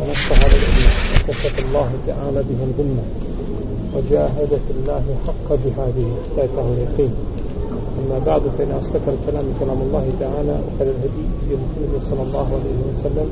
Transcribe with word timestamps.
على 0.00 0.56
الأمة 0.56 0.90
وكشف 1.28 1.58
الله 1.58 1.90
تعالى 2.06 2.42
به 2.48 2.60
الغمة 2.68 3.04
وجاهد 3.94 4.48
في 4.48 4.72
الله 4.76 5.04
حق 5.26 5.48
جهاده 5.64 6.08
يتاه 6.38 6.68
اليقين 6.74 7.14
أما 7.98 8.18
بعد 8.26 8.42
فإن 8.58 8.70
أصدق 8.70 9.02
الكلام 9.08 9.44
كلام 9.60 9.80
الله 9.82 10.06
تعالى 10.20 10.60
وخير 10.66 10.88
الهدي 10.94 11.24
هدي 11.42 11.54
محمد 11.64 12.02
صلى 12.10 12.22
الله 12.22 12.46
عليه 12.46 12.78
وسلم 12.90 13.28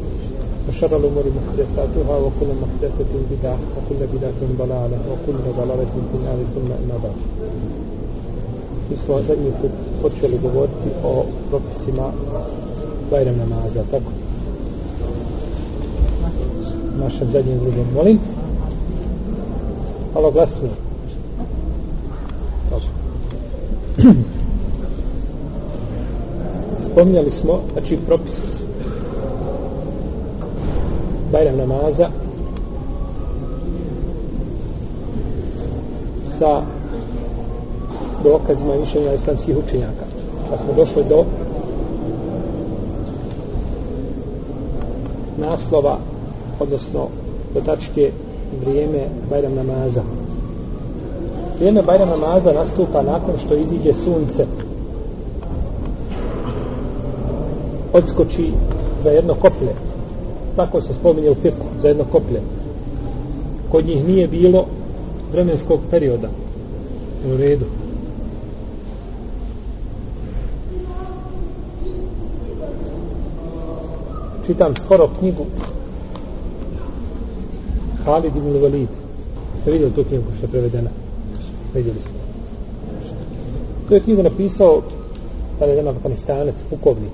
وشر 0.69 0.97
الأمور 0.97 1.25
محدثاتها 1.39 2.17
وكل 2.17 2.51
محدثة 2.63 3.11
بدعة 3.31 3.59
وكل 3.77 4.01
بدعة 4.15 4.41
ضلالة 4.59 4.99
وكل 5.11 5.39
ضلالة 5.61 5.95
في 6.13 6.17
النار 6.19 6.39
ثم 6.55 6.71
أما 6.73 6.99
بعد 7.05 7.19
Mi 8.91 8.97
smo 8.97 9.21
zadnji 9.23 9.53
put 9.61 9.73
počeli 10.03 10.39
govoriti 10.39 10.91
o 11.05 11.25
propisima 11.51 12.13
Bajram 13.11 13.37
namaza, 13.37 13.83
tako? 13.91 14.24
Našem 16.99 17.29
zadnjem 17.33 17.59
drugom. 17.59 17.87
Molim? 17.95 18.19
Malo 20.15 20.31
glasnije. 20.31 20.73
Dobro. 22.71 22.89
Spominjali 26.91 27.31
smo, 27.31 27.61
znači, 27.73 27.99
propis 28.07 28.65
Bajram 31.35 31.57
namaza 31.57 32.09
sa 36.39 36.63
dokazima 38.25 38.77
mišljenja 38.77 39.15
islamskih 39.15 39.57
učenjaka. 39.57 40.05
Pa 40.51 40.59
smo 40.59 40.73
došli 40.77 41.05
do 41.09 41.25
naslova, 45.39 45.99
odnosno 46.65 47.09
do 47.55 47.61
tačke 47.61 48.11
vrijeme 48.61 49.07
Bajram 49.31 49.55
namaza. 49.55 50.03
Vrijeme 51.59 51.83
Bajram 51.83 52.09
namaza 52.09 52.53
nastupa 52.53 53.03
nakon 53.03 53.35
što 53.47 53.57
iziđe 53.57 53.95
sunce. 53.95 54.47
Odskoči 57.93 58.53
za 59.03 59.11
jedno 59.11 59.35
koplje. 59.35 59.75
Tako 60.57 60.83
se 60.83 60.95
spominje 60.95 61.31
u 61.31 61.35
fiku, 61.35 61.67
za 61.83 61.89
jedno 61.89 62.05
koplje. 62.13 62.41
Kod 63.71 63.87
njih 63.87 64.05
nije 64.05 64.29
bilo 64.29 64.67
vremenskog 65.33 65.81
perioda. 65.91 66.29
U 67.27 67.37
redu. 67.37 67.65
čitam 74.47 74.75
skoro 74.77 75.09
knjigu 75.19 75.45
Halid 78.05 78.37
ibn 78.37 78.53
Walid. 78.63 78.89
Se 79.65 79.71
vidio 79.71 79.91
tu 79.91 80.05
knjigu 80.05 80.25
što 80.37 80.47
je 80.47 80.51
prevedena? 80.51 80.91
Vidjeli 81.75 82.01
ste. 82.01 82.13
Tu 83.89 83.95
je 83.95 84.01
knjigu 84.01 84.23
napisao 84.23 84.83
tada 85.59 85.73
je 85.73 85.77
jedan 85.77 85.97
afganistanac, 85.97 86.55
pukovnik. 86.71 87.13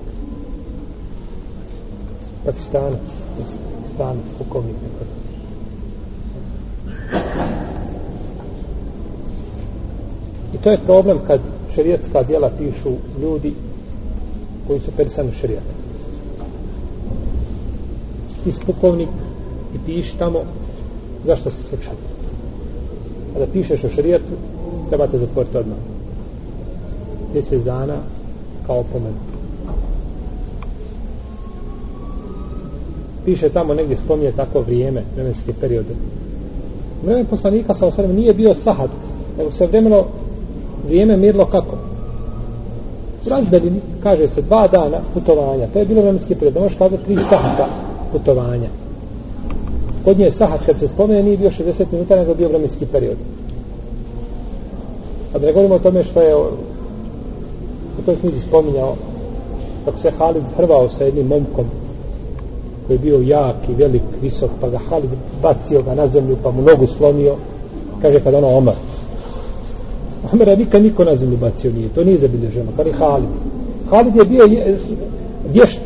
Pakistanac 2.45 3.01
pakistanac 3.91 4.25
pukovnik 4.37 4.75
i 10.53 10.57
to 10.57 10.71
je 10.71 10.77
problem 10.85 11.19
kad 11.27 11.39
šerijetska 11.75 12.23
dijela 12.23 12.51
pišu 12.57 12.91
ljudi 13.21 13.53
koji 14.67 14.79
su 14.79 14.91
persanu 14.97 15.31
šerijata. 15.31 15.73
Ti 18.43 18.51
pukovnik 18.65 19.09
i 19.75 19.77
piši 19.85 20.17
tamo 20.17 20.39
zašto 21.25 21.49
se 21.49 21.63
slučaj. 21.63 21.93
A 23.35 23.39
da 23.39 23.45
pišeš 23.53 23.83
o 23.83 23.89
šarijetu, 23.89 24.33
trebate 24.89 25.17
zatvoriti 25.17 25.57
odmah. 25.57 25.77
Mjesec 27.33 27.63
dana 27.63 27.97
kao 28.67 28.79
opomen. 28.79 29.13
Piše 33.25 33.49
tamo 33.49 33.73
negdje 33.73 33.97
spominje 33.97 34.31
tako 34.31 34.61
vrijeme, 34.61 35.03
vremenske 35.15 35.53
periode. 35.53 35.95
Vreme 37.05 37.23
poslanika 37.23 37.73
sa 37.73 37.87
osrem 37.87 38.15
nije 38.15 38.33
bio 38.33 38.55
sahad, 38.55 38.89
nego 39.37 39.51
se 39.51 39.67
vremeno 39.67 40.03
vrijeme 40.87 41.17
mirlo 41.17 41.45
kako? 41.45 41.77
U 43.25 43.29
razdaljini, 43.29 43.81
kaže 44.03 44.27
se, 44.27 44.41
dva 44.41 44.67
dana 44.67 44.97
putovanja. 45.13 45.67
To 45.73 45.79
je 45.79 45.85
bilo 45.85 46.01
vremenski 46.01 46.35
period. 46.35 46.55
Ne 46.55 46.61
možeš 46.61 46.77
kazati 46.77 47.03
tri 47.03 47.17
sahata 47.29 47.67
putovanja. 48.11 48.69
Kod 50.05 50.19
nje 50.19 50.31
sahat 50.31 50.65
kad 50.65 50.79
se 50.79 50.87
spomene 50.87 51.23
nije 51.23 51.37
bio 51.37 51.49
60 51.49 51.85
minuta 51.91 52.15
nego 52.15 52.33
bio 52.33 52.47
vremenski 52.47 52.85
period. 52.85 53.17
A 55.33 55.39
da 55.39 55.45
ne 55.45 55.53
govorimo 55.53 55.75
o 55.75 55.79
tome 55.79 56.03
što 56.03 56.21
je 56.21 56.35
u 56.35 58.01
toj 58.05 58.15
knjizi 58.15 58.39
spominjao 58.39 58.95
kako 59.85 59.99
se 59.99 60.11
Halid 60.11 60.43
hrvao 60.57 60.89
sa 60.89 61.03
jednim 61.03 61.27
momkom 61.27 61.65
koji 62.87 62.95
je 62.95 62.99
bio 62.99 63.21
jak 63.21 63.69
i 63.69 63.73
velik, 63.73 64.01
visok, 64.21 64.49
pa 64.61 64.69
ga 64.69 64.77
Halid 64.77 65.09
bacio 65.41 65.81
ga 65.81 65.95
na 65.95 66.07
zemlju, 66.07 66.37
pa 66.43 66.51
mu 66.51 66.61
nogu 66.61 66.87
slomio, 66.87 67.35
kaže 68.01 68.19
kad 68.19 68.33
ono 68.33 68.47
Omar. 68.47 68.75
Omara 70.33 70.55
nikad 70.55 70.83
niko 70.83 71.03
na 71.03 71.15
zemlju 71.15 71.37
bacio 71.37 71.71
nije, 71.71 71.89
to 71.89 72.03
nije 72.03 72.17
zabilježeno, 72.17 72.71
pa 72.77 72.83
je 72.83 72.93
Halid. 72.93 73.29
Halid 73.89 74.15
je 74.15 74.25
bio 74.25 74.47
vješt 75.53 75.79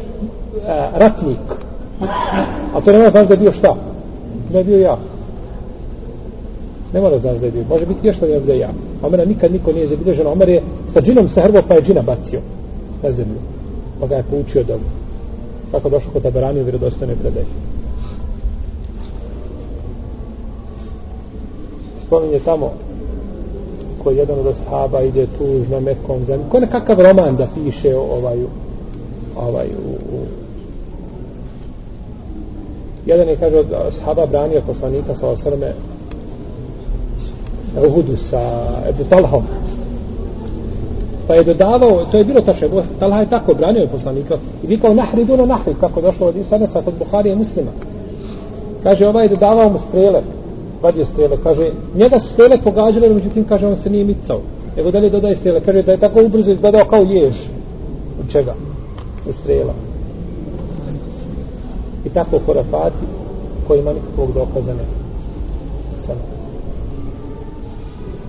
ratnik, 0.93 1.65
A 2.73 2.81
to 2.81 2.91
ne 2.91 2.97
mora 2.97 3.09
znaš 3.09 3.27
da 3.27 3.33
je 3.33 3.39
bio 3.39 3.53
šta? 3.53 3.75
Da 4.51 4.57
je 4.57 4.63
bio 4.63 4.77
ja. 4.77 4.97
Ne 6.93 7.01
mora 7.01 7.19
znaš 7.19 7.37
da 7.37 7.45
je 7.45 7.51
bio. 7.51 7.63
Može 7.69 7.85
biti 7.85 7.99
vješta 8.03 8.25
da 8.25 8.53
je 8.53 8.59
ja. 8.59 8.69
Omera 9.03 9.25
nikad 9.25 9.51
niko 9.51 9.71
nije 9.71 9.87
zabilježeno. 9.87 10.31
Omer 10.31 10.49
je 10.49 10.61
sa 10.89 11.01
džinom 11.01 11.29
se 11.29 11.41
hrvo 11.41 11.61
pa 11.67 11.73
je 11.73 11.81
džina 11.81 12.01
bacio 12.01 12.39
na 13.03 13.11
zemlju. 13.11 13.39
Pa 13.99 14.07
ga 14.07 14.15
je 14.15 14.23
poučio 14.23 14.63
da 14.63 14.77
Tako 15.71 15.89
došlo 15.89 16.11
kod 16.13 16.23
tabarani 16.23 16.61
u 16.61 16.63
vjerodostojnoj 16.63 17.15
predaj. 17.15 17.43
Spominje 22.05 22.39
tamo 22.39 22.71
koji 24.03 24.17
jedan 24.17 24.39
od 24.39 24.47
ashaba 24.47 25.01
ide 25.01 25.27
tužno 25.37 25.79
mekom 25.79 26.25
zemlju. 26.25 26.45
Ko 26.51 26.59
nekakav 26.59 27.01
roman 27.01 27.35
da 27.35 27.47
piše 27.55 27.95
ovaj, 27.95 28.37
ovaj, 29.35 29.67
u, 29.67 30.15
u 30.15 30.44
jedan 33.05 33.29
je 33.29 33.35
kaže 33.35 33.57
od 33.57 33.67
sahaba 33.91 34.25
branio 34.25 34.61
poslanika 34.67 35.15
sa 35.15 35.27
osrme 35.27 35.73
na 37.75 37.81
Uhudu 37.87 38.15
sa 38.15 38.41
Ebu 38.89 39.03
Talhom. 39.09 39.43
Pa 41.27 41.35
je 41.35 41.43
dodavao 41.43 42.05
to 42.11 42.17
je 42.17 42.23
bilo 42.23 42.41
tačno 42.41 42.67
Ebu 42.67 42.81
Talha 42.99 43.19
je 43.19 43.29
tako 43.29 43.53
branio 43.53 43.87
poslanika. 43.87 44.37
I 44.63 44.67
vikao 44.67 44.93
nahri 44.93 45.25
duno 45.25 45.45
nahri 45.45 45.73
kako 45.79 46.01
došlo 46.01 46.27
od 46.27 46.35
Isanesa 46.35 46.81
kod 46.81 46.93
Buharije 46.99 47.35
muslima. 47.35 47.71
Kaže 48.83 49.07
ovaj 49.07 49.25
je 49.25 49.29
dodavao 49.29 49.69
mu 49.69 49.79
strele 49.79 50.21
vadio 50.81 51.05
strele. 51.05 51.37
Kaže 51.43 51.71
njega 51.95 52.19
su 52.19 52.33
strele 52.33 52.57
pogađale 52.63 53.09
međutim 53.09 53.43
kaže 53.43 53.67
on 53.67 53.77
se 53.77 53.89
nije 53.89 54.03
micao. 54.03 54.39
Evo 54.77 54.91
dalje 54.91 55.09
dodaje 55.09 55.35
strele. 55.35 55.59
Kaže 55.65 55.81
da 55.81 55.91
je 55.91 55.97
tako 55.97 56.23
ubrzo 56.23 56.51
izgledao 56.51 56.85
kao 56.85 57.01
jež 57.01 57.35
od 58.19 58.31
čega? 58.31 58.53
od 59.27 59.35
strela 59.35 59.73
i 62.05 62.09
tako 62.09 62.39
horafati 62.45 63.05
koji 63.67 63.79
ima 63.79 63.93
nikakvog 63.93 64.33
dokaza 64.33 64.73
ne 64.73 64.85
samo. 66.05 66.19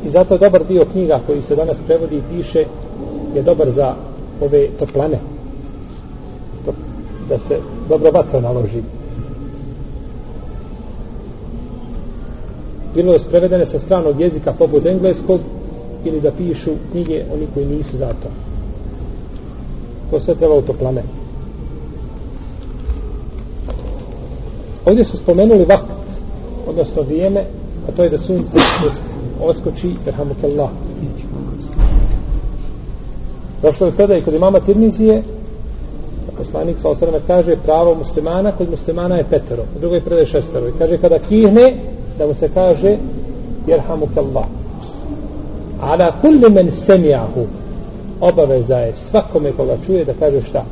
I 0.04 0.10
zato 0.10 0.38
dobar 0.38 0.64
dio 0.64 0.84
knjiga 0.92 1.20
koji 1.26 1.42
se 1.42 1.56
danas 1.56 1.78
prevodi 1.86 2.16
i 2.16 2.36
piše 2.36 2.64
je 3.34 3.42
dobar 3.42 3.70
za 3.70 3.94
ove 4.40 4.68
toplane. 4.78 5.18
To, 6.64 6.72
da 7.28 7.38
se 7.38 7.58
dobro 7.88 8.10
vatra 8.10 8.40
naloži. 8.40 8.82
Bilo 12.94 13.12
je 13.12 13.18
prevedene 13.30 13.66
sa 13.66 13.78
stranog 13.78 14.20
jezika 14.20 14.52
poput 14.52 14.86
engleskog 14.86 15.40
ili 16.04 16.20
da 16.20 16.32
pišu 16.32 16.70
knjige 16.90 17.24
oni 17.34 17.46
koji 17.54 17.66
nisu 17.66 17.96
za 17.96 18.08
to. 18.08 18.28
To 20.10 20.20
sve 20.20 20.34
treba 20.34 20.54
u 20.54 20.62
toplane. 20.62 21.02
Ovdje 24.86 25.04
su 25.04 25.16
spomenuli 25.16 25.64
vakt, 25.64 25.90
odnosno 26.66 27.02
vrijeme, 27.02 27.44
a 27.88 27.92
to 27.96 28.02
je 28.02 28.10
da 28.10 28.18
sunce 28.18 28.56
oskoči, 29.40 29.94
rahmatullah. 30.06 30.70
Došlo 33.62 33.86
je 33.86 33.92
predaj 33.92 34.22
kod 34.22 34.34
imama 34.34 34.60
Tirmizije, 34.60 35.22
poslanik 36.38 36.76
sa 36.78 36.88
osrame 36.88 37.20
kaže 37.26 37.56
pravo 37.64 37.94
muslimana, 37.94 38.52
kod 38.52 38.70
muslimana 38.70 39.16
je 39.16 39.24
petero, 39.30 39.62
u 39.76 39.80
drugoj 39.80 40.00
predaj 40.00 40.26
šestero. 40.26 40.68
I 40.68 40.78
kaže 40.78 40.98
kada 40.98 41.18
kihne, 41.18 41.74
da 42.18 42.26
mu 42.26 42.34
se 42.34 42.48
kaže 42.54 42.96
jerhamukallah. 43.66 44.46
Ala 45.80 46.20
kulli 46.20 46.50
men 46.50 46.72
semijahu, 46.72 47.46
obaveza 48.20 48.76
je 48.76 48.96
svakome 48.96 49.52
koga 49.52 49.76
čuje 49.86 50.04
da 50.04 50.12
kaže 50.20 50.42
šta? 50.42 50.64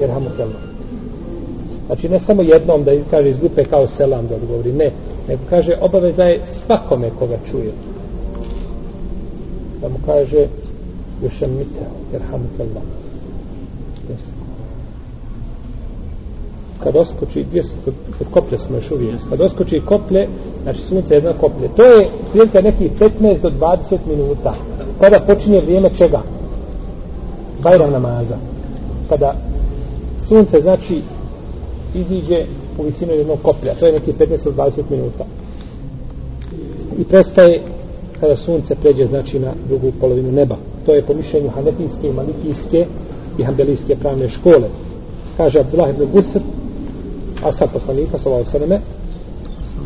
Jerhamukallah 0.00 0.67
Znači 1.88 2.08
ne 2.08 2.20
samo 2.20 2.42
jednom 2.42 2.84
da 2.84 2.92
kaže 3.10 3.30
iz 3.30 3.38
grupe 3.38 3.64
kao 3.64 3.86
selam 3.86 4.26
da 4.26 4.34
odgovori, 4.34 4.72
ne. 4.72 4.90
Nego 5.28 5.40
kaže 5.50 5.72
obaveza 5.80 6.22
je 6.22 6.40
svakome 6.44 7.10
koga 7.18 7.38
čuje. 7.50 7.72
Da 9.80 9.88
mu 9.88 9.96
kaže 10.06 10.46
još 11.22 11.42
je 11.42 11.48
mite, 11.48 11.84
jer 12.12 12.22
hamukallah. 12.22 12.82
Yes. 14.08 14.24
Kad 16.82 16.96
oskoči, 16.96 17.44
gdje 17.50 17.62
su, 17.62 17.74
kod, 17.84 17.94
kod 18.18 18.26
koplje 18.30 18.58
smo 18.58 18.76
još 18.76 18.90
uvijek, 18.90 19.20
kad 19.30 19.40
oskoči 19.40 19.80
koplje, 19.86 20.28
znači 20.62 20.82
sunce 20.82 21.14
je 21.14 21.16
jedna 21.16 21.32
koplje, 21.40 21.68
to 21.76 21.84
je 21.84 22.10
prilike 22.32 22.62
nekih 22.62 22.92
15 23.00 23.40
do 23.42 23.50
20 23.50 23.98
minuta, 24.08 24.54
kada 25.00 25.20
počinje 25.26 25.60
vrijeme 25.60 25.90
čega? 25.98 26.22
Bajram 27.62 27.92
namaza. 27.92 28.36
Kada 29.08 29.34
sunce, 30.28 30.60
znači, 30.60 31.02
iziđe 31.94 32.44
u 32.78 32.82
visinu 32.82 33.12
jednog 33.12 33.38
koplja, 33.42 33.74
to 33.74 33.86
je 33.86 33.92
neki 33.92 34.12
15-20 34.12 34.82
minuta. 34.90 35.24
I 36.98 37.04
prestaje 37.04 37.62
kada 38.20 38.36
sunce 38.36 38.74
pređe, 38.74 39.06
znači, 39.06 39.38
na 39.38 39.52
drugu 39.68 39.92
polovinu 40.00 40.32
neba. 40.32 40.56
To 40.86 40.94
je 40.94 41.02
po 41.02 41.14
mišljenju 41.14 41.50
hanefijske, 41.50 42.12
malikijske 42.12 42.86
i 43.38 43.42
hambelijske 43.42 43.96
pravne 43.96 44.28
škole. 44.28 44.68
Kaže 45.36 45.60
Abdullah 45.60 45.90
ibn 45.90 46.06
Busr, 46.12 46.40
a 47.44 47.52
sa 47.52 47.66
poslanika, 47.66 48.18
sa 48.18 48.30
ovog 48.30 48.46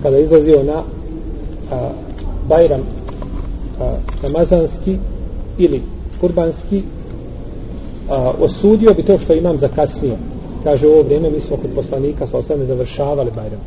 kada 0.02 0.16
je 0.16 0.24
izlazio 0.24 0.62
na 0.62 0.82
a, 1.70 1.90
Bajram 2.48 2.80
a, 3.80 3.94
Ramazanski 4.22 4.96
ili 5.58 5.82
Kurbanski, 6.20 6.82
a, 8.08 8.32
osudio 8.40 8.94
bi 8.94 9.02
to 9.02 9.18
što 9.18 9.34
imam 9.34 9.58
zakasnio. 9.58 10.16
Kaže, 10.64 10.86
u 10.86 10.90
ovo 10.90 11.02
vrijeme 11.02 11.30
mi 11.30 11.40
smo 11.40 11.56
kod 11.56 11.70
poslanika 11.74 12.26
sa 12.26 12.38
osam 12.38 12.66
završavali 12.66 13.30
Bajram. 13.36 13.60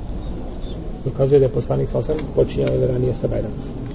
Dokazuje 1.05 1.39
da 1.39 1.45
je 1.45 1.51
poslanik 1.51 1.89
sa 1.89 1.97
osam 1.97 2.15
počinjao 2.35 2.87
ranije 2.87 3.15
sa 3.15 3.27
Bajramom. 3.27 3.85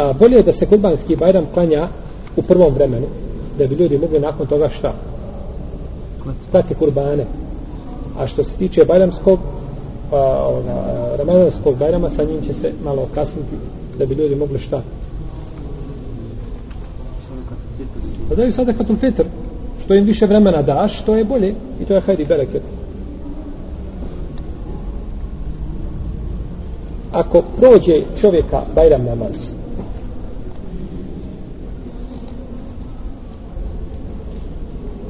a, 0.00 0.12
bolje 0.12 0.36
je 0.36 0.42
da 0.42 0.52
se 0.52 0.66
kurbanski 0.66 1.16
bajram 1.16 1.46
klanja 1.54 1.88
u 2.36 2.42
prvom 2.42 2.74
vremenu 2.74 3.06
da 3.58 3.66
bi 3.66 3.74
ljudi 3.74 3.98
mogli 3.98 4.20
nakon 4.20 4.46
toga 4.46 4.68
šta 4.68 4.92
klati 6.50 6.74
kurbane 6.74 7.26
a 8.18 8.26
što 8.26 8.44
se 8.44 8.56
tiče 8.56 8.84
bajramskog 8.84 9.38
a, 10.12 10.16
ovoga, 10.46 11.16
ramazanskog 11.18 11.76
bajrama 11.76 12.10
sa 12.10 12.24
njim 12.24 12.42
će 12.46 12.52
se 12.52 12.72
malo 12.84 13.08
kasniti 13.14 13.56
da 13.98 14.06
bi 14.06 14.14
ljudi 14.14 14.34
mogli 14.34 14.58
šta 14.58 14.82
Da 18.30 18.36
daju 18.36 18.52
sadakatul 18.52 18.96
fitr 18.96 19.24
što 19.84 19.94
im 19.94 20.04
više 20.04 20.26
vremena 20.26 20.62
daš 20.62 21.04
to 21.04 21.14
je 21.16 21.24
bolje 21.24 21.54
i 21.80 21.84
to 21.84 21.94
je 21.94 22.00
hajdi 22.00 22.24
bereket. 22.24 22.62
Ako 27.12 27.42
prođe 27.58 28.02
čovjeka 28.20 28.62
bajram 28.74 29.04
namaz 29.04 29.60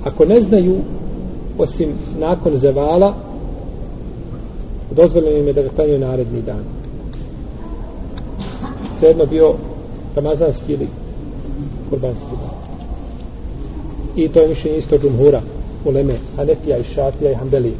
ako 0.05 0.25
ne 0.25 0.41
znaju 0.41 0.77
osim 1.59 1.93
nakon 2.19 2.57
zevala 2.57 3.15
dozvoljeno 4.91 5.39
im 5.39 5.47
je 5.47 5.53
da 5.53 5.63
ga 5.63 5.69
klanjaju 5.69 5.99
naredni 5.99 6.43
dan. 6.43 6.65
Svejedno 8.99 9.27
bio 9.27 9.55
ramazanski 10.17 10.73
ili 10.73 10.89
kurbanski 11.91 12.31
dan 12.31 12.60
i 14.17 14.29
to 14.29 14.41
je 14.41 14.49
mišljenje 14.49 14.79
isto 14.79 14.99
džumhura 14.99 15.41
uleme 15.85 16.15
Hanefija 16.37 16.77
i 16.77 16.85
Šafija 16.85 17.31
i 17.31 17.35
Hanbelije 17.35 17.75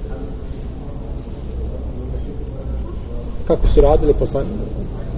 kako 3.51 3.69
su 3.75 3.81
radili 3.81 4.15
poslan, 4.15 4.47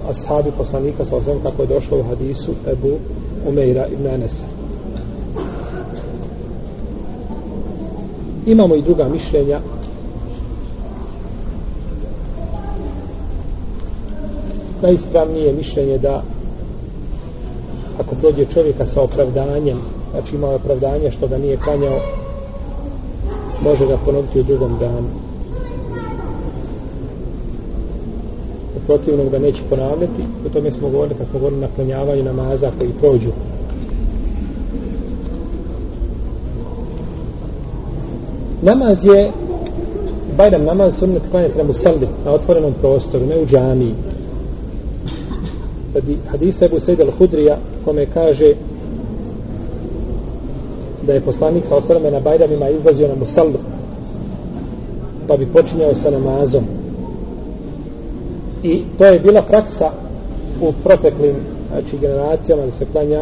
ashabi 0.09 0.51
poslanika 0.57 1.05
sa 1.05 1.15
ozem 1.15 1.39
kako 1.43 1.61
je 1.61 1.67
došlo 1.67 1.99
u 1.99 2.03
hadisu 2.03 2.51
Ebu 2.71 2.97
Umeira 3.47 3.87
ibn 3.87 4.07
Anesa. 4.07 4.45
Imamo 8.45 8.75
i 8.75 8.81
druga 8.81 9.09
mišljenja. 9.09 9.59
Najispravnije 14.81 15.53
mišljenje 15.53 15.97
da 15.97 16.23
ako 17.99 18.15
prođe 18.15 18.45
čovjeka 18.45 18.87
sa 18.87 19.01
opravdanjem 19.01 19.77
znači 20.13 20.35
ima 20.35 20.49
opravdanje 20.49 21.11
što 21.11 21.27
ga 21.27 21.37
nije 21.37 21.57
klanjao. 21.57 21.99
Može 23.63 23.85
ga 23.85 23.97
ponoviti 24.05 24.39
u 24.39 24.43
drugom 24.43 24.77
danu. 24.79 25.07
U 28.77 28.79
protivnom 28.85 29.29
ga 29.29 29.39
neće 29.39 29.61
ponavljati. 29.69 30.23
O 30.45 30.49
tome 30.49 30.71
smo 30.71 30.89
govorili 30.89 31.17
kad 31.17 31.27
smo 31.27 31.39
govorili 31.39 31.61
na 31.61 31.67
klanjavanju 31.75 32.23
namaza 32.23 32.71
koji 32.79 32.91
prođu. 33.01 33.29
Namaz 38.61 39.05
je 39.05 39.31
Bajram 40.37 40.63
namaz 40.63 40.95
sunnet 40.99 41.21
klanjati 41.31 41.57
na 41.57 41.63
musalli 41.63 42.07
na 42.25 42.31
otvorenom 42.31 42.73
prostoru, 42.81 43.25
ne 43.25 43.39
u 43.39 43.45
džamiji. 43.45 43.93
Hadisa 46.27 46.65
Ebu 46.65 46.79
Sejda 46.79 47.03
al-Hudrija 47.03 47.55
kome 47.85 48.05
kaže 48.05 48.53
da 51.07 51.13
je 51.13 51.21
poslanik 51.21 51.65
sa 51.67 51.75
osrame 51.75 52.11
na 52.11 52.19
Bajramima 52.19 52.69
izlazio 52.69 53.07
na 53.07 53.15
musallu 53.15 53.59
pa 55.27 55.37
bi 55.37 55.45
počinjao 55.45 55.95
sa 55.95 56.09
namazom. 56.11 56.63
I 58.63 58.83
to 58.97 59.05
je 59.05 59.19
bila 59.19 59.41
praksa 59.41 59.91
u 60.61 60.73
proteklim 60.83 61.35
znači, 61.71 61.97
generacijama 61.97 62.65
da 62.65 62.71
se 62.71 62.85
klanja 62.91 63.21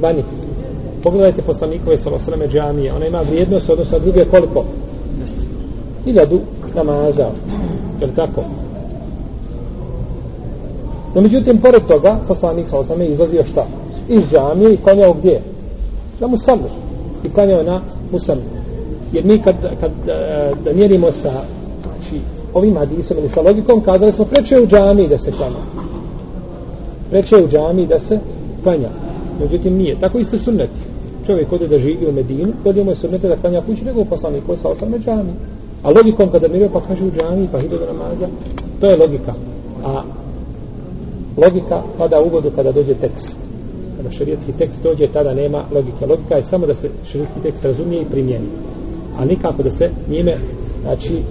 vani. 0.00 0.24
Pogledajte 1.02 1.42
poslanikove 1.42 1.98
salosrame 1.98 2.48
džamije. 2.48 2.92
Ona 2.92 3.06
ima 3.06 3.20
vrijednost 3.20 3.70
odnosno 3.70 3.98
druge 3.98 4.24
koliko? 4.24 4.64
Hiljadu 6.04 6.40
namaza. 6.74 7.26
Je 8.00 8.06
li 8.06 8.14
tako? 8.16 8.44
No 11.14 11.20
međutim 11.20 11.58
pored 11.58 11.82
toga 11.88 12.18
poslanik 12.28 12.66
sa 12.66 12.70
salosrame 12.70 13.06
izlazio 13.06 13.44
šta? 13.44 13.66
Iz 14.08 14.20
džamije 14.30 14.74
i 14.74 14.76
klanjao 14.76 15.12
gdje? 15.12 15.40
Na 16.20 16.26
musallu 16.26 16.70
i 17.24 17.30
klanjao 17.30 17.62
na 17.62 17.80
musallu 18.12 18.42
jer 19.12 19.24
mi 19.24 19.42
kad, 19.42 19.56
kad 19.80 19.90
e, 20.08 20.52
da 20.64 20.72
mjerimo 20.72 21.12
sa 21.12 21.30
znači, 21.82 22.20
ovim 22.54 22.76
hadisom 22.76 23.18
ili 23.18 23.28
sa 23.28 23.40
logikom 23.40 23.80
kazali 23.80 24.12
smo 24.12 24.24
preče 24.24 24.60
u 24.60 24.66
džami 24.66 25.08
da 25.08 25.18
se 25.18 25.32
klanja 25.32 25.62
preče 27.10 27.36
u 27.36 27.48
džami 27.48 27.86
da 27.86 28.00
se 28.00 28.18
klanja 28.62 28.88
međutim 29.40 29.76
nije 29.76 30.00
tako 30.00 30.18
isto 30.18 30.38
sunneti 30.38 30.88
čovjek 31.28 31.52
ode 31.52 31.68
da 31.68 31.78
živi 31.78 32.06
u 32.08 32.12
Medinu, 32.12 32.52
ode 32.64 32.84
mu 32.84 32.90
je 32.90 32.96
sunnete 32.96 33.28
da 33.28 33.36
klanja 33.36 33.60
kući 33.60 33.84
nego 33.84 34.04
poslanik 34.04 34.46
koji 34.46 34.58
sa 34.58 34.68
osam 34.68 34.94
džami. 35.04 35.32
A 35.82 35.90
logikom 35.90 36.30
kada 36.32 36.48
mirio 36.48 36.68
pa 36.72 36.80
kaže 36.80 37.04
u 37.04 37.10
džami 37.10 37.48
pa 37.52 37.60
hiljada 37.60 37.86
namaza, 37.92 38.28
to 38.80 38.86
je 38.86 38.96
logika. 38.96 39.34
A 39.84 40.02
logika 41.36 41.82
pada 41.98 42.20
u 42.20 42.28
vodu 42.28 42.50
kada 42.56 42.72
dođe 42.72 42.94
tekst. 42.94 43.36
Kada 43.98 44.12
šerijetski 44.12 44.52
tekst 44.52 44.82
dođe, 44.82 45.06
tada 45.06 45.34
nema 45.34 45.64
logike. 45.74 46.06
Logika 46.06 46.36
je 46.36 46.42
samo 46.42 46.66
da 46.66 46.74
se 46.74 46.90
šerijetski 47.06 47.40
tekst 47.42 47.64
razumije 47.64 48.02
i 48.02 48.10
primijeni. 48.10 48.46
A 49.18 49.24
nikako 49.24 49.62
da 49.62 49.70
se 49.70 49.90
njime 50.10 50.36
znači, 50.82 51.22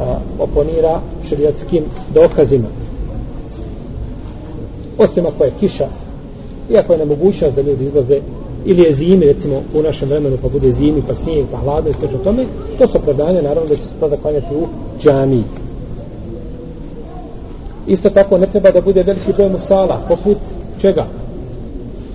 a, 0.00 0.18
oponira 0.38 1.00
šerijetskim 1.28 1.84
dokazima. 2.14 2.68
Osim 4.98 5.26
ako 5.26 5.44
je 5.44 5.52
kiša, 5.60 5.88
iako 6.70 6.92
je 6.92 6.98
nemogućnost 6.98 7.54
da 7.54 7.62
ljudi 7.62 7.84
izlaze 7.84 8.20
ili 8.64 8.82
je 8.82 8.94
zimi 8.94 9.26
recimo 9.26 9.62
u 9.74 9.82
našem 9.82 10.08
vremenu 10.08 10.36
pa 10.42 10.48
bude 10.48 10.72
zimi 10.72 11.02
pa 11.08 11.14
snijeg 11.14 11.46
pa 11.52 11.58
hladno 11.58 11.90
i 11.90 11.94
sveče 11.94 12.18
tome 12.24 12.44
to 12.78 12.88
su 12.88 12.98
opravdanja 12.98 13.42
naravno 13.42 13.68
da 13.68 13.76
će 13.76 13.82
se 13.82 13.94
tada 14.00 14.16
klanjati 14.16 14.54
u 14.56 14.66
džamiji. 15.02 15.44
isto 17.86 18.10
tako 18.10 18.38
ne 18.38 18.46
treba 18.46 18.70
da 18.70 18.80
bude 18.80 19.02
veliki 19.02 19.32
broj 19.32 19.50
musala 19.50 20.00
poput 20.08 20.38
čega 20.80 21.06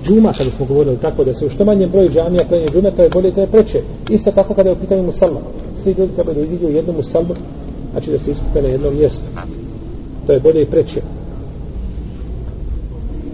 džuma 0.03 0.33
kada 0.37 0.51
smo 0.51 0.65
govorili 0.65 0.97
tako 0.97 1.23
da 1.23 1.33
se 1.33 1.45
u 1.45 1.49
što 1.49 1.65
manjem 1.65 1.89
broju 1.89 2.09
džamija 2.09 2.47
klanje 2.47 2.67
džume 2.73 2.91
to 2.91 3.03
je 3.03 3.09
bolje 3.09 3.31
to 3.31 3.41
je 3.41 3.47
preče 3.47 3.81
isto 4.09 4.31
tako 4.31 4.53
kada 4.53 4.69
je 4.69 4.75
u 4.75 4.79
pitanju 4.79 5.03
musalma. 5.03 5.39
svi 5.83 5.95
ljudi 5.97 6.13
treba 6.15 6.33
da 6.33 6.41
iziđu 6.41 6.67
u 6.67 6.71
jednom 6.71 6.95
musalmu, 6.95 7.35
znači 7.91 8.11
da 8.11 8.19
se 8.19 8.31
iskupe 8.31 8.61
na 8.61 8.67
jednom 8.67 8.95
mjestu 8.95 9.23
to 10.27 10.33
je 10.33 10.39
bolje 10.39 10.61
i 10.61 10.65
preče 10.65 11.01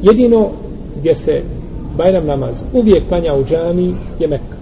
jedino 0.02 0.50
gdje 1.00 1.16
se 1.16 1.42
Bajram 1.98 2.26
namaz 2.26 2.64
uvijek 2.74 3.08
klanja 3.08 3.36
u 3.36 3.44
džami 3.46 3.96
je 4.20 4.28
Mekka. 4.28 4.58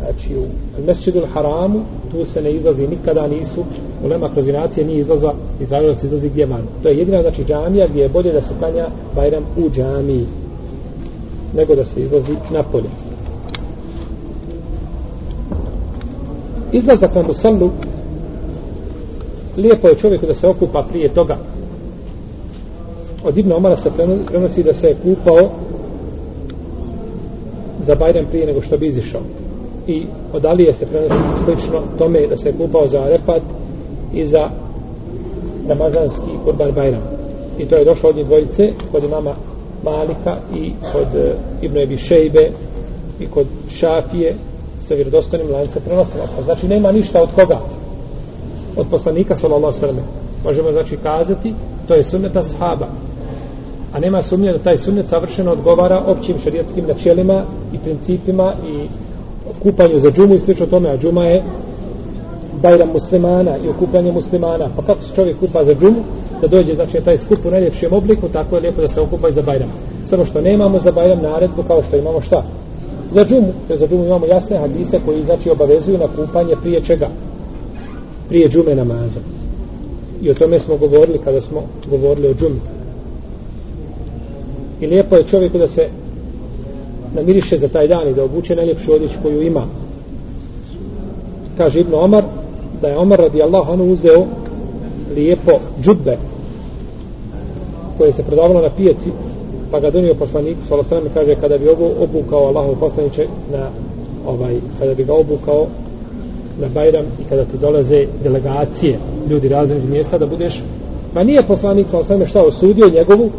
Znači 0.00 0.36
u 0.36 0.44
Mesčidul 0.86 1.26
Haramu 1.34 1.80
tu 2.10 2.26
se 2.26 2.42
ne 2.42 2.52
izlazi 2.52 2.88
nikada 2.88 3.26
nisu 3.26 3.64
Ulema 4.04 4.28
kroz 4.32 4.46
generacije 4.46 4.86
nije 4.86 5.00
izlaza 5.00 5.32
i 5.60 5.66
tražila 5.66 5.94
se 5.94 6.06
izlazi 6.06 6.28
gdje 6.28 6.46
van. 6.46 6.62
To 6.82 6.88
je 6.88 6.98
jedina 6.98 7.20
znači 7.20 7.44
džamija 7.44 7.86
gdje 7.86 8.02
je 8.02 8.08
bolje 8.08 8.32
da 8.32 8.42
se 8.42 8.54
klanja 8.58 8.86
Bajram 9.14 9.44
u 9.56 9.70
džamiji 9.70 10.26
nego 11.54 11.74
da 11.74 11.84
se 11.84 12.02
izlazi 12.02 12.32
na 12.50 12.62
polje. 12.62 12.88
Izlazak 16.72 17.14
na 17.14 17.22
musallu 17.22 17.70
lijepo 19.56 19.88
je 19.88 19.94
čovjeku 19.94 20.26
da 20.26 20.34
se 20.34 20.48
okupa 20.48 20.82
prije 20.82 21.08
toga. 21.08 21.36
Od 23.24 23.38
Ibn 23.38 23.52
Omara 23.52 23.76
se 23.76 23.90
prenosi 24.26 24.62
da 24.62 24.74
se 24.74 24.86
je 24.86 24.96
kupao 25.02 25.50
za 27.86 27.94
Bajram 27.94 28.26
prije 28.26 28.46
nego 28.46 28.62
što 28.62 28.78
bi 28.78 28.86
izišao. 28.86 29.20
I 29.86 30.06
od 30.32 30.44
Alije 30.44 30.74
se 30.74 30.86
prenosi 30.86 31.44
slično 31.44 31.82
tome 31.98 32.26
da 32.26 32.36
se 32.36 32.48
je 32.48 32.52
kupao 32.52 32.88
za 32.88 33.02
Arefat 33.02 33.42
i 34.12 34.26
za 34.26 34.50
Ramazanski 35.68 36.30
kurban 36.44 36.72
Bajram. 36.72 37.02
I 37.58 37.66
to 37.66 37.76
je 37.76 37.84
došlo 37.84 38.10
od 38.10 38.16
njih 38.16 38.26
dvojice 38.26 38.72
kod 38.92 39.04
imama 39.04 39.34
Malika 39.84 40.36
i 40.54 40.72
kod 40.92 41.14
e, 41.14 41.34
uh, 41.34 41.64
Ibn 41.64 41.78
Ebi 41.78 41.96
Šejbe 41.96 42.50
i 43.20 43.26
kod 43.26 43.46
Šafije 43.70 44.34
sa 44.88 44.94
vjerodostanim 44.94 45.50
lancem 45.50 45.82
prenosilaca. 45.82 46.42
Znači 46.44 46.68
nema 46.68 46.92
ništa 46.92 47.22
od 47.22 47.28
koga? 47.34 47.58
Od 48.76 48.86
poslanika 48.90 49.36
sallallahu 49.36 49.78
sallam. 49.78 50.04
Možemo 50.44 50.72
znači 50.72 50.96
kazati 50.96 51.54
to 51.88 51.94
je 51.94 52.04
sunneta 52.04 52.42
sahaba. 52.42 52.86
A 53.92 54.00
nema 54.00 54.22
sumnje 54.22 54.52
da 54.52 54.58
taj 54.58 54.78
sunnet 54.78 55.08
savršeno 55.08 55.52
odgovara 55.52 56.02
općim 56.06 56.38
šarijatskim 56.44 56.86
načelima 56.86 57.44
i 57.72 57.78
principima 57.78 58.52
i 58.68 58.88
kupanju 59.62 60.00
za 60.00 60.10
džumu 60.10 60.34
i 60.34 60.38
slično 60.38 60.66
tome, 60.66 60.88
a 60.90 60.98
džuma 60.98 61.24
je 61.24 61.42
bajram 62.62 62.88
muslimana 62.92 63.56
i 63.64 63.68
okupanje 63.68 64.12
muslimana. 64.12 64.70
Pa 64.76 64.82
kako 64.82 65.02
se 65.02 65.14
čovjek 65.14 65.38
kupa 65.38 65.64
za 65.64 65.74
džumu, 65.74 66.02
da 66.40 66.48
dođe 66.48 66.74
znači 66.74 67.00
taj 67.00 67.18
skup 67.18 67.38
u 67.46 67.50
najljepšem 67.50 67.92
obliku, 67.92 68.28
tako 68.28 68.56
je 68.56 68.60
lijepo 68.60 68.82
da 68.82 68.88
se 68.88 69.00
okupa 69.00 69.28
i 69.28 69.32
za 69.32 69.42
bajram. 69.42 69.70
Samo 70.04 70.26
što 70.26 70.40
nemamo 70.40 70.80
za 70.80 70.92
bajram 70.92 71.22
naredbu 71.22 71.62
kao 71.62 71.82
što 71.82 71.96
imamo 71.96 72.20
šta? 72.20 72.44
Za 73.14 73.24
džumu. 73.24 73.52
Jer 73.68 73.78
za 73.78 73.88
džumu 73.88 74.04
imamo 74.04 74.26
jasne 74.26 74.58
hadise 74.58 75.00
koji 75.04 75.24
znači 75.24 75.50
obavezuju 75.50 75.98
na 75.98 76.06
kupanje 76.16 76.56
prije 76.62 76.80
čega? 76.80 77.08
Prije 78.28 78.48
džume 78.48 78.74
namaza. 78.74 79.20
I 80.22 80.30
o 80.30 80.34
tome 80.34 80.60
smo 80.60 80.76
govorili 80.76 81.18
kada 81.24 81.40
smo 81.40 81.62
govorili 81.90 82.28
o 82.28 82.34
džumi. 82.34 82.60
I 84.80 84.86
lijepo 84.86 85.16
je 85.16 85.24
čovjeku 85.24 85.58
da 85.58 85.68
se 85.68 85.88
namiriše 87.14 87.58
za 87.58 87.68
taj 87.68 87.88
dan 87.88 88.08
i 88.08 88.14
da 88.14 88.24
obuče 88.24 88.56
najljepšu 88.56 88.92
odjeću 88.92 89.14
koju 89.22 89.42
ima. 89.42 89.66
Kaže 91.58 91.80
Ibn 91.80 91.94
Omar 91.94 92.24
da 92.82 92.88
je 92.88 92.98
Omar 92.98 93.18
radijallahu 93.18 93.72
anhu 93.72 93.92
uzeo 93.92 94.24
lijepo 95.14 95.52
džudbe 95.82 96.16
koje 97.98 98.12
se 98.12 98.22
prodavalo 98.22 98.62
na 98.62 98.70
pijaci 98.76 99.10
pa 99.70 99.80
ga 99.80 99.90
donio 99.90 100.14
poslaniku 100.14 100.60
sallallahu 100.68 100.94
alejhi 100.94 101.14
kaže 101.14 101.34
kada 101.34 101.58
bi 101.58 101.68
ovo 101.68 101.90
obukao 102.00 102.46
Allahov 102.46 102.74
poslanice 102.80 103.26
na 103.52 103.70
ovaj 104.26 104.56
kada 104.78 104.94
bi 104.94 105.04
ga 105.04 105.14
obukao 105.14 105.66
na 106.60 106.68
Bajram 106.68 107.04
i 107.20 107.24
kada 107.28 107.44
ti 107.44 107.58
dolaze 107.60 108.06
delegacije 108.22 108.98
ljudi 109.30 109.48
raznih 109.48 109.84
mjesta 109.90 110.18
da 110.18 110.26
budeš. 110.26 110.62
Pa 111.14 111.22
nije 111.22 111.46
poslanik 111.46 111.86
sallallahu 111.88 112.12
alejhi 112.12 112.30
šta 112.30 112.42
osudio 112.42 112.88
njegovu 112.88 113.30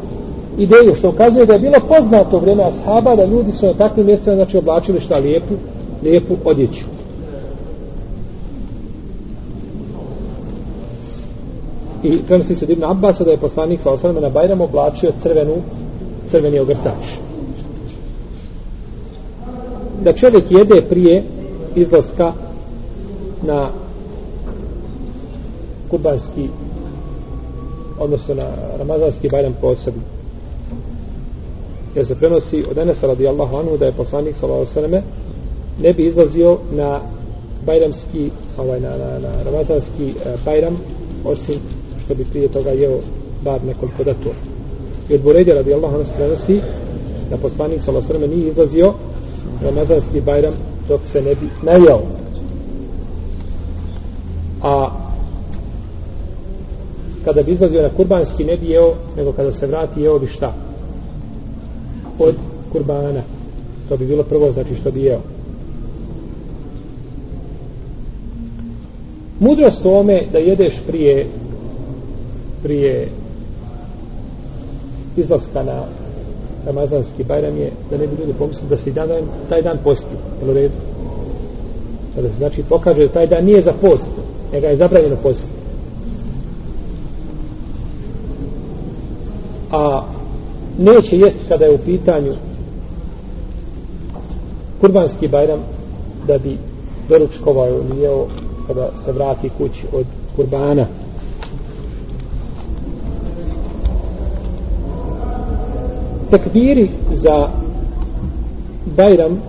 ideju 0.58 0.96
što 0.96 1.12
kaže 1.12 1.46
da 1.46 1.54
je 1.54 1.60
bilo 1.60 1.76
poznato 1.88 2.38
u 2.38 2.40
vrijeme 2.40 2.64
ashaba 2.64 3.16
da 3.16 3.26
ljudi 3.26 3.52
su 3.52 3.66
na 3.66 3.74
takvim 3.74 4.06
mjestima 4.06 4.36
znači 4.36 4.58
oblačili 4.58 5.02
šta 5.02 5.18
lijepu 5.18 5.54
lijepu 6.04 6.36
odjeću. 6.46 6.86
I 12.04 12.18
prenosi 12.28 12.56
se 12.56 12.66
od 12.66 12.70
Ibn 12.70 12.84
Abbasa 12.86 13.24
da 13.24 13.32
je 13.32 13.38
poslanik 13.38 13.82
sa 13.82 13.92
osvrame 13.92 14.22
na 14.22 14.30
Bajram 14.30 14.62
oblačio 14.62 15.12
crvenu, 15.22 15.56
crveni 16.30 16.60
ogrtač. 16.60 17.06
Da 20.04 20.14
čovjek 20.14 20.44
jede 20.52 20.82
prije 20.82 21.24
izlaska 21.76 22.34
na 23.42 23.70
kurbanski 25.90 26.50
odnosno 28.00 28.36
na 28.36 28.48
ramazanski 28.78 29.30
Bajram 29.30 29.54
posebno. 29.62 30.02
Jer 31.96 32.08
se 32.08 32.16
prenosi 32.16 32.66
od 32.72 32.78
Enesa 32.78 33.08
radijallahu 33.08 33.58
anhu 33.58 33.78
da 33.78 33.86
je 33.86 33.92
poslanik 33.92 34.36
sallallahu 34.36 34.80
alejhi 34.80 35.04
ne 35.82 35.94
bi 35.94 36.06
izlazio 36.06 36.58
na 36.72 37.02
bajramski 37.66 38.30
ovaj 38.58 38.80
na, 38.80 38.90
na, 38.90 39.20
na 39.20 39.44
ramazanski 39.44 40.10
eh, 40.10 40.36
bajram 40.46 40.78
osim 41.26 41.60
što 42.10 42.16
bi 42.16 42.26
prije 42.26 42.48
toga 42.48 42.70
jeo 42.72 43.00
bar 43.44 43.64
nekoliko 43.64 44.04
datura. 44.04 44.36
I 45.10 45.14
od 45.14 45.22
Buredja 45.22 45.56
radi 45.56 45.74
Allah 45.74 45.92
nas 45.92 46.08
prenosi 46.18 46.62
da 47.30 47.38
poslanik 47.38 47.84
sa 47.84 47.92
Lasrme 47.92 48.28
nije 48.28 48.48
izlazio 48.48 48.94
Ramazanski 49.62 50.22
bajram 50.22 50.54
dok 50.88 51.02
se 51.06 51.22
ne 51.22 51.36
bi 51.36 51.50
najao. 51.64 52.02
A 54.62 54.90
kada 57.26 57.44
bi 57.44 57.52
izlazio 57.52 57.82
na 57.82 57.90
kurbanski 57.90 58.44
ne 58.44 58.58
bi 58.58 58.70
jeo, 58.70 58.94
nego 59.18 59.32
kada 59.32 59.54
se 59.54 59.68
vrati 59.68 60.02
jeo 60.02 60.20
bi 60.20 60.28
šta? 60.28 60.54
Od 62.20 62.36
kurbana. 62.72 63.22
To 63.90 63.98
bi 63.98 64.06
bilo 64.06 64.24
prvo, 64.24 64.52
znači 64.52 64.76
što 64.76 64.92
bi 64.92 65.04
jeo. 65.04 65.20
Mudrost 69.40 69.86
u 69.86 69.90
ome 69.90 70.22
da 70.32 70.40
jedeš 70.40 70.82
prije 70.88 71.28
prije 72.64 73.10
izlaska 75.18 75.64
na 75.64 75.84
Ramazanski 76.66 77.24
bajram 77.24 77.58
je 77.58 77.72
da 77.90 77.98
ne 77.98 78.08
bi 78.08 78.16
ljudi 78.22 78.34
pomislili 78.40 78.70
da 78.70 78.78
se 78.78 78.92
dan, 78.92 79.10
taj 79.50 79.62
dan 79.62 79.78
posti. 79.84 80.16
Jel 80.42 80.50
u 80.50 80.54
redu? 80.54 80.76
Da 82.16 82.30
se 82.30 82.38
znači 82.38 82.64
pokaže 82.70 83.08
da 83.08 83.14
taj 83.14 83.28
dan 83.28 83.46
nije 83.46 83.62
za 83.62 83.74
post, 83.82 84.12
nego 84.54 84.68
je 84.68 84.78
zabranjeno 84.78 85.16
posti. 85.24 85.50
A 89.72 90.04
neće 90.78 91.18
jest 91.18 91.40
kada 91.50 91.66
je 91.66 91.74
u 91.74 91.78
pitanju 91.78 92.34
kurbanski 94.82 95.28
bajram 95.28 95.60
da 96.28 96.38
bi 96.38 96.58
doručkovao 97.10 97.68
ili 97.68 98.02
jeo 98.02 98.28
kada 98.68 98.90
se 99.06 99.12
vrati 99.12 99.50
kući 99.58 99.86
od 99.94 100.06
kurbana. 100.36 100.86
Tekbiri 106.32 106.90
za 107.14 107.50
Bajram 108.98 109.42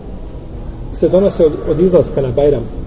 se 0.93 1.09
donose 1.09 1.47
od, 1.47 1.53
od 1.69 1.81
izlaska 1.81 2.23
na 2.23 2.31
Bajram. 2.31 2.81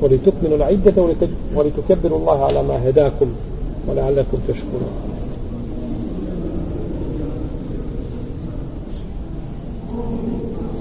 voli 0.00 0.18
tukminu 0.18 0.56
na 0.56 0.70
iddete 0.70 1.00
voli 1.54 1.70
tukebbiru 1.70 2.14
Allah 2.16 2.40
ala 2.40 2.62
ma 2.62 2.78
hedakum 2.78 3.28
voli 3.86 4.00
alakum 4.00 4.40
teškunu 4.46 4.88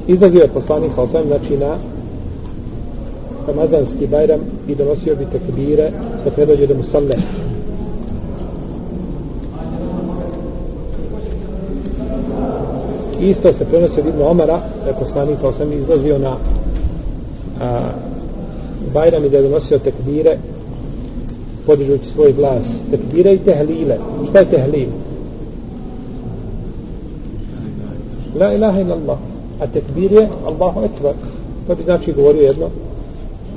izlazio 0.08 0.42
je 0.42 0.48
poslanik 0.48 0.92
sa 0.96 1.02
osam 1.02 1.24
znači 1.28 1.58
na 1.58 1.78
Ramazanski 3.48 4.08
Bajram 4.08 4.40
i 4.68 4.76
donosio 4.76 5.16
bi 5.16 5.26
tekbire 5.32 5.92
da 6.26 6.32
predođe 6.32 6.68
do 6.68 6.76
musalle 6.76 7.16
isto 13.20 13.54
se 13.54 13.66
prenosi 13.66 14.00
od 14.00 14.08
Ibn 14.08 14.22
Omara 14.22 14.62
da 14.84 14.90
je 14.90 15.00
poslanik 15.00 15.40
sa 15.40 15.48
osam 15.48 15.72
izlazio 15.74 16.18
na 16.18 16.36
a, 17.62 17.92
Bajram 18.94 19.26
i 19.26 19.30
da 19.30 19.38
je 19.38 19.44
donosio 19.44 19.80
tekbire 19.80 20.38
podižući 21.66 22.10
svoj 22.10 22.34
glas. 22.34 22.84
Tekbire 22.92 23.34
i 23.34 23.38
tehlile. 23.38 23.98
Šta 24.30 24.40
je 24.40 24.50
tehlil? 24.50 24.88
La 28.40 28.54
ilaha 28.54 28.82
ila 28.82 28.96
Allah 28.96 29.18
a 29.60 29.68
tekbir 29.68 30.12
je 30.12 30.30
Allahu 30.48 30.86
ekvar 30.86 31.14
to 31.68 31.76
bi 31.76 31.84
znači 31.84 32.14
govorio 32.14 32.42
jedno 32.42 32.70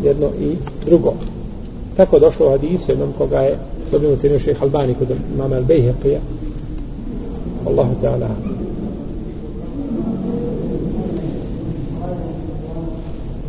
jedno 0.05 0.27
i 0.41 0.57
drugo. 0.87 1.13
Tako 1.97 2.19
došlo 2.19 2.47
u 2.47 2.51
hadisu 2.51 2.91
jednom 2.91 3.13
koga 3.19 3.41
je 3.41 3.59
dobio 3.93 4.17
cenio 4.17 4.41
šeha 4.41 4.65
Albani 4.65 4.95
kod 4.95 5.09
mama 5.39 5.57
Al-Bejheqija 5.57 6.19
Allahu 7.67 7.95
ta'ala. 8.03 8.29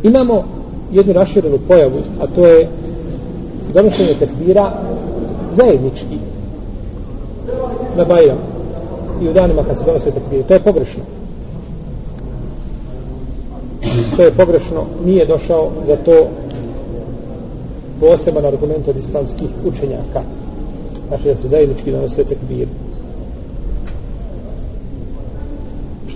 Imamo 0.02 0.44
jednu 0.92 1.12
raširenu 1.12 1.58
pojavu, 1.68 1.98
a 2.20 2.26
to 2.26 2.46
je 2.46 2.68
donošenje 3.74 4.14
tekbira 4.18 4.72
zajednički 5.56 6.18
na 7.96 8.04
Bajram 8.04 8.38
i 9.22 9.28
u 9.28 9.32
danima 9.32 9.62
kad 9.64 9.76
se 9.76 9.84
donose 9.84 10.10
tekbire. 10.10 10.42
To 10.42 10.54
je 10.54 10.60
pogrešno. 10.60 11.02
To 14.16 14.22
je 14.22 14.32
pogrešno. 14.32 14.84
Nije 15.04 15.26
došao 15.26 15.70
za 15.86 15.96
to 15.96 16.28
poseban 18.00 18.44
argument 18.44 18.88
od 18.88 18.96
islamskih 18.96 19.48
učenjaka. 19.64 20.22
Znači 21.08 21.24
da 21.24 21.36
se 21.36 21.48
zajednički 21.48 21.92
donose 21.92 22.24
tekbire. 22.24 22.68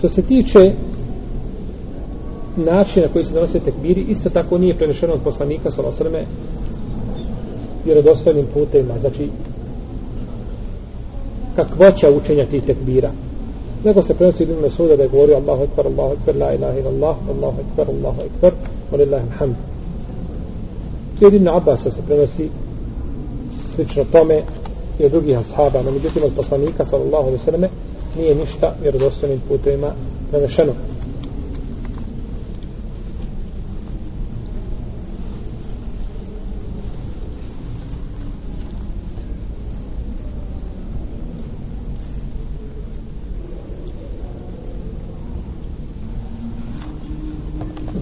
što 0.05 0.11
se 0.15 0.23
tiče 0.23 0.73
način 2.57 3.03
na 3.03 3.09
koji 3.09 3.25
se 3.25 3.35
donose 3.35 3.61
tekbiri, 3.61 4.01
isto 4.01 4.31
tako 4.31 4.59
nije 4.59 4.75
prenešeno 4.75 5.13
od 5.13 5.21
poslanika 5.25 5.71
sa 5.71 5.83
osrme 5.83 6.25
vjerodostojnim 7.85 8.47
putevima. 8.55 8.95
znači 9.01 9.29
kakvoća 11.57 12.11
učenja 12.11 12.47
tih 12.47 12.63
tekbira. 12.63 13.11
Nego 13.85 14.03
se 14.03 14.15
prenosi 14.15 14.43
Ibn 14.43 14.61
Mesuda 14.63 14.97
da 14.97 15.03
je 15.03 15.09
govorio 15.09 15.37
Allahu 15.37 15.63
ekber, 15.63 15.87
Allahu 15.87 16.13
ekber, 16.13 16.37
la 16.37 16.55
ilaha 16.55 16.79
ila 16.79 16.91
Allah, 16.91 17.17
Allahu 17.29 17.57
ekber, 17.61 17.87
Allahu 17.89 18.21
ekber, 18.23 18.53
wa 18.93 18.99
lillahi 18.99 19.25
alhamd. 19.33 19.55
I 21.21 21.25
od 21.25 21.35
Ibn 21.35 21.49
Abasa 21.49 21.91
se 21.91 22.03
prenosi 22.07 22.49
slično 23.75 24.05
tome 24.13 24.43
i 24.99 25.05
od 25.05 25.11
drugih 25.11 25.39
ashaba, 25.39 25.83
no 25.83 25.91
međutim 25.91 26.23
od 26.23 26.33
poslanika 26.37 26.85
sallallahu 26.85 27.27
alaihi 27.27 27.45
sallam 27.45 27.71
nije 28.17 28.35
ništa 28.35 28.75
vjerodostojnim 28.83 29.41
putevima 29.49 29.93
prenešeno. 30.31 30.73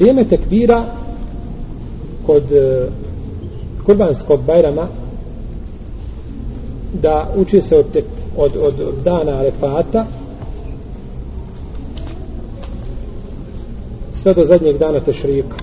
Vrijeme 0.02 0.24
tekbira 0.24 0.84
kod 2.26 2.52
e, 2.52 2.88
kurbanskog 3.86 4.40
bajrama 4.46 4.88
da 7.02 7.28
uči 7.36 7.62
se 7.62 7.76
od, 7.76 7.86
tek, 7.92 8.04
od, 8.36 8.56
od, 8.56 8.80
od 8.80 8.94
dana 9.04 9.38
arefata 9.38 10.06
sve 14.12 14.34
do 14.34 14.44
zadnjeg 14.44 14.78
dana 14.78 15.00
tešrika. 15.00 15.56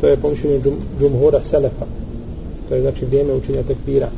To 0.00 0.06
je 0.06 0.16
pomišljenje 0.16 0.60
džum, 0.60 0.74
džumhura 1.00 1.40
selefa. 1.42 1.86
To 2.68 2.74
je 2.74 2.80
znači 2.80 3.04
vrijeme 3.04 3.32
učenja 3.32 3.62
tekbira. 3.62 4.08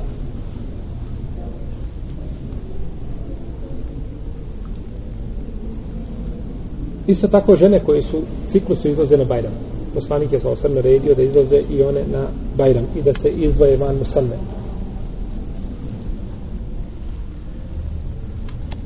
Isto 7.11 7.29
tako 7.29 7.57
žene 7.57 7.81
koje 7.85 8.02
su 8.02 8.23
ciklusu 8.50 8.88
izlaze 8.88 9.17
na 9.17 9.25
Bajram. 9.25 9.52
Poslanik 9.95 10.33
je 10.33 10.40
sa 10.40 10.50
osam 10.50 10.75
naredio 10.75 11.14
da 11.14 11.23
izlaze 11.23 11.62
i 11.71 11.83
one 11.83 12.02
na 12.12 12.26
Bajram 12.57 12.87
i 12.97 13.02
da 13.02 13.14
se 13.14 13.29
izdvoje 13.29 13.76
van 13.76 13.97
musalme. 13.97 14.37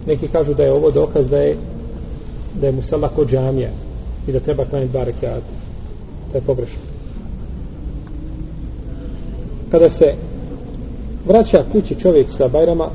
Neki 0.07 0.29
kažu 0.29 0.55
da 0.55 0.63
je 0.63 0.73
ovo 0.73 0.91
dokaz 0.91 1.29
da 1.29 1.39
je 1.39 1.57
da 2.61 2.67
je 2.67 2.73
musalla 2.73 3.09
kod 3.09 3.29
džamija 3.29 3.71
i 4.29 4.33
da 4.33 4.41
treba 4.41 4.65
klanjati 4.65 4.93
dva 4.93 5.05
rekiata. 5.05 5.55
To 6.33 6.39
je 6.39 6.43
pogrešno. 6.43 6.83
Kada 9.71 9.91
se 9.91 10.15
vraća 11.27 11.65
kući 11.73 11.95
čovjek 11.95 12.27
sa 12.31 12.49
Bajrama, 12.49 12.89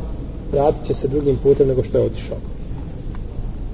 vratit 0.52 0.88
će 0.88 0.94
se 0.94 1.08
drugim 1.08 1.38
putem 1.44 1.68
nego 1.68 1.84
što 1.84 1.98
je 1.98 2.06
otišao 2.06 2.38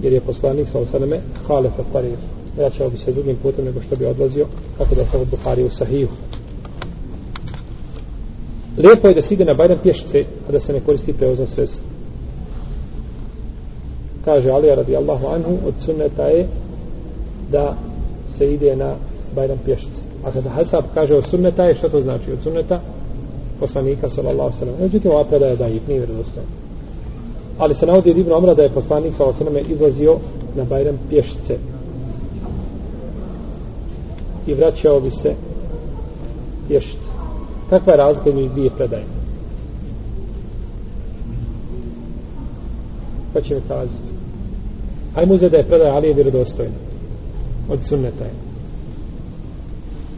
jer 0.02 0.14
je 0.14 0.22
poslanik 0.22 0.70
sa 0.70 0.80
osaname 0.80 1.20
halefa 1.48 1.84
parir 1.94 2.18
vraćao 2.58 2.90
bi 2.90 2.98
se 2.98 3.12
drugim 3.12 3.36
putem 3.36 3.66
nego 3.66 3.82
što 3.82 3.96
bi 3.96 4.06
odlazio 4.06 4.46
kako 4.78 4.96
da 4.96 5.02
je 5.02 5.08
to 5.12 5.26
Buhari 5.32 5.64
u 5.64 5.72
sahiju 5.72 6.08
lijepo 8.78 9.08
je 9.08 9.14
da 9.14 9.22
se 9.22 9.34
ide 9.34 9.46
na 9.46 9.54
Bajram 9.54 9.78
pješice 9.84 10.26
a 10.50 10.52
da 10.52 10.60
se 10.60 10.74
ne 10.74 10.80
koristi 10.80 11.14
prevozno 11.14 11.46
sredstvo. 11.46 11.84
Kaže 14.26 14.50
Alija 14.50 14.76
radijallahu 14.76 15.28
anhu 15.28 15.58
od 15.68 15.74
sunneta 15.86 16.24
je 16.24 16.48
da 17.52 17.78
se 18.38 18.54
ide 18.54 18.76
na 18.76 18.96
Bajram 19.36 19.58
pješice. 19.66 20.02
A 20.24 20.32
kada 20.32 20.50
Hasab 20.50 20.84
kaže 20.94 21.16
od 21.16 21.26
sunneta 21.26 21.66
je 21.66 21.76
što 21.76 21.90
to 21.90 22.02
znači? 22.02 22.32
Od 22.32 22.44
sunneta 22.44 22.82
poslanika 23.60 24.10
sallallahu 24.10 24.58
sallam 24.60 24.76
međutim 24.82 25.12
ova 25.12 25.24
predaja 25.24 25.56
da 25.56 25.68
ih 25.68 25.88
nije 25.88 26.00
vjerodostojno 26.00 26.65
ali 27.58 27.76
se 27.76 27.86
navodi 27.86 28.12
od 28.12 28.18
Ibn 28.18 28.32
Omra 28.32 28.54
da 28.54 28.64
je 28.64 28.70
poslanik 28.70 29.16
sa 29.16 29.26
osaname 29.26 29.62
izlazio 29.62 30.18
na 30.56 30.64
Bajram 30.64 31.00
pješice 31.10 31.58
i 34.48 34.54
vraćao 34.54 35.02
bi 35.02 35.12
se 35.12 35.36
pješice 36.68 37.16
kakva 37.70 37.94
je 37.94 37.98
razlika 37.98 38.32
njih 38.32 38.52
dvije 38.52 38.70
predaje? 38.70 39.04
Pa 43.34 43.42
će 43.42 43.56
mi 43.56 43.62
kazati? 43.68 44.16
Ajmo 45.16 45.34
uzeti 45.34 45.52
da 45.52 45.58
je 45.58 45.68
predaja 45.68 45.96
ali 45.96 46.08
je 46.08 46.14
vjerodostojna. 46.14 46.76
Od 47.70 47.80
sunneta 47.84 48.24
je. 48.24 48.32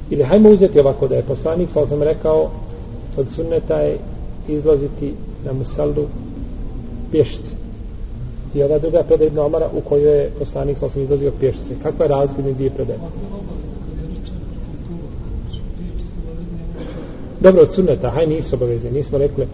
Ili 0.10 0.24
hajmo 0.24 0.50
uzeti 0.50 0.80
ovako 0.80 1.08
da 1.08 1.16
je 1.16 1.24
poslanik 1.24 1.72
sa 1.72 1.80
osaname 1.82 2.06
rekao 2.06 2.50
od 3.18 3.28
sunneta 3.36 3.76
je 3.76 4.00
izlaziti 4.48 5.14
na 5.46 5.54
musaldu 5.54 6.08
pješice. 7.12 7.52
I 8.56 8.64
ova 8.64 8.80
druga 8.80 9.04
preda 9.04 9.26
Ibn 9.26 9.40
Omara 9.40 9.70
u 9.74 9.82
kojoj 9.82 10.18
je 10.18 10.32
poslanik 10.40 10.78
sam 10.78 11.02
izlazio 11.02 11.32
pješice. 11.40 11.76
Kakva 11.84 12.06
je 12.06 12.10
razgled 12.10 12.56
dvije 12.56 12.70
predaje? 12.70 13.00
Dobro, 17.40 17.62
od 17.62 17.74
sunneta, 17.74 18.10
haj 18.10 18.28
nisu 18.28 18.56
obavezni, 18.56 18.92
nismo 18.92 19.18
rekli 19.18 19.48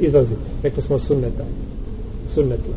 izlaziti, 0.00 0.40
rekli 0.62 0.82
smo 0.82 0.98
sunneta, 0.98 1.44
sunnetla. 2.34 2.74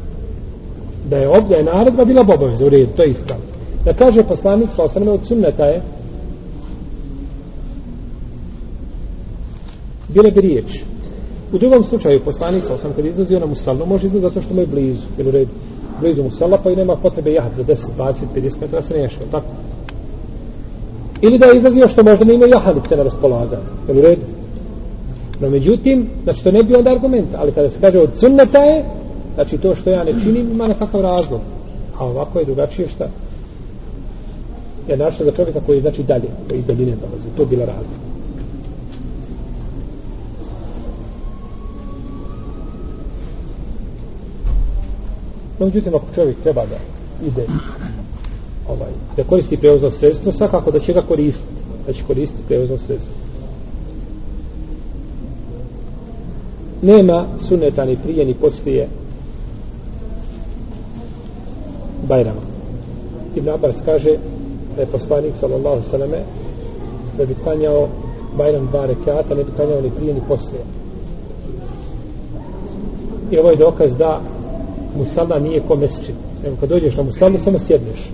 Da 1.09 1.17
je 1.17 1.29
ovdje 1.29 1.57
je 1.57 1.63
naredba 1.63 2.05
bila 2.05 2.21
obaveza, 2.21 2.65
u 2.65 2.69
redu, 2.69 2.91
to 2.95 3.03
je 3.03 3.09
ispravno. 3.09 3.45
Da 3.85 3.93
kaže 3.93 4.23
poslanik 4.23 4.69
sa 4.71 4.83
osrme 4.83 5.11
od 5.11 5.27
sunneta 5.27 5.65
je 5.65 5.81
bile 10.13 10.31
bi 10.31 10.41
riječ 10.41 10.83
U 11.53 11.57
drugom 11.57 11.83
slučaju 11.83 12.23
poslanik 12.25 12.63
sa 12.65 12.73
osam 12.73 12.93
kad 12.95 13.05
izlazio 13.05 13.39
na 13.39 13.45
musallu, 13.45 13.85
može 13.85 14.07
izlaziti 14.07 14.33
zato 14.33 14.41
što 14.41 14.53
mu 14.53 14.61
je 14.61 14.67
blizu, 14.67 15.05
jer 15.17 15.27
u 15.27 15.31
redu, 15.31 15.51
blizu 16.01 16.23
musalla, 16.23 16.57
pa 16.57 16.71
i 16.71 16.75
nema 16.75 16.95
potrebe 16.95 17.33
jahat 17.33 17.55
za 17.55 17.63
10, 17.63 17.75
20, 17.97 18.13
50 18.35 18.61
metara, 18.61 18.81
se 18.81 18.93
nešao, 18.93 19.23
tako? 19.31 19.47
Ili 21.21 21.37
da 21.37 21.45
je 21.45 21.57
izlazio 21.57 21.87
što 21.87 22.03
možda 22.03 22.25
ne 22.25 22.33
ima 22.33 22.45
jahalice 22.45 22.95
na 22.95 23.03
raspolaganju, 23.03 23.61
jer 23.87 23.97
u 23.97 24.01
redu. 24.01 24.21
No 25.39 25.49
međutim, 25.49 26.09
znači 26.23 26.43
to 26.43 26.51
ne 26.51 26.63
bi 26.63 26.75
onda 26.75 26.91
argument, 26.91 27.27
ali 27.35 27.51
kada 27.51 27.69
se 27.69 27.77
kaže 27.81 27.99
od 27.99 28.09
sunnata 28.15 28.59
je, 28.59 28.85
znači 29.35 29.57
to 29.57 29.75
što 29.75 29.89
ja 29.89 30.03
ne 30.03 30.11
činim 30.23 30.51
ima 30.51 30.67
nekakav 30.67 31.01
razlog. 31.01 31.41
A 31.97 32.05
ovako 32.05 32.39
je 32.39 32.45
drugačije 32.45 32.87
šta? 32.89 33.09
Je 34.87 34.97
našto 34.97 35.25
za 35.25 35.31
čovjeka 35.31 35.59
koji 35.65 35.77
je 35.77 35.81
znači 35.81 36.03
dalje, 36.03 36.29
koji 36.49 36.59
iz 36.59 36.65
daljine 36.65 36.95
dolazi, 36.95 37.27
to 37.37 37.45
bila 37.45 37.65
razlika. 37.65 38.10
No, 45.61 45.67
međutim, 45.67 45.95
ako 45.95 46.05
čovjek 46.15 46.37
treba 46.43 46.61
da 46.65 46.77
ide 47.27 47.45
ovaj, 48.69 48.91
da 49.17 49.23
koristi 49.23 49.57
prevozno 49.57 49.91
sredstvo, 49.91 50.31
svakako 50.31 50.71
da 50.71 50.79
će 50.79 50.93
ga 50.93 51.01
koristiti, 51.01 51.61
da 51.87 51.93
će 51.93 52.03
koristiti 52.07 52.43
prevozno 52.47 52.77
sredstvo. 52.77 53.13
Nema 56.81 57.25
suneta 57.47 57.85
ni 57.85 57.97
prije 58.03 58.25
ni 58.25 58.33
poslije 58.33 58.87
Bajrama. 62.07 62.41
Ibn 63.35 63.49
Abbas 63.49 63.75
kaže 63.85 64.17
da 64.75 64.81
je 64.81 64.87
poslanik 64.87 65.33
sallallahu 65.39 65.89
sallame 65.89 66.23
da 67.17 67.25
bi 67.25 67.35
klanjao 67.43 67.87
Bajram 68.37 68.67
dva 68.67 68.85
rekata, 68.85 69.35
ne 69.35 69.43
bi 69.43 69.51
klanjao 69.55 69.81
ni 69.81 69.91
prije 69.91 70.13
ni 70.13 70.21
poslije. 70.27 70.63
I 73.31 73.37
ovo 73.37 73.49
je 73.49 73.55
dokaz 73.55 73.97
da 73.97 74.21
musalla 74.97 75.39
nije 75.39 75.61
ko 75.67 75.75
mesečin. 75.75 76.15
Nego 76.43 76.55
kad 76.55 76.69
dođeš 76.69 76.97
na 76.97 77.03
musallu, 77.03 77.39
samo 77.39 77.59
sjedneš. 77.59 78.09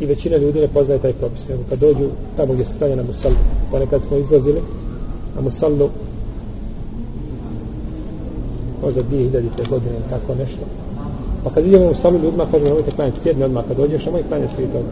I 0.00 0.06
većina 0.06 0.36
ljudi 0.36 0.60
ne 0.60 0.68
poznaje 0.68 1.00
taj 1.00 1.12
propis. 1.12 1.48
Nego 1.48 1.62
kad 1.68 1.78
dođu 1.78 2.08
tamo 2.36 2.52
gdje 2.52 2.66
se 2.66 2.78
klanja 2.78 2.96
na 2.96 3.02
musallu. 3.02 3.36
Ponekad 3.70 4.02
smo 4.08 4.16
izlazili 4.16 4.60
na 5.34 5.40
musalu 5.40 5.88
možda 8.82 9.00
2000. 9.02 9.68
godine 9.68 9.92
ili 9.94 10.10
tako 10.10 10.34
nešto. 10.34 10.62
Pa 11.44 11.50
kad 11.50 11.66
idemo 11.66 11.84
u 11.84 11.88
musallu 11.88 12.18
ljudima 12.18 12.44
kažemo 12.44 12.68
nemojte 12.68 12.90
klanjati 12.90 13.20
sjedni 13.20 13.44
odmah 13.44 13.64
kad 13.68 13.76
dođeš, 13.76 14.04
nemoj 14.06 14.22
klanjaš 14.28 14.54
prije 14.54 14.72
toga. 14.72 14.88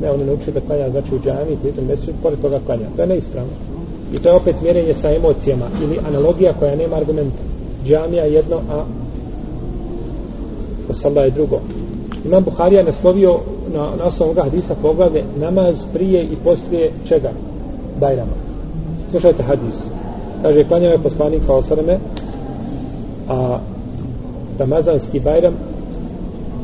Ne, 0.00 0.10
oni 0.10 0.24
ne 0.24 0.52
da 0.52 0.60
klanja 0.60 0.90
znači 0.90 1.14
u 1.14 1.18
džami, 1.18 1.56
prije 1.60 1.74
toga 1.74 1.86
mesečin, 1.86 2.14
pored 2.22 2.40
toga 2.40 2.60
klanja. 2.66 2.86
To 2.96 3.02
je 3.02 3.08
neispravno. 3.08 3.73
I 4.14 4.18
to 4.18 4.28
je 4.28 4.34
opet 4.34 4.56
mjerenje 4.62 4.94
sa 4.94 5.10
emocijama 5.10 5.66
ili 5.82 5.98
analogija 6.06 6.52
koja 6.52 6.76
nema 6.76 6.96
argumenta. 6.96 7.42
Džamija 7.84 8.24
jedno, 8.24 8.56
a 8.70 8.84
Osalla 10.90 11.22
je 11.22 11.30
drugo. 11.30 11.60
Imam 12.24 12.44
Buharija 12.44 12.82
naslovio 12.82 13.38
na, 13.74 13.80
na 13.98 14.04
osnovu 14.04 14.30
ovoga 14.30 14.42
hadisa 14.42 14.74
poglave 14.82 15.22
namaz 15.38 15.76
prije 15.92 16.24
i 16.24 16.36
poslije 16.44 16.90
čega? 17.08 17.30
Bajrama. 18.00 18.32
Slušajte 19.10 19.42
hadis. 19.42 19.74
Kaže, 20.42 20.64
klanjao 20.64 20.92
je 20.92 20.98
poslanik 20.98 21.42
sa 21.46 21.54
osreme, 21.54 21.98
a 23.28 23.58
Ramazanski 24.58 25.20
Bajram 25.20 25.54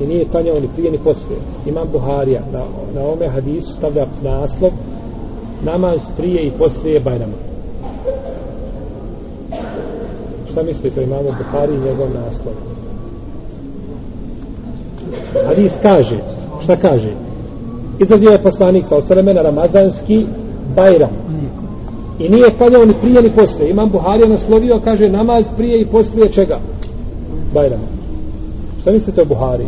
i 0.03 0.07
nije 0.07 0.29
klanjao 0.29 0.61
ni 0.61 0.69
prije 0.77 0.91
ni 0.91 0.99
poslije. 0.99 1.39
Imam 1.67 1.89
Buharija 1.93 2.41
na, 2.53 2.65
na 2.95 3.09
ome 3.09 3.29
hadisu 3.29 3.75
stavlja 3.75 4.07
naslov 4.23 4.71
namaz 5.65 6.01
prije 6.17 6.43
i 6.43 6.51
poslije 6.51 7.01
Bajrama. 7.01 7.33
Šta 10.53 10.63
mislite, 10.63 11.01
o 11.01 11.03
imamu 11.03 11.29
Bukhari 11.39 11.75
i 11.75 11.81
njegov 11.81 12.09
naslov? 12.15 12.55
Hadis 15.47 15.73
kaže, 15.83 16.19
šta 16.63 16.77
kaže? 16.77 17.13
Izlazio 17.99 18.31
je 18.31 18.43
poslanik 18.43 18.87
sa 18.87 18.97
osreme 18.97 19.35
na 19.35 19.43
Ramazanski 19.43 20.27
Bajram. 20.77 21.11
I 22.19 22.29
nije 22.29 22.57
klanjao 22.59 22.85
ni 22.85 22.95
prije 23.01 23.23
ni 23.23 23.33
poslije. 23.33 23.71
Imam 23.71 23.91
Buharija 23.91 24.29
naslovio, 24.29 24.81
kaže, 24.85 25.09
namaz 25.09 25.47
prije 25.57 25.81
i 25.81 25.87
poslije 25.87 26.29
čega? 26.29 26.59
Bajrama. 27.55 27.85
Šta 28.81 28.93
mislite 28.93 29.23
o 29.23 29.25
Buhari? 29.25 29.67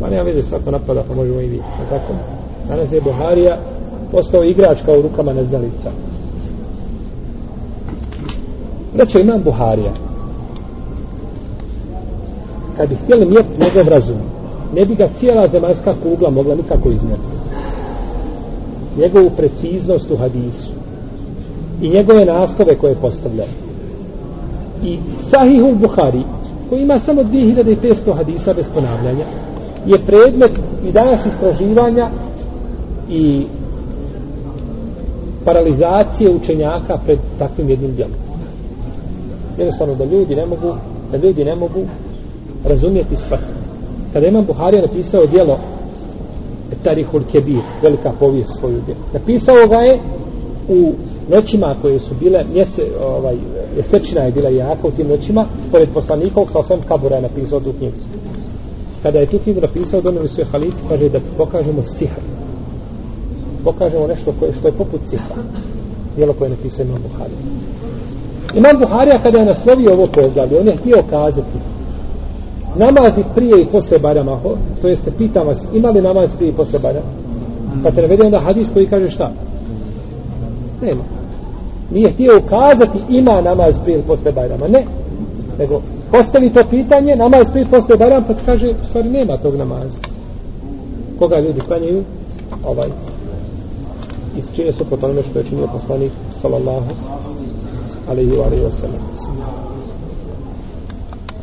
Ma 0.00 0.08
nema 0.08 0.22
veze 0.22 0.42
svako 0.42 0.70
napada, 0.70 1.02
pa 1.08 1.14
možemo 1.14 1.40
i 1.40 1.48
vi. 1.48 1.60
Tako? 1.90 2.41
Danas 2.68 2.92
je 2.92 3.00
Buharija 3.00 3.58
postao 4.12 4.44
igrač 4.44 4.78
kao 4.84 4.98
u 4.98 5.02
rukama 5.02 5.32
neznalica. 5.32 5.90
Rećo 8.94 9.18
imam 9.18 9.42
Buharija. 9.42 9.92
Kad 12.76 12.88
bi 12.88 12.94
htjeli 12.94 13.26
mjeriti 13.26 13.60
njegov 13.60 13.88
razum, 13.88 14.18
ne 14.74 14.84
bi 14.84 14.94
ga 14.94 15.08
cijela 15.16 15.48
zemaljska 15.48 15.94
kugla 16.02 16.30
mogla 16.30 16.54
nikako 16.54 16.90
izmjeriti. 16.90 17.32
Njegovu 18.98 19.30
preciznost 19.36 20.10
u 20.10 20.16
hadisu 20.16 20.70
i 21.82 21.88
njegove 21.88 22.24
naslove 22.24 22.74
koje 22.74 22.94
postavlja. 22.94 23.44
I 24.84 24.98
Sahih 25.30 25.62
Buhari, 25.80 26.24
koji 26.68 26.82
ima 26.82 26.98
samo 26.98 27.22
2500 27.22 28.14
hadisa 28.16 28.52
bez 28.52 28.66
ponavljanja, 28.74 29.24
je 29.86 29.98
predmet 30.06 30.52
i 30.88 30.92
danas 30.92 31.26
istraživanja 31.26 32.08
i 33.12 33.46
paralizacije 35.44 36.30
učenjaka 36.30 36.98
pred 37.04 37.18
takvim 37.38 37.70
jednim 37.70 37.94
djelom. 37.94 38.14
Jednostavno 39.58 39.94
da 39.94 40.04
ljudi 40.04 40.34
ne 40.34 40.46
mogu 40.46 40.74
da 41.12 41.18
ljudi 41.18 41.44
ne 41.44 41.56
mogu 41.56 41.84
razumijeti 42.64 43.16
shvatiti. 43.16 43.52
Kada 44.12 44.26
imam 44.26 44.44
Buharija 44.46 44.82
napisao 44.82 45.26
djelo 45.26 45.58
Tarihul 46.82 47.22
Kebir, 47.32 47.62
velika 47.82 48.12
povijest 48.20 48.58
svoju 48.58 48.80
djelo. 48.86 49.00
Napisao 49.12 49.66
ga 49.68 49.76
je 49.76 49.98
u 50.68 50.92
noćima 51.30 51.76
koje 51.82 52.00
su 52.00 52.14
bile, 52.20 52.44
mjese, 52.52 52.82
ovaj, 53.04 53.36
mjesečina 53.74 54.20
je 54.20 54.32
bila 54.32 54.48
jaka 54.48 54.88
u 54.88 54.90
tim 54.90 55.08
noćima, 55.08 55.46
pored 55.72 55.88
poslanikov, 55.94 56.46
sa 56.52 56.58
osam 56.58 56.80
kabura 56.88 57.16
je 57.16 57.22
napisao 57.22 57.60
tu 57.60 57.72
knjigu. 57.72 57.96
Kada 59.02 59.18
je 59.18 59.26
tu 59.26 59.38
knjigu 59.38 59.60
napisao, 59.60 60.00
donijeli 60.00 60.28
su 60.28 60.40
je 60.40 60.44
haliti, 60.44 60.76
kaže 60.88 61.08
da 61.08 61.20
pokažemo 61.36 61.84
sihr. 61.84 62.31
Pokažemo 63.64 64.06
nešto 64.06 64.34
koje, 64.38 64.52
što 64.58 64.68
je 64.68 64.72
poput 64.72 65.00
cipa. 65.08 65.34
Dijelo 66.16 66.32
koje 66.32 66.46
je 66.46 66.56
napisao 66.56 66.84
Imam 66.84 67.02
Buharija. 67.02 67.38
Imam 68.54 68.76
Buharija 68.80 69.22
kada 69.22 69.38
je 69.38 69.44
naslovio 69.44 69.92
ovo 69.92 70.06
poglavlje, 70.06 70.60
on 70.60 70.66
je 70.66 70.76
htio 70.76 71.02
kazati 71.10 71.58
namazi 72.76 73.24
prije 73.34 73.62
i 73.62 73.66
posle 73.66 73.98
Bajrama, 73.98 74.38
to 74.82 74.88
jeste 74.88 75.10
pitam 75.18 75.46
vas, 75.46 75.58
ima 75.72 75.90
li 75.90 76.00
namaz 76.00 76.30
prije 76.36 76.50
i 76.50 76.52
posle 76.52 76.78
Bajrama? 76.78 77.06
Pa 77.84 77.90
te 77.90 78.02
navede 78.02 78.24
onda 78.24 78.40
hadis 78.40 78.70
koji 78.72 78.86
kaže 78.86 79.10
šta? 79.10 79.32
Nema. 80.82 81.02
Nije 81.90 82.10
htio 82.10 82.40
ukazati 82.46 82.98
ima 83.08 83.40
namaz 83.40 83.74
prije 83.84 83.98
i 83.98 84.02
posle 84.02 84.32
Bajrama, 84.32 84.68
ne. 84.68 84.84
Nego 85.58 85.82
postavi 86.10 86.50
to 86.50 86.62
pitanje, 86.70 87.16
namaz 87.16 87.50
prije 87.50 87.64
i 87.64 87.70
posle 87.70 87.96
Bajrama, 87.96 88.26
pa 88.26 88.34
kaže, 88.46 88.68
u 88.70 88.86
stvari 88.88 89.10
nema 89.10 89.36
tog 89.36 89.56
namaza. 89.56 89.96
Koga 91.18 91.40
ljudi 91.40 91.60
klanjaju? 91.60 92.04
Ovaj. 92.64 92.88
I 94.36 94.72
suprotno 94.72 95.08
onome 95.08 95.22
što 95.30 95.38
je 95.38 95.44
činio 95.44 95.66
poslanik, 95.66 96.12
sallallahu 96.42 96.90
alaihi 98.08 98.30
wa 98.30 98.46
alaihi 98.46 98.64
wa 98.64 98.72
sallam. 98.80 99.00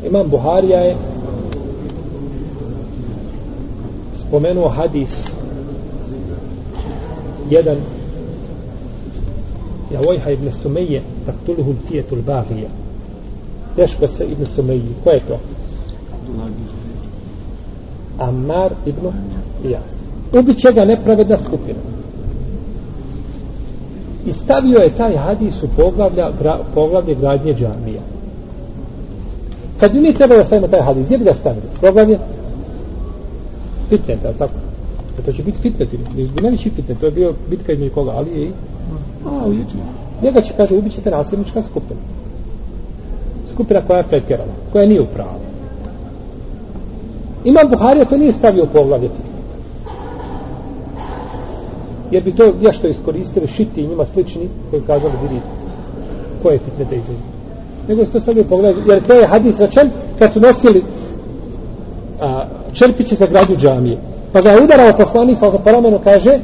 Imam 0.06 0.30
Buharija 0.30 0.80
je 0.80 0.96
spomenuo 4.14 4.68
hadis 4.68 5.26
jedan 7.50 7.76
ja 9.92 10.00
vojha 10.00 10.30
ibn 10.30 10.52
Sumeje 10.52 11.02
taktuluhu 11.26 11.74
tijetul 11.88 12.18
bagija 12.22 12.68
teško 13.76 14.08
se 14.08 14.24
ibn 14.24 14.46
Sumeji 14.46 14.94
ko 15.04 15.10
je 15.10 15.20
to? 15.28 15.38
Ammar 18.18 18.72
ibn 18.86 19.06
Ijas 19.64 19.92
ubiće 20.32 20.72
ga 20.72 20.84
nepravedna 20.84 21.38
skupina 21.38 21.99
i 24.26 24.32
stavio 24.32 24.78
je 24.78 24.96
taj 24.96 25.16
hadis 25.16 25.62
u 25.62 25.68
poglavlja, 25.76 26.30
gra, 26.40 26.58
poglavlje 26.74 27.14
gradnje 27.14 27.54
džamija 27.54 28.02
kad 29.80 29.92
bi 29.92 30.00
mi 30.00 30.14
trebali 30.14 30.40
da 30.40 30.44
stavimo 30.44 30.68
taj 30.68 30.80
hadis 30.80 31.06
gdje 31.06 31.18
bi 31.18 31.24
ga 31.24 31.34
stavili? 31.34 31.66
poglavlje 31.80 32.18
fitnet, 33.88 34.18
ali 34.24 34.34
tako? 34.38 34.52
A 35.18 35.22
to 35.22 35.32
će 35.32 35.42
biti 35.42 35.60
fitnet, 35.60 35.88
bi 36.14 36.42
najveći 36.42 36.70
fitnet, 36.70 37.00
to 37.00 37.06
je 37.06 37.12
bio 37.12 37.34
bitka 37.50 37.72
između 37.72 37.94
koga, 37.94 38.10
ali 38.10 38.30
je 38.30 38.46
i... 38.46 38.50
A, 39.26 39.46
u 39.46 39.52
jučinu. 39.52 39.82
Njega 40.22 40.40
će, 40.40 40.52
kaže, 40.56 40.74
ubit 40.74 40.92
ćete 40.92 41.10
nasilnička 41.10 41.62
skupina. 41.62 42.00
Skupina 43.52 43.80
koja 43.80 43.98
je 43.98 44.08
pretjerana, 44.08 44.52
koja 44.72 44.86
nije 44.86 45.00
u 45.00 45.06
pravu. 45.06 45.40
Imam 47.44 47.68
Buharija 47.70 48.04
to 48.04 48.16
nije 48.16 48.32
stavio 48.32 48.64
u 48.64 48.72
poglavlje 48.72 49.08
Jer 52.10 52.22
bi 52.22 52.32
to 52.32 52.52
nešto 52.60 52.88
iskoristili 52.88 53.46
šiti 53.46 53.80
i 53.80 53.86
njima 53.86 54.06
slični 54.06 54.48
koji 54.70 54.82
kazali 54.82 55.14
vidite 55.22 55.46
koje 56.42 56.58
da 56.78 56.96
izazve. 56.96 57.30
Nego 57.88 58.04
se 58.04 58.10
to 58.10 58.20
stavio 58.20 58.44
pogled 58.44 58.76
jer 58.88 59.06
to 59.06 59.14
je 59.14 59.26
hadis 59.26 59.58
rečen 59.58 59.90
kad 60.18 60.32
su 60.32 60.40
nosili 60.40 60.84
a, 62.20 62.44
čerpiće 62.72 63.14
za 63.14 63.26
gradnju 63.26 63.56
džamije. 63.56 63.98
Pa 64.32 64.40
ga 64.40 64.50
je 64.50 64.62
udarao 64.62 64.92
poslanik, 64.96 65.38
pa 65.40 65.50
za 65.50 65.58
paramenu 65.58 65.98
kaže, 66.04 66.38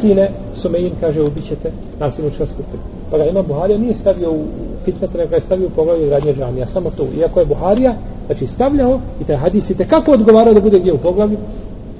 sine, 0.00 0.30
Sumein 0.56 0.92
kaže, 1.00 1.22
ubićete 1.22 1.72
nasilnička 2.00 2.46
skupina. 2.46 2.82
Pa 3.10 3.18
ga 3.18 3.24
ima 3.24 3.42
Buharija 3.42 3.78
nije 3.78 3.94
stavio 3.94 4.32
u 4.32 4.44
fitnet, 4.84 5.14
nego 5.14 5.28
ga 5.28 5.36
je 5.36 5.42
stavio 5.42 5.66
u 5.66 5.70
poglavlju 5.70 6.06
gradnje 6.06 6.34
džamija, 6.34 6.66
samo 6.66 6.90
to. 6.90 7.06
Iako 7.18 7.40
je 7.40 7.46
Buharija, 7.46 7.94
znači 8.26 8.46
stavljao 8.46 9.00
i 9.20 9.24
taj 9.24 9.36
hadis 9.36 9.70
i 9.70 9.74
kako 9.74 10.12
odgovarao 10.12 10.54
da 10.54 10.60
bude 10.60 10.78
gdje 10.78 10.92
u 10.92 10.98
poglavlju, 10.98 11.36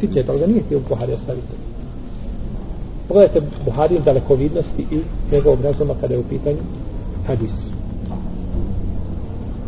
fitnet, 0.00 0.28
ali 0.28 0.38
ga 0.38 0.46
nije 0.46 0.62
htio 0.62 0.80
Buharija 0.88 1.18
staviti. 1.18 1.54
Pogledajte 3.08 3.42
Buharin 3.64 4.02
dalekovidnosti 4.04 4.86
i 4.90 5.00
njegovog 5.32 5.60
razuma 5.60 5.94
kada 6.00 6.14
je 6.14 6.20
u 6.20 6.28
pitanju 6.28 6.58
hadis. 7.26 7.52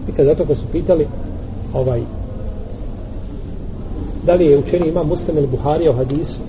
I 0.09 0.13
kada 0.13 0.29
zato 0.29 0.45
kad 0.45 0.57
su 0.57 0.65
pitali 0.73 1.07
ovaj 1.73 2.01
da 4.27 4.35
li 4.35 4.47
je 4.47 4.59
učeni 4.59 4.89
ima 4.89 5.03
muslim 5.03 5.37
ili 5.39 5.47
Buharija 5.47 5.91
u 5.91 5.95
hadisu? 5.95 6.41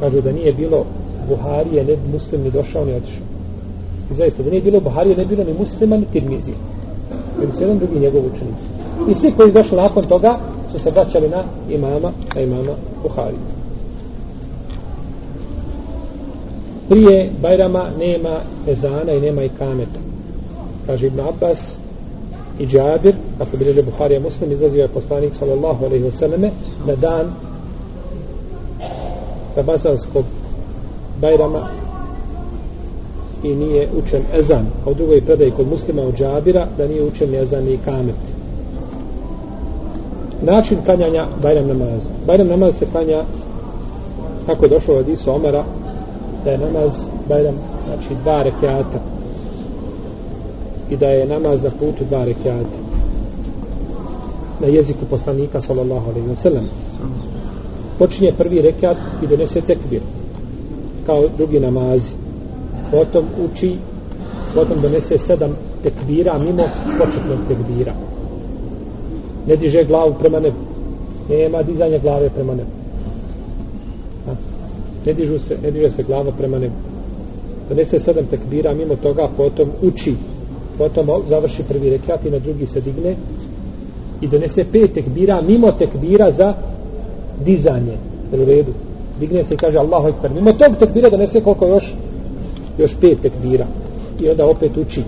Kažu 0.00 0.20
da 0.20 0.32
nije 0.32 0.52
bilo 0.52 0.84
Buharije 1.28 1.84
ne 1.84 1.96
muslim 2.12 2.42
ni 2.42 2.50
došao 2.50 2.84
ni 2.84 2.94
otišao. 2.94 3.26
I 4.10 4.14
zaista 4.14 4.42
da 4.42 4.50
nije 4.50 4.62
bilo 4.62 4.80
Buharije 4.80 5.16
ne 5.16 5.24
bilo 5.24 5.44
ni 5.44 5.54
muslima 5.58 5.96
ni 5.96 6.06
Tirmizije 6.12 6.56
Jer 7.40 7.50
su 7.52 7.62
jedan 7.62 7.78
drugi 7.78 8.00
njegov 8.00 8.22
učenici. 8.26 8.66
I 9.10 9.14
svi 9.14 9.32
koji 9.36 9.52
došli 9.52 9.76
nakon 9.76 10.04
toga 10.04 10.38
su 10.72 10.78
se 10.78 10.90
vraćali 10.90 11.28
na 11.28 11.44
imama 11.68 12.12
na 12.34 12.40
imama 12.40 12.72
Buhariju 13.02 13.59
prije 16.90 17.30
Bajrama 17.42 17.84
nema 17.98 18.40
ezana 18.66 19.12
i 19.12 19.20
nema 19.20 19.42
i 19.42 19.48
kameta 19.48 20.00
kaže 20.90 21.06
Ibn 21.06 21.20
Abbas 21.20 21.76
i 22.58 22.66
Džabir, 22.66 23.14
kako 23.38 23.56
bi 23.56 23.64
reže 23.64 23.82
Buharija 23.82 24.20
muslim, 24.20 24.52
izlazio 24.52 24.82
je 24.82 24.88
poslanik 24.88 25.34
sallallahu 25.34 25.84
alaihi 25.84 26.04
wa 26.04 26.10
sallame 26.10 26.50
na 26.86 26.94
dan 26.96 27.32
Ramazanskog 29.56 30.24
Bajrama 31.20 31.68
i 33.42 33.54
nije 33.54 33.88
učen 33.98 34.22
ezan, 34.34 34.66
a 34.86 34.90
u 34.90 34.94
drugoj 34.94 35.20
predaji 35.20 35.50
kod 35.50 35.68
muslima 35.68 36.02
od 36.02 36.16
Džabira 36.16 36.66
da 36.78 36.88
nije 36.88 37.04
učen 37.04 37.34
ezan 37.34 37.68
i 37.68 37.78
kamet. 37.84 38.20
Način 40.42 40.78
klanjanja 40.84 41.26
Bajram 41.42 41.66
namaza. 41.66 42.10
Bajram 42.26 42.48
namaz 42.48 42.74
se 42.74 42.86
klanja 42.92 43.24
kako 44.46 44.64
je 44.64 44.68
došlo 44.68 44.94
od 44.94 45.08
Isu 45.08 45.30
Omara 45.30 45.64
da 46.44 46.50
je 46.50 46.58
namaz 46.58 46.92
Bajram 47.28 47.54
znači 47.86 48.22
dva 48.22 48.42
rekiata 48.42 48.98
i 50.90 50.96
da 50.96 51.06
je 51.06 51.26
namaz 51.26 51.62
na 51.62 51.70
putu 51.70 52.04
dva 52.08 52.24
rekiata 52.24 52.78
na 54.60 54.66
jeziku 54.66 55.04
poslanika 55.10 55.60
sallallahu 55.60 56.10
alaihi 56.10 56.28
wa 56.28 56.34
sallam 56.34 56.68
počinje 57.98 58.32
prvi 58.38 58.62
rekiat 58.62 58.96
i 59.22 59.26
donese 59.26 59.60
tekbir 59.60 60.00
kao 61.06 61.28
drugi 61.36 61.60
namazi 61.60 62.12
potom 62.90 63.24
uči 63.44 63.76
potom 64.54 64.80
donese 64.80 65.18
sedam 65.18 65.56
tekbira 65.82 66.38
mimo 66.38 66.64
početnog 66.98 67.38
tekbira. 67.48 67.94
Ne 69.46 69.56
diže 69.56 69.84
glavu 69.84 70.14
prema 70.20 70.40
nebu. 70.40 70.56
Nema 71.28 71.62
dizanja 71.62 71.98
glave 71.98 72.30
prema 72.30 72.54
nebu. 72.54 72.79
Ne, 75.06 75.12
dižu 75.12 75.38
se, 75.38 75.56
ne 75.62 75.70
diže 75.70 75.90
se 75.90 76.02
glava 76.02 76.32
prema 76.32 76.58
nebu. 76.58 76.74
Donese 77.68 78.00
sedam 78.00 78.26
tekbira 78.26 78.74
mimo 78.74 78.96
toga, 78.96 79.28
potom 79.36 79.68
uči. 79.82 80.14
Potom 80.78 81.08
završi 81.28 81.62
prvi 81.68 81.90
rekat 81.90 82.26
i 82.26 82.30
na 82.30 82.38
drugi 82.38 82.66
se 82.66 82.80
digne. 82.80 83.14
I 84.20 84.28
donese 84.28 84.64
pet 84.72 84.92
tekbira 84.92 85.40
mimo 85.42 85.72
tekbira 85.72 86.32
za 86.32 86.54
dizanje. 87.44 87.96
U 88.32 88.44
redu. 88.44 88.72
Digne 89.20 89.44
se 89.44 89.54
i 89.54 89.56
kaže 89.56 89.78
Allahu 89.78 90.08
ekber. 90.08 90.30
Mimo 90.30 90.52
tog 90.52 90.76
tekbira 90.78 91.10
donese 91.10 91.40
koliko 91.40 91.66
još? 91.66 91.94
Još 92.78 92.96
pet 93.00 93.20
tekbira. 93.22 93.66
I 94.20 94.30
onda 94.30 94.46
opet 94.46 94.76
uči. 94.76 95.02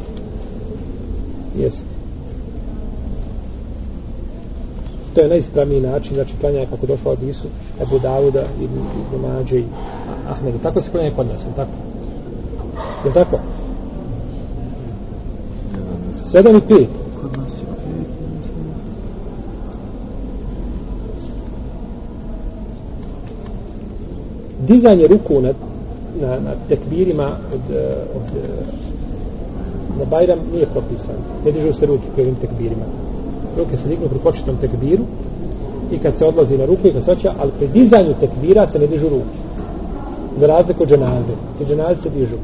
Jeste. 1.59 1.92
To 5.15 5.21
je 5.21 5.29
najispravniji 5.29 5.81
način, 5.81 6.15
znači 6.15 6.33
klanjanje 6.41 6.67
kako 6.67 6.87
došlo 6.87 7.11
od 7.13 7.23
Isu, 7.23 7.49
Ebu 7.83 7.99
Davuda, 7.99 8.45
i 8.61 8.65
Ibn 8.65 9.27
Mađe 9.27 9.59
i 9.59 9.65
Ahmedu. 10.29 10.59
Tako 10.63 10.81
se 10.81 10.91
klanja 10.91 11.11
kod 11.17 11.27
nas, 11.27 11.47
tako? 11.57 11.71
Je 13.05 13.13
tako? 13.13 13.39
Sedam 16.31 16.57
i 16.57 16.61
pet. 16.61 16.89
Kod 17.21 17.37
nas 17.37 17.53
je 17.53 17.65
pet. 17.65 18.07
Dizanje 24.69 25.07
ruku 25.07 25.41
na, 25.41 25.53
na, 26.21 26.41
na 26.41 26.55
tekbirima 26.69 27.37
od, 27.55 27.77
eh, 27.77 27.95
od, 28.17 28.37
eh, 28.37 28.65
na 29.99 30.05
Bajram 30.05 30.39
nije 30.53 30.67
propisan. 30.67 31.17
Ne 31.45 31.53
dižu 31.53 31.73
se 31.73 31.87
ruke 31.87 32.05
pri 32.15 32.23
ovim 32.23 32.35
tekbirima. 32.35 33.02
Ruke 33.59 33.77
se 33.77 33.89
dignu 33.89 34.09
pri 34.09 34.19
početnom 34.19 34.57
tekbiru 34.57 35.05
i 35.91 35.99
kad 35.99 36.19
se 36.19 36.27
odlazi 36.27 36.59
na 36.59 36.65
ruku 36.65 36.89
i 36.89 36.93
kad 36.93 37.05
se 37.05 37.29
ali 37.39 37.53
pri 37.59 37.69
dizanju 37.69 38.15
tekbira 38.21 38.67
se 38.67 38.79
ne 38.79 38.87
dižu 38.87 39.09
ruke. 39.09 39.37
Za 40.41 40.47
razliku 40.47 40.83
od 40.83 40.89
dženaze. 40.89 41.35
Pri 41.57 41.67
dženaze 41.67 42.03
se 42.03 42.11
dižu. 42.11 42.37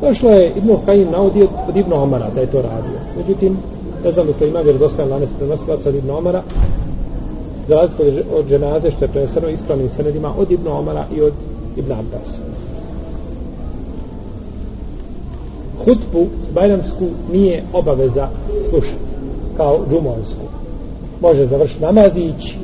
Došlo 0.00 0.30
je 0.30 0.52
Ibn 0.56 0.70
Kajim 0.86 1.10
navodio 1.10 1.48
od 1.68 1.76
Ibn 1.76 1.92
Omara 1.92 2.30
da 2.34 2.40
je 2.40 2.50
to 2.50 2.62
radio. 2.62 2.98
Međutim, 3.16 3.56
ne 4.04 4.12
znam 4.12 4.26
da 4.26 4.32
to 4.32 4.44
ima 4.44 4.60
vjerodostojan 4.60 5.10
lanes 5.10 5.30
prenosilaca 5.38 5.88
od 5.88 5.94
Ibn 5.94 6.10
Omara, 6.10 6.42
za 7.68 7.76
razliku 7.76 8.02
od 8.38 8.48
dženaze 8.48 8.90
što 8.90 9.04
je 9.04 9.08
preneseno 9.08 9.48
ispravnim 9.48 9.88
senedima 9.88 10.32
od 10.38 10.50
Ibn 10.50 10.68
Omara 10.68 11.04
i 11.16 11.22
od 11.22 11.32
Ibn 11.76 11.92
Abbas. 11.92 12.38
Hutbu 15.84 16.26
bajramsku 16.54 17.04
nije 17.32 17.64
obaveza 17.72 18.28
slušati 18.70 19.08
kao 19.58 19.80
džumonsku. 19.90 20.44
Može 21.20 21.46
završiti 21.46 21.82
namaz 21.82 22.16
i 22.16 22.20
ići. 22.20 22.58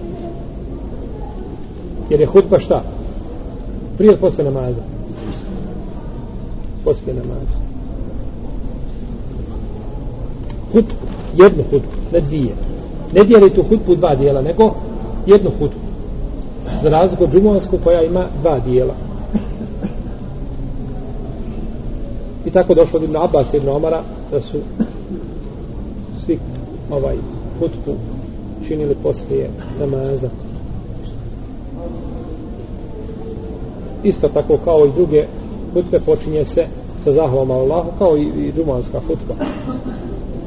Jer 2.10 2.20
je 2.20 2.26
hutba 2.26 2.58
šta? 2.58 2.82
Prije 3.96 4.08
ili 4.08 4.20
posle 4.20 4.44
namaza? 4.44 4.80
Posle 6.84 7.14
namaza. 7.14 7.58
Hutbu, 10.72 10.94
jednu 11.36 11.64
hutbu, 11.70 11.92
ne 12.12 12.20
dvije. 12.20 12.54
Ne 13.14 13.24
dijeli 13.24 13.50
tu 13.50 13.62
hutbu 13.62 13.94
dva 13.94 14.14
dijela, 14.14 14.42
nego 14.42 14.74
jednu 15.26 15.50
hutbu. 15.58 15.80
Za 16.82 16.88
razliku 16.88 17.24
od 17.24 17.32
džumonsku 17.32 17.78
koja 17.84 18.02
ima 18.02 18.24
dva 18.42 18.58
dijela. 18.58 18.94
I 22.46 22.50
tako 22.50 22.74
došlo 22.74 22.98
od 22.98 23.04
Ibn 23.04 23.16
Abbas 23.16 23.54
i 23.54 23.56
Ibn 23.56 23.68
Omara 23.68 24.02
da 24.30 24.40
su 24.40 24.58
svi 26.24 26.38
ovaj 26.90 27.16
hutbu 27.58 27.94
činili 28.68 28.94
poslije 29.02 29.50
namaza. 29.80 30.28
Isto 34.04 34.28
tako 34.28 34.58
kao 34.64 34.86
i 34.86 34.92
druge 34.96 35.24
hutbe 35.74 36.00
počinje 36.00 36.44
se 36.44 36.66
sa 37.04 37.12
zahvalom 37.12 37.50
Allahu 37.50 37.90
kao 37.98 38.16
i, 38.16 38.22
i 38.22 38.52
džumanska 38.56 39.00
hutba. 39.00 39.34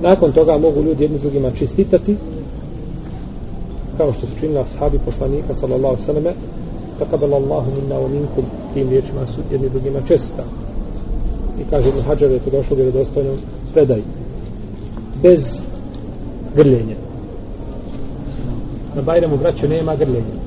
Nakon 0.01 0.31
toga 0.31 0.57
mogu 0.57 0.81
ljudi 0.81 1.03
jedni 1.03 1.19
drugima 1.19 1.51
čistitati 1.51 2.15
kao 3.97 4.13
što 4.13 4.27
su 4.27 4.39
činili 4.39 4.59
ashabi 4.59 4.99
poslanika 5.05 5.55
sallallahu 5.55 6.03
sallame 6.03 6.33
takabal 6.99 7.33
Allahu 7.33 7.71
minna 7.81 7.95
wa 7.95 8.09
minkum 8.09 8.45
tim 8.73 8.89
riječima 8.89 9.27
su 9.27 9.41
jedni 9.51 9.69
drugima 9.69 9.99
česta 10.07 10.43
i 11.61 11.69
kaže 11.69 11.89
Ibn 11.89 12.01
Hađar 12.01 12.31
je 12.31 12.39
to 12.39 12.49
došlo 12.49 12.77
u 12.77 13.35
predaj 13.73 14.01
bez 15.23 15.59
grljenja 16.57 16.95
na 18.97 19.01
Bajramu 19.01 19.37
braću 19.37 19.67
nema 19.67 19.95
grljenja. 19.95 20.37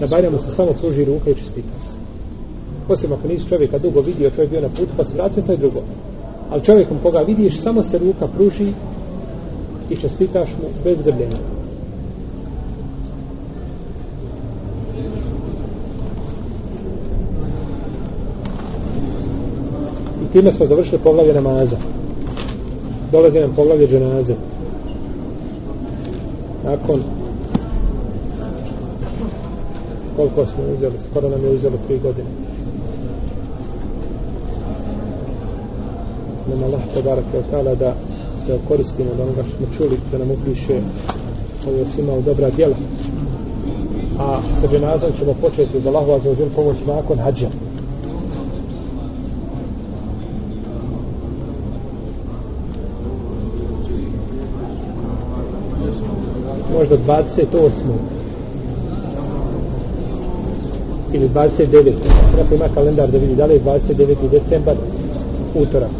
Na 0.00 0.06
Bajramu 0.06 0.38
se 0.38 0.50
samo 0.50 0.72
pruži 0.72 1.04
ruka 1.04 1.30
i 1.30 1.34
čestika 1.34 1.68
se 1.80 2.00
osim 2.88 3.12
ako 3.12 3.28
nisi 3.28 3.48
čovjeka 3.48 3.78
dugo 3.78 4.00
vidio 4.00 4.30
čovjek 4.30 4.50
bio 4.50 4.60
na 4.60 4.68
putu 4.68 4.90
pa 4.96 5.04
se 5.04 5.14
vratio 5.14 5.42
to 5.42 5.52
je 5.52 5.58
drugo. 5.58 5.82
Ali 6.50 6.64
čovjekom 6.64 6.98
koga 7.02 7.18
vidiš 7.18 7.60
samo 7.60 7.82
se 7.82 7.98
ruka 7.98 8.26
pruži 8.26 8.72
i 9.90 9.96
čestitaš 9.96 10.48
mu 10.48 10.68
bez 10.84 11.02
grljenja. 11.02 11.38
Time 20.32 20.52
smo 20.52 20.66
završili 20.66 21.00
poglavlje 21.04 21.34
namaza. 21.34 21.76
Dolazi 23.12 23.40
nam 23.40 23.54
poglavlje 23.56 23.88
dženaze. 23.88 24.34
Nakon 26.64 27.02
koliko 30.16 30.46
smo 30.46 30.64
uzeli, 30.76 30.94
skoro 31.10 31.28
nam 31.28 31.44
je 31.44 31.50
uzelo 31.50 31.76
tri 31.86 31.98
godine. 31.98 32.28
nam 36.50 36.62
Allah 36.64 36.80
te 36.94 37.02
barake 37.02 37.38
od 37.38 37.78
da 37.78 37.94
se 38.46 38.58
koristimo 38.68 39.10
da 39.16 39.22
onoga 39.22 39.42
što 39.42 39.56
smo 39.56 39.66
čuli, 39.76 40.00
da 40.12 40.18
nam 40.18 40.30
upiše 40.30 40.80
ovo 41.68 41.84
svima 41.94 42.12
u 42.12 42.22
dobra 42.22 42.50
djela. 42.50 42.76
A 44.18 44.40
sa 44.60 44.68
dženazom 44.68 45.10
ćemo 45.18 45.34
početi 45.40 45.80
za 45.80 45.88
Allahu 45.90 46.20
za 46.22 46.46
pomoć 46.56 46.76
nakon 46.86 47.18
hađa. 47.18 47.48
Možda 56.80 56.96
28. 56.96 57.82
ili 61.12 61.28
29. 61.28 61.92
Neko 62.36 62.54
ima 62.54 62.68
kalendar 62.74 63.10
da 63.10 63.18
vidi 63.18 63.34
da 63.34 63.46
li 63.46 63.54
je 63.54 63.60
29. 63.60 64.30
decembar 64.30 64.76
utorak. 65.54 65.90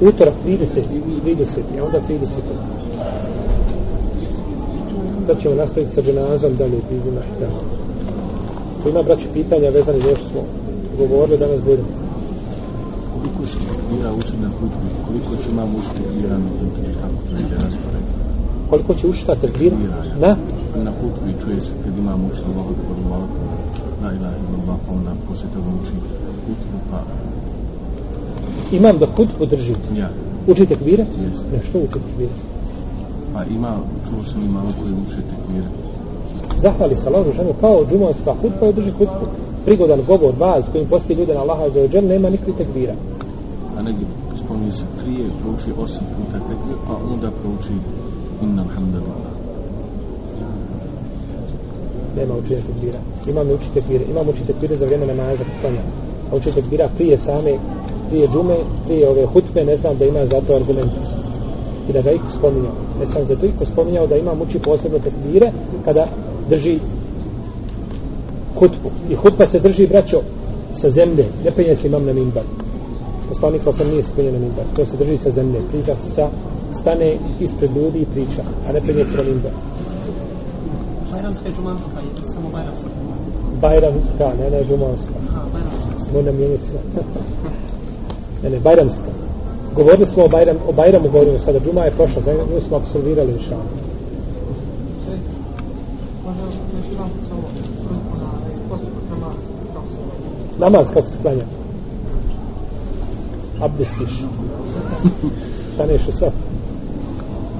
Utorak 0.00 0.34
30. 0.46 0.58
30. 1.24 1.80
A 1.80 1.84
onda 1.84 2.00
30. 2.08 2.26
Sad 5.26 5.42
ćemo 5.42 5.54
nastaviti 5.54 5.94
sa 5.94 6.02
dženazom 6.02 6.56
dalje 6.56 6.76
u 6.76 6.82
Bizima. 6.90 7.20
Da. 7.40 7.46
Tu 8.82 8.88
ima 8.88 9.02
braći 9.02 9.26
pitanja 9.34 9.70
vezani 9.70 10.00
za 10.00 10.08
ono 10.08 10.16
što 10.16 10.28
smo 10.28 10.42
govorili 10.98 11.38
danas 11.38 11.60
budemo 11.60 11.97
koliko 13.18 13.46
se 13.46 13.58
takbira 13.70 14.12
uči 14.20 14.34
na 14.42 14.48
hutbi, 14.48 14.88
koliko 15.06 15.42
će 15.42 15.50
imam 15.50 15.68
uči 15.78 15.90
takbira 15.98 16.36
na 16.38 16.50
hutbi, 16.58 16.88
kako 17.02 17.18
to 17.28 17.34
ide 17.42 17.56
raspored? 17.64 18.04
Koliko 18.70 18.94
će 18.94 19.06
uči 19.06 19.26
ta 19.26 19.34
takbira? 19.34 19.76
Na? 20.20 20.36
Na 20.84 20.92
hutbi 21.00 21.30
čuje 21.42 21.60
se 21.60 21.72
kad 21.84 21.98
imam 21.98 22.20
uči 22.30 22.40
Allahu 22.48 22.70
akbar, 22.74 22.96
Allahu 23.04 23.24
akbar, 23.28 23.48
la 24.02 24.10
ilaha 24.16 24.36
illallah, 24.42 24.78
pa 24.86 24.92
onda 24.98 25.12
poslije 25.28 25.50
toga 25.54 25.70
uči 25.82 25.92
hutbu, 26.44 26.76
pa... 26.90 26.98
Imam 28.76 28.98
da 28.98 29.06
hutbu 29.16 29.46
drži? 29.46 29.74
Ja. 29.96 30.08
Uči 30.46 30.66
takbira? 30.66 31.04
Jeste. 31.24 31.44
Ne, 31.52 31.62
što 31.68 31.78
uči 31.78 31.98
takbira? 32.06 32.34
Pa 33.32 33.44
ima, 33.44 33.72
čuo 34.08 34.22
sam 34.30 34.42
imamo 34.42 34.70
koji 34.80 34.92
uče 34.92 35.20
takbira. 35.32 35.68
Zahvali 36.62 36.96
se 36.96 37.08
Allah 37.08 37.26
ženu 37.36 37.52
kao 37.60 37.86
džumanska 37.90 38.32
hutba 38.42 38.66
i 38.66 38.72
drži 38.72 38.90
hutbu. 38.90 39.26
Prigodan 39.64 40.00
govor, 40.06 40.34
vaz 40.38 40.64
kojim 40.72 40.88
postoji 40.88 41.18
ljude 41.18 41.34
na 41.34 41.40
Allaha 41.40 41.70
za 41.70 41.80
ođel, 41.80 42.06
nema 42.06 42.30
nikakvi 42.30 42.52
takbira. 42.52 42.94
A 43.78 43.82
negdje 43.82 44.06
spominje 44.44 44.72
se 44.72 44.84
prije, 45.02 45.24
prouči 45.40 45.70
osam 45.78 46.04
puta 46.16 46.38
takbir, 46.38 46.76
a 46.88 46.94
onda 47.12 47.30
prouči 47.30 47.74
inna 48.42 48.62
alhamdulillah. 48.62 49.32
Nema 52.16 52.34
učenja 52.34 52.62
takbira. 52.66 52.98
Imam 53.26 53.50
uči 53.50 53.68
takbire. 53.74 54.04
Imam 54.10 54.28
uči 54.28 54.46
takbire 54.46 54.76
za 54.76 54.84
vrijeme 54.84 55.06
namaza 55.06 55.44
klanja. 55.60 55.82
A 56.32 56.36
uči 56.36 56.50
takbira 56.54 56.88
prije 56.96 57.18
same, 57.18 57.52
prije 58.08 58.28
džume, 58.28 58.56
prije 58.86 59.08
ove 59.08 59.26
hutbe, 59.26 59.64
ne 59.64 59.76
znam 59.76 59.98
da 59.98 60.04
ima 60.04 60.26
za 60.26 60.40
to 60.40 60.54
argument. 60.54 60.92
I 61.88 61.92
da 61.92 62.02
ga 62.02 62.10
iko 62.10 62.30
spominjao. 62.38 62.74
Ne 63.00 63.06
sam 63.12 63.26
za 63.26 63.36
to 63.36 63.46
iko 63.46 63.64
spominjao 63.64 64.06
da 64.06 64.16
imam 64.16 64.40
uči 64.40 64.58
posebno 64.58 64.98
takbire 64.98 65.52
kada 65.84 66.06
drži 66.48 66.78
hutbu. 68.54 68.90
I 69.10 69.14
hutba 69.14 69.46
se 69.46 69.60
drži, 69.60 69.86
braćo, 69.86 70.20
sa 70.72 70.90
zemlje. 70.90 71.26
Ne 71.44 71.50
penje 71.50 71.76
se 71.76 71.86
imam 71.86 72.04
na 72.06 72.12
mimbar. 72.12 72.42
Poslanik 73.28 73.62
sa 73.62 73.72
sam 73.72 73.88
nije 73.88 74.02
se 74.02 74.10
penje 74.16 74.32
na 74.32 74.38
mimbar. 74.38 74.64
To 74.76 74.86
se 74.86 74.96
drži 74.96 75.18
sa 75.18 75.30
zemlje. 75.30 75.60
Priča 75.70 75.94
se 75.94 76.08
sa, 76.14 76.28
stane 76.80 77.16
ispred 77.40 77.76
ljudi 77.76 77.98
i 77.98 78.06
priča. 78.06 78.42
A 78.68 78.72
ne 78.72 78.80
penje 78.80 79.04
se 79.04 79.16
na 79.16 79.22
mimbar. 79.22 79.52
Bajramska 81.12 81.48
i 81.48 81.52
džumanska, 81.52 81.90
je 82.00 82.24
samo 82.24 82.48
bajramska. 82.52 82.88
Bajramska, 83.60 84.28
ne, 84.38 84.50
ne, 84.50 84.64
džumanska. 84.64 85.14
Aha, 85.28 85.42
bajramska. 85.52 86.12
Mora 86.12 86.32
mijenjati 86.32 86.66
sve. 86.66 86.78
ne, 88.42 88.50
ne, 88.50 88.60
bajramska. 88.60 89.10
Govorili 89.74 90.06
smo 90.06 90.24
o, 90.24 90.28
bajram, 90.28 90.56
o 90.68 90.72
bajramu, 90.72 91.08
govorimo 91.10 91.38
sada, 91.38 91.60
džuma 91.60 91.84
je 91.84 91.90
prošla, 91.90 92.22
za 92.22 92.32
nju 92.32 92.60
smo 92.60 92.76
absolvirali 92.76 93.32
inša. 93.32 93.56
Namaz 100.58 100.86
kako 100.94 101.06
se 101.06 101.14
klanja? 101.22 101.44
Abdestiš. 103.60 104.24
Staneš 105.74 106.08
u 106.08 106.12
sad. 106.12 106.32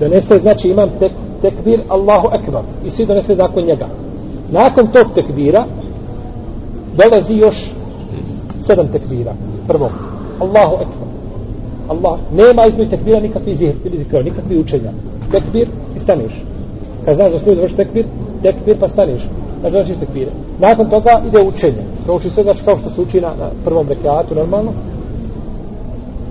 Donese, 0.01 0.39
znači 0.39 0.69
imam 0.69 0.89
tek, 1.01 1.13
tekbir 1.43 1.81
Allahu 1.89 2.29
Ekber 2.33 2.63
i 2.87 2.91
svi 2.91 3.07
donese 3.07 3.37
nakon 3.37 3.65
njega. 3.65 3.89
Nakon 4.51 4.87
tog 4.87 5.07
tekbira 5.15 5.65
dolazi 6.97 7.35
još 7.35 7.71
sedam 8.67 8.89
tekbira. 8.89 9.35
Prvo, 9.69 9.91
Allahu 10.41 10.75
Ekber. 10.75 11.09
Allah, 11.89 12.19
nema 12.33 12.67
između 12.67 12.91
tekbira 12.91 13.21
nikakvi 13.21 13.57
zikra, 13.97 14.23
nikakvi 14.23 14.59
učenja. 14.59 14.91
Tekbir 15.33 15.69
i 15.97 15.99
staneš. 15.99 16.45
Kad 17.05 17.17
znaš 17.17 17.33
da 17.33 17.39
svoj 17.39 17.55
završi 17.55 17.77
tekbir, 17.77 18.05
tekbir 18.43 18.77
pa 18.81 18.89
staneš. 18.89 19.23
Znači 19.61 19.73
završiš 19.73 19.99
tekbire. 19.99 20.31
Nakon 20.59 20.91
toga 20.91 21.21
ide 21.27 21.39
učenje. 21.43 21.83
Prouči 22.05 22.31
se, 22.31 22.43
znači 22.43 22.65
kao 22.65 22.79
što 22.79 22.91
se 22.91 23.01
uči 23.01 23.21
na, 23.21 23.29
na 23.29 23.51
prvom 23.65 23.89
rekiatu 23.89 24.35
normalno. 24.35 24.73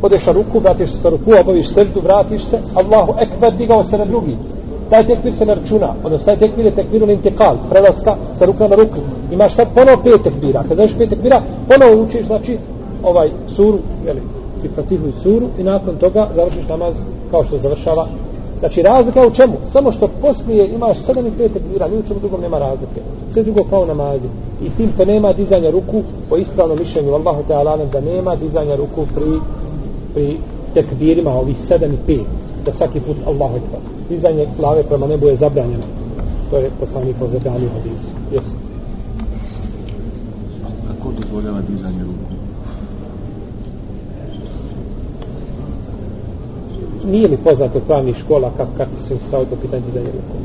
Odeš 0.02 0.26
na 0.26 0.32
ruku, 0.32 0.60
vratiš 0.60 0.92
se 0.92 0.98
sa 0.98 1.10
ruku, 1.10 1.32
obaviš 1.42 1.70
seždu, 1.70 2.02
vratiš 2.02 2.44
se. 2.44 2.60
Allahu 2.76 3.14
Ekber, 3.20 3.54
digao 3.54 3.84
se 3.84 3.98
na 3.98 4.06
drugi. 4.06 4.38
Taj 4.90 5.08
tekbir 5.08 5.36
se 5.36 5.46
ne 5.46 5.56
računa. 5.56 5.94
Odnosno, 6.04 6.26
taj 6.26 6.40
tekbir 6.40 6.66
je 6.66 6.72
tekbir 6.72 7.08
na 7.08 7.14
intekal, 7.14 7.58
prelaska 7.70 8.16
sa 8.40 8.46
ruka 8.46 8.68
na 8.68 8.76
ruku. 8.76 9.00
Imaš 9.32 9.56
sad 9.56 9.68
ponovo 9.76 10.02
pet 10.04 10.24
tekbira. 10.24 10.64
Kad 10.68 10.78
znaš 10.78 10.98
pet 10.98 11.10
tekbira, 11.10 11.42
ponovo 11.70 12.04
učiš, 12.04 12.28
znači, 12.28 12.58
ovaj 13.04 13.30
suru, 13.56 13.78
jeli, 14.06 14.22
i 14.64 14.68
fatihu 14.76 15.08
i 15.08 15.14
suru 15.24 15.48
i 15.58 15.64
nakon 15.64 15.96
toga 15.96 16.28
završiš 16.36 16.68
namaz 16.70 16.96
kao 17.32 17.44
što 17.44 17.58
završava 17.58 18.08
znači 18.60 18.82
razlika 18.82 19.20
je 19.20 19.28
u 19.28 19.32
čemu? 19.32 19.54
samo 19.74 19.92
što 19.92 20.08
poslije 20.22 20.68
imaš 20.68 20.98
7 20.98 21.28
i 21.28 21.32
5 21.42 21.54
tekbira 21.54 21.88
ni 21.88 21.98
u 21.98 22.04
čemu 22.04 22.20
drugom 22.20 22.42
nema 22.42 22.58
razlike 22.58 23.02
sve 23.34 23.44
drugo 23.44 23.64
kao 23.70 23.86
namazi 23.86 24.28
i 24.62 24.70
tim 24.70 24.92
to 24.98 25.06
nema 25.06 25.34
dizanja 25.34 25.70
ruku 25.70 26.04
po 26.30 26.38
ispravnom 26.38 26.78
mišljenju 26.80 27.14
Allahu 27.14 27.44
Teala 27.48 27.78
da 27.78 28.02
nema 28.02 28.36
dizanja 28.36 28.76
ruku 28.76 29.06
pri, 29.16 29.40
pri 30.14 30.38
tekbirima 30.74 31.32
ovih 31.32 31.58
7 31.58 31.94
i 31.94 32.12
5 32.12 32.24
da 32.66 32.74
svaki 32.74 33.00
put 33.00 33.18
Allahu 33.26 33.56
Ekber 33.56 33.80
dizanje 34.10 34.48
glave 34.58 34.84
prema 34.84 35.08
nebu 35.08 35.28
je 35.28 35.36
zabranjeno 35.36 35.84
to 36.50 36.58
je 36.58 36.72
poslanik 36.80 37.16
od 37.22 37.32
zabranju 37.32 37.70
hadisu 37.70 38.08
yes. 38.34 38.68
ko 41.04 41.12
dozvoljava 41.22 41.62
dizanje 41.62 42.04
ruku? 42.04 42.37
Nije 47.08 47.28
mi 47.28 47.38
poznato 47.38 47.78
od 47.78 47.84
pravnih 47.84 48.16
škola 48.16 48.52
kako, 48.58 48.72
kako 48.78 48.92
se 49.08 49.14
im 49.14 49.20
stavio 49.20 49.46
po 49.46 49.56
pitanju 49.56 49.84
dizanja 49.86 50.08
ruku. 50.08 50.38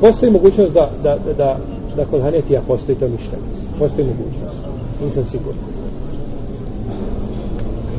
Postoji 0.00 0.32
mogućnost 0.32 0.72
da, 0.72 0.90
da, 1.02 1.16
da, 1.26 1.32
da, 1.32 1.58
da 1.96 2.04
kod 2.04 2.22
Hanetija 2.22 2.60
postoji 2.66 2.98
to 2.98 3.08
mišljenje. 3.08 3.48
Postoji 3.78 4.06
mogućnost. 4.08 4.56
Nisam 5.04 5.24
siguran. 5.24 5.60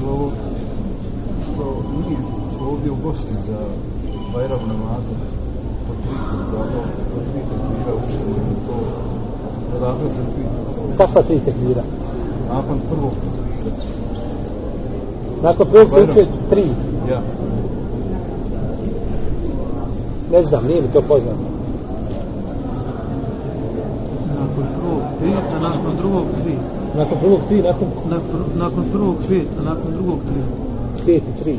Ovo 0.09 0.31
što 1.43 1.83
nije 1.97 2.19
ovdje 2.69 2.91
u 2.91 2.95
Bosni 2.95 3.37
za 3.47 3.57
Bajram 4.33 4.59
namaza 4.67 5.15
po 5.87 5.93
tri 6.03 6.15
tekbira, 6.29 6.63
po 7.13 7.19
tri 7.31 7.41
tekbira 7.49 7.93
učenje 8.05 8.55
to 8.67 8.75
odakle 9.77 10.09
se 10.09 10.21
tri. 10.35 10.43
Kakva 10.97 11.21
tri 11.21 11.39
tekbira? 11.39 11.83
Nakon 12.53 12.79
prvog 12.89 13.13
Nakon 15.43 15.67
prvog 15.71 15.89
se 15.89 16.03
uče 16.03 16.25
tri. 16.49 16.63
Ja. 17.09 17.21
Ne 20.31 20.43
znam, 20.43 20.65
nije 20.67 20.81
mi 20.81 20.87
to 20.93 21.01
poznato. 21.01 21.37
Nakon 24.39 24.65
prvog 24.79 25.01
pet, 25.19 25.43
a 25.55 25.59
nakon 25.59 25.97
drugog 25.97 26.25
tri. 26.43 26.55
Nakon 26.97 27.17
prvog 27.21 27.39
tri, 27.47 27.61
nakon 27.61 27.87
Nakon, 28.09 28.39
nakon 28.55 28.83
prvog 28.91 29.15
pet, 29.29 29.47
a 29.59 29.63
nakon 29.63 29.91
drugog 29.93 30.19
tri. 30.27 30.41
pet 31.05 31.23
i 31.23 31.43
tri. 31.43 31.57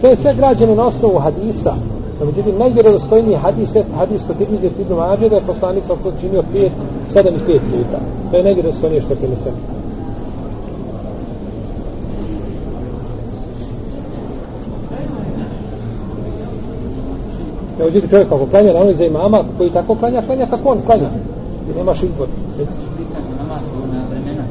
To 0.00 0.06
je 0.06 0.16
sve 0.16 0.34
građeno 0.34 0.74
na 0.74 0.86
osnovu 0.86 1.18
hadisa. 1.18 1.74
No, 2.20 2.26
međutim, 2.26 2.58
najvjerodostojniji 2.58 3.36
hadis 3.36 3.74
je 3.74 3.84
hadis 3.98 4.22
kod 4.26 4.40
Ibn 4.40 4.94
Mađe 4.94 5.28
da 5.28 5.36
je 5.36 5.42
poslanik 5.46 5.84
sa 5.86 5.96
to 5.96 6.12
činio 6.20 6.42
pet, 6.52 6.72
sedam 7.12 7.34
i 7.34 7.38
pet 7.46 7.60
puta. 7.70 8.00
To 8.30 8.36
je 8.36 8.44
najvjerodostojnije 8.44 9.02
što 9.02 9.12
je 9.12 9.16
preneseno. 9.16 9.79
Ne 17.80 17.86
uđe 17.86 18.00
čovjek 18.10 18.32
ako 18.32 18.46
klanja 18.46 18.72
na 18.72 18.80
onoj 18.80 18.94
za 18.94 19.04
imama 19.04 19.38
koji 19.58 19.70
tako 19.70 19.94
klanja, 19.94 20.22
klanja 20.26 20.46
kako 20.46 20.68
on 20.68 20.80
klanja. 20.86 21.10
I 21.68 21.78
nemaš 21.78 22.02
izbor. 22.02 22.28
Reci. 22.58 22.76
Pitan 22.96 23.22
se 23.28 23.34
namaz 23.42 23.64
na 23.92 24.00
vremena, 24.10 24.44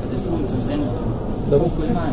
kada 0.00 0.14
je 0.14 0.20
sunce 0.28 0.54
u 0.60 0.62
zemlji. 0.68 0.88
Koliko 1.50 1.80
ima, 1.90 2.04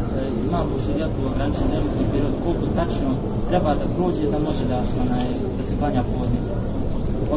ima 0.48 0.60
u 0.76 0.80
šarijatu 0.86 1.20
ograničen 1.32 1.68
vremenski 1.72 2.04
period, 2.12 2.34
koliko 2.44 2.66
tačno 2.80 3.10
treba 3.50 3.72
da 3.80 3.86
prođe 3.96 4.24
da 4.34 4.40
može 4.48 4.64
da, 4.72 4.80
onaj, 5.04 5.28
da 5.58 5.62
se 5.68 5.74
klanja 5.80 6.02
povodnica. 6.12 6.54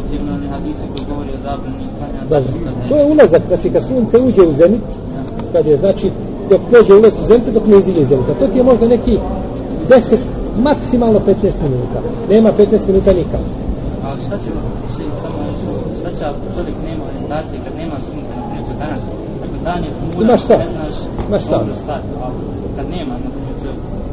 Obzirom 0.00 0.26
na 0.42 0.48
hadise 0.54 0.84
koji 0.92 1.04
govori 1.12 1.30
o 1.38 1.40
zabrani 1.46 1.86
klanja 1.98 2.20
Da, 2.30 2.38
to 2.88 2.94
je 3.00 3.10
ulazak, 3.12 3.42
znači 3.50 3.66
kad 3.74 3.82
sunce 3.90 4.16
uđe 4.28 4.42
u 4.50 4.52
zenit, 4.60 4.86
kad 5.52 5.66
je 5.66 5.76
znači 5.76 6.06
dok 6.50 6.60
prođe 6.70 6.92
ulaz 6.94 7.14
u 7.24 7.26
zemlju, 7.30 7.50
dok 7.56 7.66
ne 7.66 7.76
iziđe 7.78 8.00
iz 8.00 8.08
zemlje. 8.08 8.32
To 8.40 8.46
ti 8.50 8.58
je 8.58 8.64
možda 8.70 8.86
neki 8.86 9.14
10, 9.88 10.16
maksimalno 10.58 11.18
15 11.18 11.34
minuta. 11.66 11.98
Nema 12.30 12.50
15 12.52 12.86
minuta 12.88 13.10
nikad. 13.12 13.40
Ali 14.06 14.20
šta 14.26 14.36
će 14.38 14.50
samo 15.22 15.38
nešto, 15.50 15.68
šta 15.98 16.08
će 16.16 16.24
ako 16.30 16.40
čovjek 16.54 16.76
nema 16.88 17.02
orientacije, 17.10 17.58
kad 17.64 17.74
nema 17.82 17.96
sunca, 18.06 18.32
na 18.38 18.44
primjer 18.50 18.76
danas, 18.84 19.02
dakle 19.42 19.58
dan 19.66 19.80
je 19.84 19.90
tmura, 19.96 20.24
Imaš 20.26 20.42
ne 20.48 20.66
znaš, 20.76 20.96
Imaš 21.28 21.44
sat, 21.86 22.02
ali 22.24 22.38
kad 22.76 22.86
nema, 22.96 23.14
na 23.24 23.30
primjer 23.34 23.56
se 23.62 23.68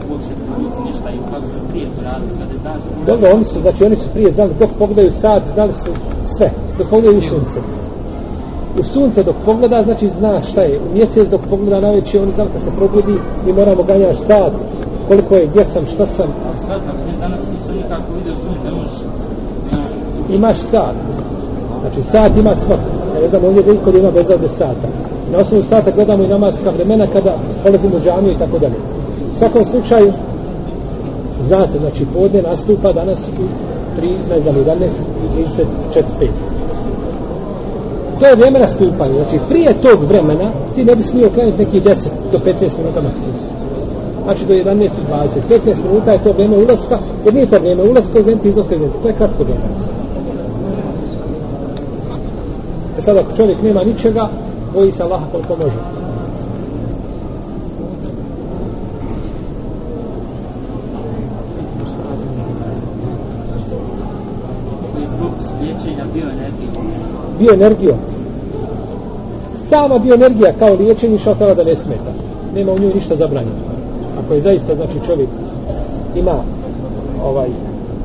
uopće 0.09 0.31
prilici 0.53 0.79
ništa 0.87 1.07
i 1.15 1.19
kako 1.31 1.47
su 1.53 1.59
prije 1.69 1.85
to 1.93 1.99
radili, 2.09 2.31
kada 2.39 2.53
je 2.53 2.61
dan 2.67 2.77
tmura, 2.81 3.05
Dobro, 3.11 3.25
oni 3.35 3.45
su, 3.51 3.57
znači 3.65 3.83
oni 3.83 3.95
su 3.95 4.07
prije 4.13 4.31
znali, 4.31 4.51
dok 4.59 4.71
pogledaju 4.79 5.11
sat, 5.11 5.43
znali 5.55 5.73
su 5.73 5.91
sve, 6.35 6.47
dok 6.77 6.87
pogledaju 6.89 7.17
u 7.23 7.29
sunce. 7.33 7.59
U 8.79 8.83
sunce 8.83 9.23
dok 9.23 9.35
pogleda, 9.45 9.83
znači 9.83 10.09
zna 10.09 10.41
šta 10.41 10.61
je. 10.61 10.79
U 10.79 10.93
mjesec 10.93 11.27
dok 11.29 11.41
pogleda 11.49 11.79
na 11.79 11.91
večer, 11.91 12.21
oni 12.21 12.33
znali 12.33 12.49
kad 12.53 12.61
se 12.61 12.71
probudi, 12.77 13.15
mi 13.45 13.53
moramo 13.53 13.83
ganjaš 13.83 14.19
sat, 14.19 14.53
koliko 15.07 15.35
je, 15.35 15.47
gdje 15.47 15.65
sam, 15.65 15.85
šta 15.85 16.05
sam. 16.05 16.27
ali 16.47 16.67
sad, 16.67 16.81
danas 17.19 17.39
nisam 17.53 17.75
nikako 17.75 18.13
vidio 18.17 18.33
sunce, 18.33 18.63
ne 18.65 18.71
možeš, 18.71 18.97
Imaš 20.29 20.57
sat. 20.57 20.95
Znači 21.81 22.03
sat 22.03 22.37
ima 22.37 22.55
svako. 22.55 22.81
Ja 23.15 23.21
ne 23.21 23.29
znam 23.29 23.45
ovdje 23.45 23.63
da 23.63 23.71
iko 23.71 23.91
da 23.91 23.99
ima 23.99 24.11
bez 24.11 24.25
ovdje 24.29 24.49
sata. 24.49 24.87
Na 25.31 25.37
osnovu 25.37 25.63
sata 25.63 25.91
gledamo 25.91 26.23
i 26.23 26.27
namaska 26.27 26.69
vremena 26.69 27.07
kada 27.13 27.37
dolazimo 27.63 27.97
u 27.97 27.99
džamiju 27.99 28.31
i 28.31 28.37
tako 28.37 28.59
dalje. 28.59 28.75
U 29.35 29.37
svakom 29.37 29.63
slučaju, 29.65 30.13
zna 31.39 31.65
se, 31.65 31.79
znači 31.79 32.05
podne 32.13 32.41
nastupa 32.41 32.91
danas 32.91 33.27
u 33.27 33.31
3, 34.01 34.17
ne 34.29 34.39
znam, 34.41 34.55
11 34.55 34.65
i 35.39 35.43
34, 35.93 36.03
5. 36.21 36.27
To 38.19 38.25
je 38.25 38.35
vrijeme 38.35 38.59
nastupanja. 38.59 39.13
Znači, 39.13 39.39
prije 39.49 39.73
tog 39.73 40.03
vremena 40.03 40.51
ti 40.75 40.85
ne 40.85 40.95
bi 40.95 41.03
smio 41.03 41.29
klanjati 41.29 41.57
neki 41.57 41.79
10 41.79 42.07
do 42.31 42.37
15 42.37 42.77
minuta 42.77 43.01
maksimum. 43.01 43.54
Znači 44.25 44.45
do 44.45 44.53
11 44.53 44.83
i 44.85 45.11
20. 45.11 45.59
15 45.65 45.83
minuta 45.87 46.11
je 46.11 46.23
to 46.23 46.31
vrijeme 46.31 46.57
ulaska, 46.57 46.99
jer 47.25 47.33
nije 47.33 47.45
to 47.45 47.59
vrijeme 47.59 47.83
ulaska 47.83 48.19
u 48.19 48.23
zemlji 48.23 48.49
izlaska 48.49 48.75
iz 48.75 48.81
zemlji. 48.81 48.95
To 49.01 49.07
je 49.07 49.13
kratko 49.13 49.43
vrijeme. 49.43 49.65
E 52.99 53.01
sad 53.01 53.17
ako 53.17 53.35
čovjek 53.35 53.61
nema 53.61 53.83
ničega, 53.83 54.29
boji 54.73 54.91
se 54.91 55.03
Allaha 55.03 55.25
koliko 55.31 55.55
može. 55.55 55.77
Bioenergijom. 67.39 67.97
Sama 69.69 69.99
bioenergija 69.99 70.53
kao 70.59 70.73
liječenje 70.73 71.19
što 71.19 71.33
da 71.33 71.63
ne 71.63 71.75
smeta. 71.75 72.11
Nema 72.55 72.71
u 72.71 72.79
njoj 72.79 72.93
ništa 72.93 73.15
zabranjeno. 73.15 73.74
Ako 74.17 74.33
je 74.33 74.41
zaista, 74.41 74.75
znači 74.75 74.95
čovjek 75.07 75.29
ima 76.15 76.43
ovaj 77.23 77.49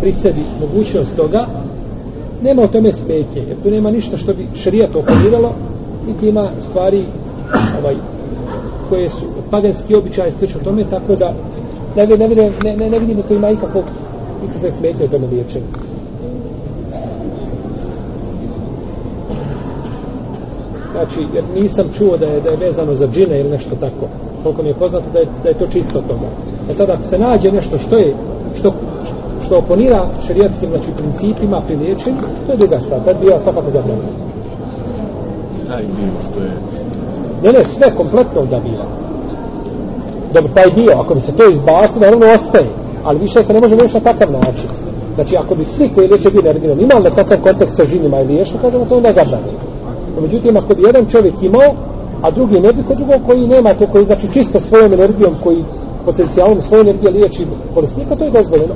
pri 0.01 0.13
sebi 0.13 0.41
mogućnost 0.61 1.17
toga, 1.17 1.47
nema 2.43 2.63
o 2.63 2.69
tome 2.69 2.93
smetnje, 2.93 3.43
jer 3.49 3.57
tu 3.63 3.71
nema 3.71 3.91
ništa 3.91 4.17
što 4.17 4.35
bi 4.35 4.49
šerijat 4.55 4.97
oponiralo, 4.97 5.53
niti 6.07 6.29
ima 6.29 6.49
stvari 6.71 7.05
ovaj, 7.81 7.95
koje 8.89 9.09
su 9.09 9.23
paganski 9.51 9.95
običaj 9.95 10.33
slično 10.33 10.61
tome, 10.61 10.85
tako 10.91 11.17
da 11.17 11.35
ne, 11.97 12.07
ne, 12.07 12.29
ne, 12.29 12.51
ne, 12.65 12.77
ne, 12.77 12.91
ne 12.91 12.99
vidim 12.99 13.23
ko 13.29 13.35
ima 13.35 13.51
ikakvog 13.51 13.85
nikakve 14.43 14.69
smetnje 14.79 15.05
o 15.05 15.09
tome 15.09 15.27
liječenju. 15.27 15.67
Znači, 20.93 21.27
jer 21.35 21.45
nisam 21.55 21.87
čuo 21.99 22.17
da 22.17 22.27
je, 22.27 22.41
da 22.41 22.51
je 22.51 22.57
vezano 22.57 22.95
za 22.95 23.09
džine 23.09 23.41
ili 23.41 23.51
nešto 23.51 23.77
tako. 23.81 24.30
Koliko 24.43 24.63
mi 24.63 24.69
je 24.69 24.75
poznato 24.75 25.05
da 25.13 25.19
je, 25.19 25.27
da 25.43 25.49
je 25.49 25.55
to 25.55 25.67
čisto 25.67 25.99
od 25.99 26.07
toga. 26.07 26.29
E 26.71 26.75
sad, 26.75 26.91
ako 26.91 27.05
se 27.05 27.19
nađe 27.19 27.53
nešto 27.53 27.79
što 27.79 27.97
je, 27.99 28.15
što, 28.55 28.73
što 29.45 29.57
oponira 29.57 30.07
šarijatskim 30.27 30.71
znači, 30.71 30.91
principima 30.97 31.61
pri 31.61 31.77
liječenju, 31.77 32.17
to 32.47 32.53
je 32.53 32.59
druga 32.59 32.81
stvar. 32.81 33.01
Tad 33.05 33.21
bi 33.21 33.27
ja 33.27 33.41
svakako 33.41 33.71
zabranio. 33.71 34.13
Taj 35.69 35.83
dio 35.83 36.13
što 36.31 36.45
je 36.45 36.51
Ne, 37.43 37.53
ne, 37.53 37.65
sve 37.65 37.97
kompletno 37.97 38.41
odabira. 38.41 38.85
Dobro, 40.35 40.53
taj 40.55 40.71
dio, 40.71 40.93
ako 40.97 41.15
bi 41.15 41.21
se 41.21 41.33
to 41.37 41.51
izbaci, 41.51 42.01
naravno 42.01 42.27
ostaje. 42.35 42.71
Ali 43.05 43.19
više 43.19 43.45
se 43.45 43.53
ne 43.53 43.61
može 43.61 43.75
liječiti 43.75 43.99
na 43.99 44.13
takav 44.13 44.33
način. 44.33 44.71
Znači, 45.15 45.37
ako 45.37 45.55
bi 45.55 45.65
svi 45.65 45.91
koji 45.95 46.09
liječe 46.09 46.31
bio 46.31 46.43
nerviran 46.43 46.81
imali 46.81 47.03
na 47.03 47.11
takav 47.11 47.39
kontekst 47.43 47.77
sa 47.77 47.85
žinima 47.85 48.21
i 48.21 48.27
liješu, 48.27 48.59
kažemo 48.63 48.85
to 48.85 48.97
onda 48.97 49.13
zabranio. 49.13 49.59
No, 50.17 50.23
međutim, 50.23 50.57
ako 50.57 50.75
bi 50.75 50.83
jedan 50.83 51.07
čovjek 51.07 51.35
imao, 51.43 51.75
a 52.23 52.31
drugi 52.31 52.61
ne 52.61 52.73
bi 52.73 52.83
kod 52.83 52.97
drugog 52.97 53.21
koji 53.27 53.47
nema 53.47 53.75
to, 53.75 53.87
koji 53.87 54.05
znači 54.05 54.33
čisto 54.33 54.61
svojom 54.61 54.93
energijom, 54.93 55.35
koji 55.45 55.65
potencijalom 56.05 56.61
svoje 56.61 56.81
energije 56.81 57.11
liječi 57.11 57.47
bolesnika, 57.75 58.17
to 58.17 58.25
je 58.25 58.31
dozvoljeno. 58.31 58.75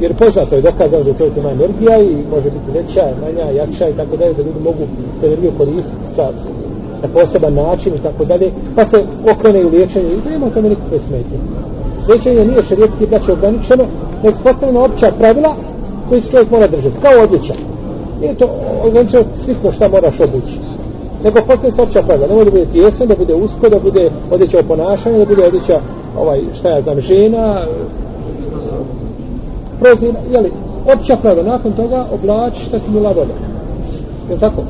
Jer 0.00 0.14
poznato 0.14 0.54
je 0.54 0.62
dokazano 0.62 1.04
da 1.04 1.14
čovjek 1.14 1.36
ima 1.36 1.50
energija 1.50 1.98
i 1.98 2.16
može 2.30 2.50
biti 2.50 2.70
veća, 2.74 3.02
manja, 3.20 3.50
jača 3.50 3.88
i 3.88 3.92
tako 3.92 4.16
dalje, 4.16 4.34
da 4.34 4.42
ljudi 4.42 4.60
mogu 4.64 4.82
tu 5.20 5.26
energiju 5.26 5.52
koristiti 5.58 6.14
sa 6.16 6.30
na 7.02 7.08
poseban 7.08 7.54
način 7.54 7.94
i 7.94 8.02
tako 8.02 8.24
dalje, 8.24 8.50
pa 8.76 8.84
se 8.84 9.04
okrene 9.32 9.64
u 9.64 9.68
liječenje 9.68 10.08
i 10.08 10.30
nema 10.30 10.50
tome 10.50 10.68
nikakve 10.68 10.98
smetnje. 10.98 11.38
Liječenje 12.08 12.44
nije 12.44 12.62
šarijetski 12.62 13.06
braće 13.06 13.32
ograničeno, 13.32 13.84
nek 14.24 14.36
su 14.36 14.42
postavljena 14.42 14.84
opća 14.84 15.12
pravila 15.18 15.54
koji 16.08 16.20
se 16.20 16.30
čovjek 16.30 16.50
mora 16.50 16.66
držati, 16.66 17.00
kao 17.02 17.22
odjeća. 17.22 17.54
Nije 18.20 18.34
to 18.34 18.48
ograničeno 18.84 19.24
svitno 19.44 19.72
šta 19.72 19.88
moraš 19.88 20.20
obući. 20.20 20.58
Nego 21.24 21.40
postoje 21.46 21.72
se 21.72 21.82
opća 21.82 22.02
pravila, 22.02 22.28
nemoj 22.28 22.44
da 22.44 22.50
bude 22.50 22.64
tijesno, 22.64 23.06
da 23.06 23.16
bude 23.16 23.34
usko, 23.34 23.68
da 23.68 23.80
bude 23.80 24.10
odjeća 24.30 24.58
o 24.58 24.62
ponašanju, 24.62 25.18
da 25.18 25.24
bude 25.24 25.44
odjeća, 25.46 25.80
ovaj, 26.18 26.40
šta 26.58 26.68
ja 26.68 26.82
znam, 26.82 27.00
žena, 27.00 27.66
prozina, 29.80 30.18
jeli, 30.30 30.52
opća 30.94 31.16
pravila, 31.16 31.52
nakon 31.52 31.72
toga 31.72 32.06
oblači 32.12 32.64
šta 32.64 32.78
ti 32.78 32.90
mila 32.90 33.12
volja. 33.12 33.34
Je 34.30 34.38
tako? 34.38 34.62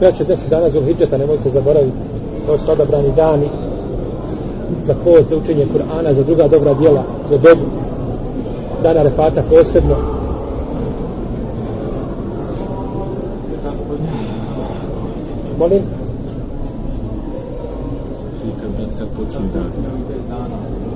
Braće, 0.00 0.24
deset 0.24 0.50
dana 0.50 0.70
Zulhidžeta, 0.70 1.16
nemojte 1.18 1.50
zaboraviti. 1.50 2.06
To 2.46 2.58
su 2.58 2.72
odabrani 2.72 3.12
dani 3.16 3.48
za 4.86 4.94
post, 5.04 5.28
za 5.28 5.36
učenje 5.36 5.66
Kur'ana, 5.74 6.12
za 6.14 6.22
druga 6.22 6.48
dobra 6.48 6.74
djela, 6.74 7.02
za 7.30 7.38
dobu. 7.38 7.66
Dana 8.82 9.02
Refata 9.02 9.42
posebno. 9.50 9.96
Molim? 15.58 15.82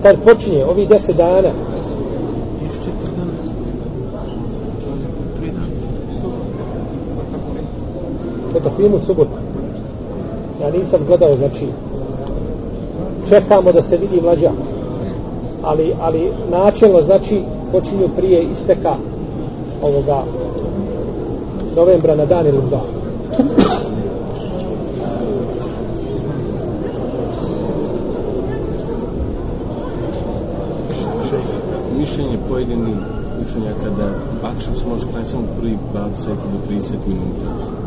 kad, 0.03 0.12
dan. 0.16 0.16
Počinje 0.24 0.64
ovih 0.64 0.88
deset 0.88 1.16
dana, 1.16 1.48
Još 2.66 2.76
četiri 2.76 3.11
dana. 3.16 3.32
Tri 5.40 5.51
dana 5.51 5.66
po 8.53 8.98
subotu. 9.07 9.30
Ja 10.61 10.70
nisam 10.70 11.01
gledao, 11.07 11.36
znači, 11.36 11.66
čekamo 13.28 13.72
da 13.72 13.82
se 13.82 13.96
vidi 13.96 14.20
mlađa. 14.20 14.51
Ali, 15.62 15.94
ali 16.01 16.32
načelno, 16.51 17.03
znači, 17.03 17.42
počinju 17.72 18.09
prije 18.16 18.42
isteka 18.42 18.94
ovoga 19.82 20.22
novembra 21.76 22.14
na 22.14 22.24
dan 22.24 22.46
ili 22.46 22.59
dva. 22.68 22.80
Mišljenje 31.98 32.38
pojedini 32.48 32.96
učenjaka 33.44 33.90
da 33.96 34.09
akšam 34.48 34.76
se 34.76 34.88
može 34.88 35.07
klanjati 35.07 35.30
samo 35.30 35.42
prvi 35.61 35.78
20 35.94 36.26
do 36.26 36.74
30 36.74 36.94
minuta. 37.07 37.80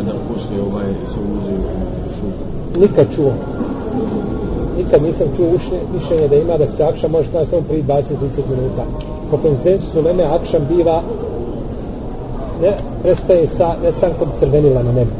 Kada 0.00 0.18
poslije 0.32 0.62
ovaj 0.62 0.88
se 1.12 1.18
ulozi 1.28 1.52
u 1.52 2.12
šupu. 2.16 2.80
Nikad 2.80 3.06
čuo. 3.14 3.32
Nikad 4.78 5.02
nisam 5.02 5.26
čuo 5.36 5.46
ušne, 5.56 5.78
mišljenje 5.94 6.28
da 6.28 6.36
ima 6.36 6.56
da 6.56 6.70
se 6.70 6.82
akšam 6.84 7.10
može 7.10 7.30
klanjati 7.30 7.50
samo 7.50 7.62
prije 7.68 7.84
20-30 7.84 8.02
minuta. 8.50 8.84
Po 9.30 9.36
konsensusu 9.36 10.02
Leme 10.02 10.24
akšan 10.24 10.62
biva 10.68 11.02
ne 12.62 12.72
prestaje 13.02 13.46
sa 13.46 13.74
nestankom 13.82 14.28
crvenila 14.38 14.82
na 14.82 14.92
nebu. 14.92 15.10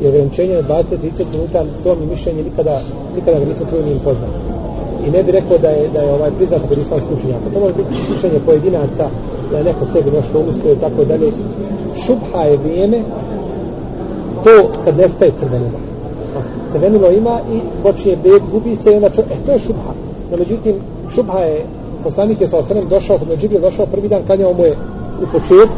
I 0.00 0.06
ograničenje 0.06 0.54
na 0.54 0.68
20-30 0.68 1.24
minuta, 1.32 1.64
to 1.84 1.94
mi 1.94 2.06
mišljenje 2.06 2.42
nikada, 2.42 2.80
nikada 3.16 3.38
ga 3.38 3.44
nisam 3.44 3.66
čuo 3.70 3.82
ni 3.84 3.92
im 3.92 4.00
poznao. 4.04 4.30
I 5.06 5.10
ne 5.10 5.22
bi 5.22 5.32
rekao 5.32 5.58
da 5.58 5.68
je, 5.68 5.88
da 5.88 6.00
je 6.00 6.12
ovaj 6.12 6.30
priznat 6.30 6.60
kod 6.68 6.78
islamskih 6.78 7.16
učenjaka. 7.18 7.50
To 7.54 7.60
može 7.60 7.74
biti 7.74 7.90
mišljenje 8.12 8.40
pojedinaca, 8.46 9.08
da 9.50 9.58
je 9.58 9.64
neko 9.64 9.86
sebi 9.86 10.10
nešto 10.10 10.40
umislio 10.40 10.72
i 10.72 10.80
tako 10.84 11.04
dalje. 11.04 11.32
Šubha 12.06 12.42
je 12.44 12.56
vrijeme 12.56 12.98
to 14.48 14.68
kad 14.84 14.96
nestaje 14.96 15.32
crvenilo. 15.40 15.78
Crvenilo 16.72 17.10
ima 17.10 17.40
i 17.52 17.60
počinje 17.82 18.16
bed, 18.16 18.42
gubi 18.52 18.76
se 18.76 18.92
i 18.92 18.94
onda 18.94 19.10
čo... 19.10 19.20
E, 19.20 19.36
to 19.46 19.52
je 19.52 19.58
šubha. 19.58 19.92
No, 20.30 20.36
međutim, 20.36 20.74
šubha 21.14 21.38
je, 21.38 21.64
poslanik 22.04 22.40
je 22.40 22.48
sa 22.48 22.58
osrem 22.58 22.88
došao, 22.88 23.18
kod 23.18 23.28
Međibir 23.28 23.60
došao 23.60 23.86
prvi 23.86 24.08
dan, 24.08 24.22
kanjao 24.26 24.52
mu 24.52 24.64
je 24.64 24.76
u 25.22 25.26
početku, 25.32 25.76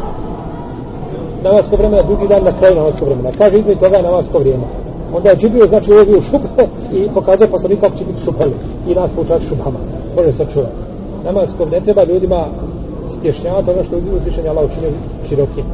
namasko 1.44 1.76
vremena, 1.76 2.02
drugi 2.02 2.28
dan 2.28 2.44
na 2.44 2.58
kraju 2.58 2.74
namasko 2.74 3.04
vremena. 3.04 3.30
Kaže 3.38 3.58
između 3.58 3.80
toga 3.80 3.96
je 3.96 4.02
namasko 4.02 4.38
vrijeme. 4.38 4.64
Onda 5.16 5.30
je 5.30 5.36
džibio, 5.36 5.66
znači, 5.66 5.92
uvijek 5.92 6.08
u 6.08 6.22
šubhe 6.22 6.64
i 6.98 7.08
pokazao 7.14 7.48
poslanik 7.48 7.80
kako 7.80 7.96
će 7.98 8.04
biti 8.04 8.22
šubhali. 8.24 8.52
I 8.88 8.94
nas 8.94 9.10
poučati 9.16 9.46
šubhama. 9.46 9.78
Može 10.16 10.32
se 10.32 10.46
čuva. 10.52 10.68
Namasko 11.24 11.66
ne 11.66 11.80
treba 11.80 12.04
ljudima 12.04 12.44
stješnjavati 13.18 13.70
ono 13.70 13.84
što 13.84 13.96
je 13.96 14.02
uzvišenje 14.16 14.48
Allah 14.48 14.64
učinio 14.64 14.90
širokim. 15.28 15.64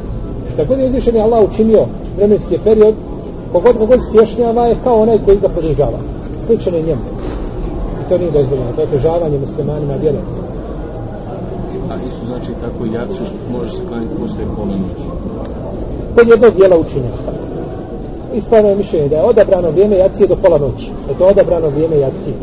Šta 0.54 0.64
god 0.64 0.78
je 0.78 0.86
uzvišenje 0.86 1.20
Allah 1.20 1.44
učinio 1.50 1.86
vremenski 2.16 2.58
period, 2.64 2.94
kogod 3.52 3.78
kogod 3.78 4.00
stješnjava 4.08 4.66
je 4.66 4.76
kao 4.84 5.02
onaj 5.02 5.18
koji 5.24 5.38
ga 5.38 5.48
podržava. 5.48 5.98
Sličan 6.46 6.74
je 6.74 6.82
njemu. 6.82 7.02
I 8.00 8.08
to 8.08 8.18
nije 8.18 8.30
dozvoljeno. 8.30 8.72
To 8.76 8.80
je 8.80 8.86
otežavanje 8.86 9.38
muslimanima 9.38 9.94
vjere. 9.94 10.18
A 11.90 11.94
isto 12.06 12.26
znači 12.26 12.50
tako 12.60 12.84
jacu 12.84 13.22
može 13.52 13.70
se 13.70 13.82
klanjati 13.88 14.14
poslije 14.20 14.46
pola 14.56 14.66
noći. 14.68 15.06
Kod 16.16 16.28
jednog 16.28 16.54
dijela 16.54 16.76
učinjaka. 16.78 17.32
Ispravno 18.34 18.68
je 18.68 18.76
mišljenje 18.76 19.08
da 19.08 19.16
je 19.16 19.22
odabrano 19.22 19.70
vrijeme 19.70 19.96
jacije 19.96 20.28
do 20.28 20.36
pola 20.36 20.58
noći. 20.58 20.90
Da 21.06 21.12
je 21.12 21.18
to 21.18 21.24
odabrano 21.26 21.68
vrijeme 21.68 21.96
jacije. 21.96 22.34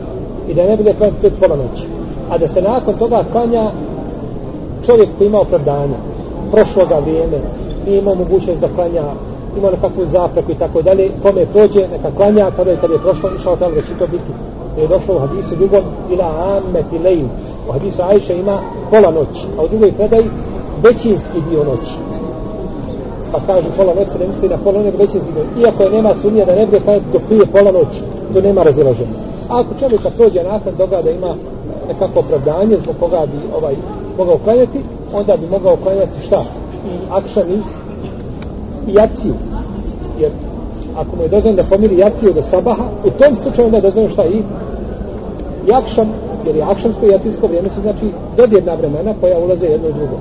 I 0.49 0.53
da 0.53 0.65
ne 0.65 0.77
bude 0.77 0.93
klanjati 0.93 1.19
pred 1.19 1.33
pola 1.39 1.55
noći. 1.55 1.85
A 2.29 2.37
da 2.37 2.47
se 2.47 2.61
nakon 2.61 2.93
toga 2.97 3.23
klanja 3.31 3.71
čovjek 4.85 5.09
koji 5.17 5.27
ima 5.27 5.39
opravdanje, 5.39 5.95
prošloga 6.51 6.99
vrijeme, 6.99 7.37
nije 7.85 7.99
imao 7.99 8.15
mogućnost 8.15 8.61
da 8.61 8.67
klanja, 8.75 9.03
ima 9.57 9.71
nekakvu 9.71 10.05
zapreku 10.05 10.51
i 10.51 10.55
tako 10.55 10.81
dalje, 10.81 11.11
kome 11.23 11.45
prođe, 11.45 11.87
neka 11.87 12.11
klanja, 12.17 12.51
kada 12.55 12.71
je, 12.71 12.77
kada 12.77 12.93
je 12.93 12.99
prošlo, 12.99 13.29
išao 13.37 13.55
tamo 13.55 13.75
da 13.75 13.81
će 13.81 13.93
to 13.99 14.07
biti. 14.07 14.31
Jer 14.77 14.83
je 14.83 14.97
došlo 14.97 15.15
u 15.15 15.19
hadisu 15.19 15.55
drugom, 15.55 15.83
ila 16.11 16.57
ameti 16.57 16.99
lejn. 16.99 17.29
U 17.69 17.71
hadisu 17.71 18.01
Ajša 18.01 18.33
ima 18.33 18.59
pola 18.91 19.11
noći, 19.11 19.45
a 19.57 19.63
u 19.63 19.67
drugoj 19.67 19.91
predaji 19.91 20.29
većinski 20.83 21.39
dio 21.49 21.63
noći. 21.63 21.93
Pa 23.31 23.39
kažu 23.53 23.67
pola 23.77 23.93
noći, 23.93 24.19
ne 24.19 24.27
misli 24.27 24.49
na 24.49 24.57
pola 24.57 24.77
noći, 24.83 24.97
većinski 24.97 25.31
dio. 25.33 25.45
Iako 25.63 25.83
je 25.83 25.89
nema 25.89 26.15
sumnje 26.15 26.45
da 26.45 26.55
ne 26.55 26.65
bude 26.65 26.79
klanjati 26.79 27.05
pa 27.11 27.19
do 27.19 27.25
prije 27.27 27.45
pola 27.45 27.71
noći, 27.71 27.99
to 28.33 28.41
nema 28.41 28.61
razilaženja. 28.63 29.17
A 29.49 29.59
ako 29.59 29.79
čovjeka 29.79 30.09
prođe 30.09 30.43
nakon 30.43 30.73
toga 30.77 31.01
da 31.01 31.09
ima 31.09 31.35
nekako 31.87 32.19
opravdanje 32.19 32.77
zbog 32.83 32.95
koga 32.99 33.25
bi 33.25 33.39
ovaj 33.57 33.75
mogao 34.17 34.37
klanjati, 34.37 34.79
onda 35.13 35.37
bi 35.37 35.47
mogao 35.47 35.75
klanjati 35.75 36.21
šta? 36.25 36.43
I 36.87 36.91
akšan 37.11 37.51
i, 37.51 37.59
i 38.87 38.93
jaciju. 38.93 39.33
Jer 40.19 40.31
ako 40.95 41.15
mu 41.15 41.23
je 41.23 41.29
dozvan 41.29 41.55
da 41.55 41.63
pomiri 41.63 41.97
jaciju 41.97 42.33
do 42.33 42.43
sabaha, 42.43 42.83
u 43.05 43.09
tom 43.09 43.35
slučaju 43.35 43.65
onda 43.65 43.77
je 43.77 43.81
dozvan 43.81 44.09
šta 44.09 44.25
i 44.25 44.43
i 45.67 45.71
Jer 46.45 46.55
je 46.55 46.63
akšamsko 46.63 47.05
i 47.05 47.09
jacijsko 47.09 47.47
vrijeme 47.47 47.69
su 47.69 47.81
znači 47.81 48.05
dodjedna 48.37 48.73
vremena 48.73 49.13
koja 49.21 49.39
ulaze 49.39 49.65
jedno 49.65 49.89
u 49.89 49.91
drugo. 49.91 50.17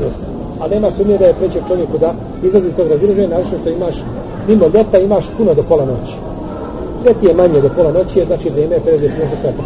Jeste. 0.00 0.24
A 0.60 0.68
nema 0.68 0.92
sumnje 0.92 1.18
da 1.18 1.26
je 1.26 1.34
preće 1.34 1.60
čovjeku 1.68 1.98
da 1.98 2.14
izlazi 2.42 2.68
iz 2.68 2.74
tog 2.74 2.88
razilaženja, 2.88 3.28
naravno 3.28 3.58
što 3.58 3.70
imaš 3.70 3.96
mimo 4.48 4.66
ljeta 4.74 4.98
imaš 4.98 5.24
puno 5.36 5.54
do 5.54 5.62
pola 5.62 5.84
noći. 5.84 6.16
Ljeti 7.06 7.26
je 7.26 7.34
manje 7.34 7.60
do 7.60 7.68
pola 7.76 7.92
noći, 7.92 8.18
je 8.18 8.26
znači 8.26 8.50
vrijeme 8.50 8.74
je 8.74 8.80
period 8.80 9.02
je 9.02 9.10
može 9.10 9.36
kada. 9.42 9.62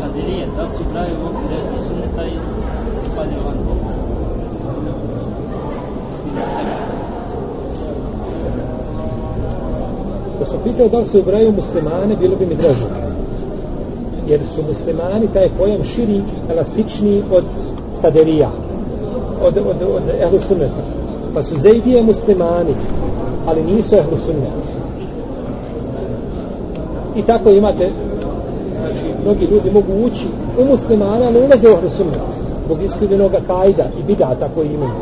Kadirije, 0.00 0.46
da 0.56 0.62
li 0.62 0.68
su 0.76 0.84
braju 0.92 1.14
u 1.22 1.26
okviru 1.26 1.54
ehli 1.54 1.78
sunneta 1.88 2.24
i 2.24 2.34
spadaju 3.12 3.40
van 3.46 3.58
toga? 3.66 3.92
Mislim 6.12 6.34
da 6.34 6.44
sebe. 6.54 6.92
Da 10.38 10.46
su 10.46 10.58
pitao 10.82 10.88
da 10.88 10.98
li 10.98 11.06
se 11.06 11.18
ubraju 11.18 11.52
muslimane, 11.52 12.16
bilo 12.20 12.36
bi 12.36 12.46
mi 12.46 12.54
draže. 12.54 12.86
Jer 14.28 14.40
su 14.54 14.62
muslimani, 14.68 15.28
taj 15.32 15.48
pojam 15.58 15.84
širi, 15.84 16.22
elastičniji 16.50 17.22
od 17.32 17.44
kaderija, 18.02 18.50
od, 19.42 19.56
od, 19.56 19.76
od 19.82 20.02
ehlu 20.20 20.40
sunneta. 20.48 20.82
Pa 21.34 21.42
su 21.42 21.56
zejdije 21.58 22.02
muslimani, 22.02 22.74
ali 23.46 23.62
nisu 23.62 23.96
ehlu 23.96 24.18
sunneta. 24.26 24.62
I 27.16 27.22
tako 27.22 27.50
imate, 27.50 27.90
znači, 28.80 29.14
mnogi 29.24 29.44
ljudi 29.44 29.70
mogu 29.70 30.06
ući 30.06 30.26
u 30.58 30.64
muslimana, 30.64 31.26
ali 31.26 31.38
ulaze 31.38 31.68
u 31.68 31.72
ehlu 31.72 31.90
sunneta. 31.90 32.32
Zbog 32.66 32.82
iskrivljenog 32.82 33.32
kajda 33.46 33.84
i 34.00 34.02
bidata 34.02 34.48
koji 34.54 34.68
imaju. 34.68 34.92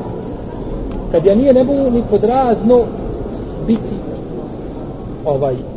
Kad 1.13 1.27
ja 1.27 1.35
nije 1.35 1.55
ne 1.55 1.65
mogu 1.65 1.91
ni 1.91 2.03
podrazno 2.11 2.81
biti 3.67 3.95
ovaj 5.25 5.70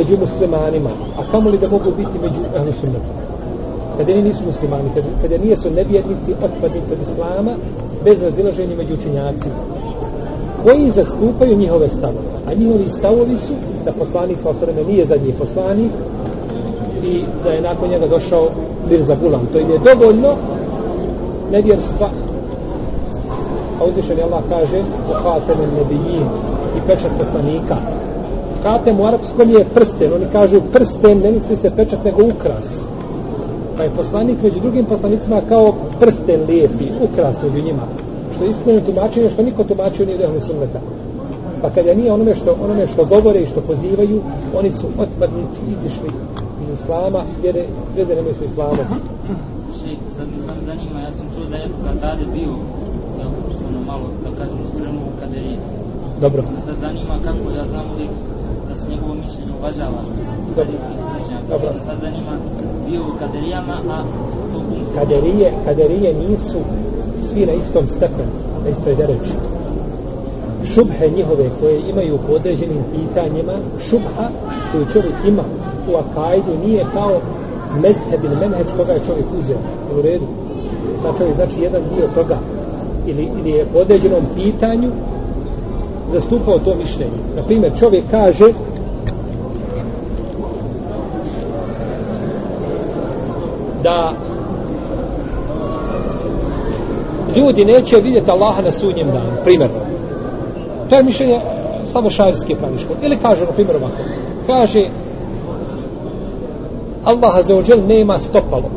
među 0.00 0.16
muslimanima, 0.20 0.90
a 1.18 1.30
kamoli 1.32 1.58
da 1.58 1.68
mogu 1.68 1.90
biti 1.96 2.18
među 2.22 2.40
ehlu 2.56 2.72
sunnetom. 2.72 3.14
Kada 3.98 4.12
oni 4.12 4.22
nisu 4.22 4.42
muslimani, 4.46 4.88
kada, 4.94 5.08
kada 5.22 5.38
nije 5.38 5.56
su 5.56 5.70
nevjernici, 5.70 6.32
otpadnici 6.42 6.92
od 6.92 7.02
islama, 7.02 7.52
bez 8.04 8.22
razilaženja 8.22 8.76
među 8.76 8.94
učenjacima, 8.94 9.54
koji 10.64 10.90
zastupaju 10.90 11.56
njihove 11.56 11.88
stavove. 11.90 12.30
A 12.46 12.54
njihovi 12.54 12.88
stavovi 12.98 13.36
su 13.36 13.52
da 13.84 13.92
poslanik 13.92 14.40
sa 14.40 14.50
osreme 14.50 14.84
nije 14.84 15.06
zadnji 15.06 15.32
poslanik 15.38 15.92
i 17.04 17.22
da 17.44 17.50
je 17.50 17.60
nakon 17.60 17.90
njega 17.90 18.06
došao 18.06 18.48
Mirza 18.90 19.16
Gulam. 19.22 19.48
To 19.52 19.58
im 19.58 19.70
je 19.70 19.78
dovoljno 19.78 20.36
nevjerstva. 21.52 22.10
A 23.80 23.84
uzvišen 23.84 24.18
je 24.18 24.24
Allah 24.24 24.42
kaže 24.48 24.78
u 25.10 25.12
Hatemen 25.22 25.70
Nebijin 25.78 26.26
i 26.76 26.80
pečat 26.86 27.10
poslanika. 27.18 27.76
Hatem 28.62 29.00
u 29.00 29.04
arapskom 29.04 29.50
je 29.50 29.64
prsten. 29.74 30.12
Oni 30.12 30.26
kažu 30.32 30.60
prsten, 30.72 31.18
ne 31.18 31.32
misli 31.32 31.56
se 31.56 31.70
pečat, 31.76 32.04
nego 32.04 32.22
ukras. 32.34 32.68
Pa 33.76 33.82
je 33.82 33.90
poslanik 33.96 34.42
među 34.42 34.60
drugim 34.60 34.84
poslanicima 34.84 35.40
kao 35.48 35.74
prsten 36.00 36.40
lijepi, 36.48 36.84
ukras 37.00 37.42
među 37.42 37.64
njima. 37.64 37.82
Što 38.34 38.44
je 38.44 38.50
iskreno 38.50 38.80
tumačenje, 38.80 39.30
što 39.30 39.42
niko 39.42 39.64
tumačio 39.64 40.06
nije 40.06 40.18
dehli 40.18 40.40
sunneta. 40.40 40.80
Pa 41.62 41.70
kada 41.70 41.94
nije 41.94 42.12
onome 42.12 42.34
što, 42.34 42.56
onome 42.64 42.86
što 42.86 43.04
govore 43.04 43.38
i 43.40 43.46
što 43.46 43.60
pozivaju, 43.60 44.20
oni 44.58 44.72
su 44.72 44.86
otpadnici 44.98 45.60
izišli 45.78 46.10
iz 46.62 46.80
islama, 46.80 47.22
jer 47.44 47.56
je 47.56 47.66
veze 47.96 48.14
nemoj 48.14 48.34
sa 48.34 48.44
islamom. 48.44 48.86
Šejh, 49.82 49.98
sad 50.16 50.26
mi 50.32 50.38
sam 50.38 50.56
zanima, 50.66 51.00
ja 51.00 51.12
sam 51.12 51.26
čuo 51.34 51.44
da 51.50 51.56
je 51.56 51.68
Katade 51.86 52.24
bio, 52.34 52.52
ono 53.68 53.80
malo, 53.86 54.06
da 54.24 54.30
kažemo, 54.38 54.60
skrenuo 54.72 55.02
u 55.02 55.20
kaderije. 55.20 55.58
Dobro. 56.20 56.42
Sad 56.66 56.76
zanima 56.80 57.14
kako, 57.24 57.50
ja 57.58 57.64
znam 57.68 57.86
uvijek 57.94 58.10
se 58.10 58.39
njegovo 58.90 59.14
mišljenje 59.14 59.52
uvažava. 59.58 60.02
Dobro. 60.56 60.76
Dobro. 61.50 61.68
Sad 61.86 61.96
zanima, 62.02 62.34
bio 62.88 63.00
u 63.02 63.18
kaderijama, 63.18 63.76
a. 63.90 64.02
Kaderije, 64.94 65.52
kaderije 65.64 66.14
nisu 66.14 66.58
svi 67.28 67.46
na 67.46 67.52
istom 67.52 67.88
stepenu, 67.88 68.32
na 68.64 68.68
istoj 68.70 68.94
dereči. 68.94 69.34
Šubhe 70.64 71.10
njihove 71.16 71.50
koje 71.60 71.90
imaju 71.90 72.18
po 72.26 72.32
određenim 72.32 72.82
pitanjima, 72.92 73.52
šubha 73.88 74.28
koju 74.72 74.86
čovjek 74.92 75.14
ima 75.26 75.42
u 75.92 75.96
akajdu 75.96 76.52
nije 76.66 76.84
kao 76.92 77.20
mezheb 77.82 78.24
ili 78.24 78.36
menheđ 78.36 78.66
koga 78.76 78.92
je 78.92 79.06
čovjek 79.06 79.26
uzeo. 79.40 79.58
U 79.98 80.02
redu. 80.02 80.26
Da 81.02 81.18
čovjek 81.18 81.36
znači 81.36 81.60
jedan 81.60 81.82
dio 81.96 82.08
toga 82.14 82.38
ili, 83.06 83.30
ili 83.40 83.50
je 83.50 83.66
po 83.72 83.78
određenom 83.78 84.22
pitanju 84.34 84.90
zastupao 86.12 86.58
to 86.58 86.74
mišljenje. 86.74 87.18
Na 87.36 87.42
primjer, 87.42 87.72
čovjek 87.78 88.04
kaže 88.10 88.52
da 93.82 94.12
ljudi 97.36 97.64
neće 97.64 97.96
vidjeti 97.96 98.30
Allaha 98.30 98.62
na 98.62 98.72
sudnjem 98.72 99.06
danu. 99.06 99.30
primjerno. 99.44 99.76
To 100.90 100.96
je 100.96 101.02
mišljenje 101.02 101.40
samo 101.84 102.10
šarijske 102.10 102.54
praviško. 102.54 102.94
Ili 103.02 103.16
kaže, 103.16 103.40
na 103.40 103.52
primjer, 103.52 103.76
ovako. 103.76 104.02
Kaže, 104.46 104.84
Allah 107.04 107.46
za 107.46 107.76
nema 107.88 108.18
stopalo. 108.18 108.70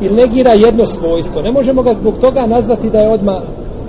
I 0.00 0.08
negira 0.08 0.52
jedno 0.52 0.86
svojstvo. 0.86 1.42
Ne 1.42 1.52
možemo 1.52 1.82
ga 1.82 1.94
zbog 1.94 2.14
toga 2.20 2.46
nazvati 2.46 2.90
da 2.90 3.00
je 3.00 3.08
odma 3.08 3.40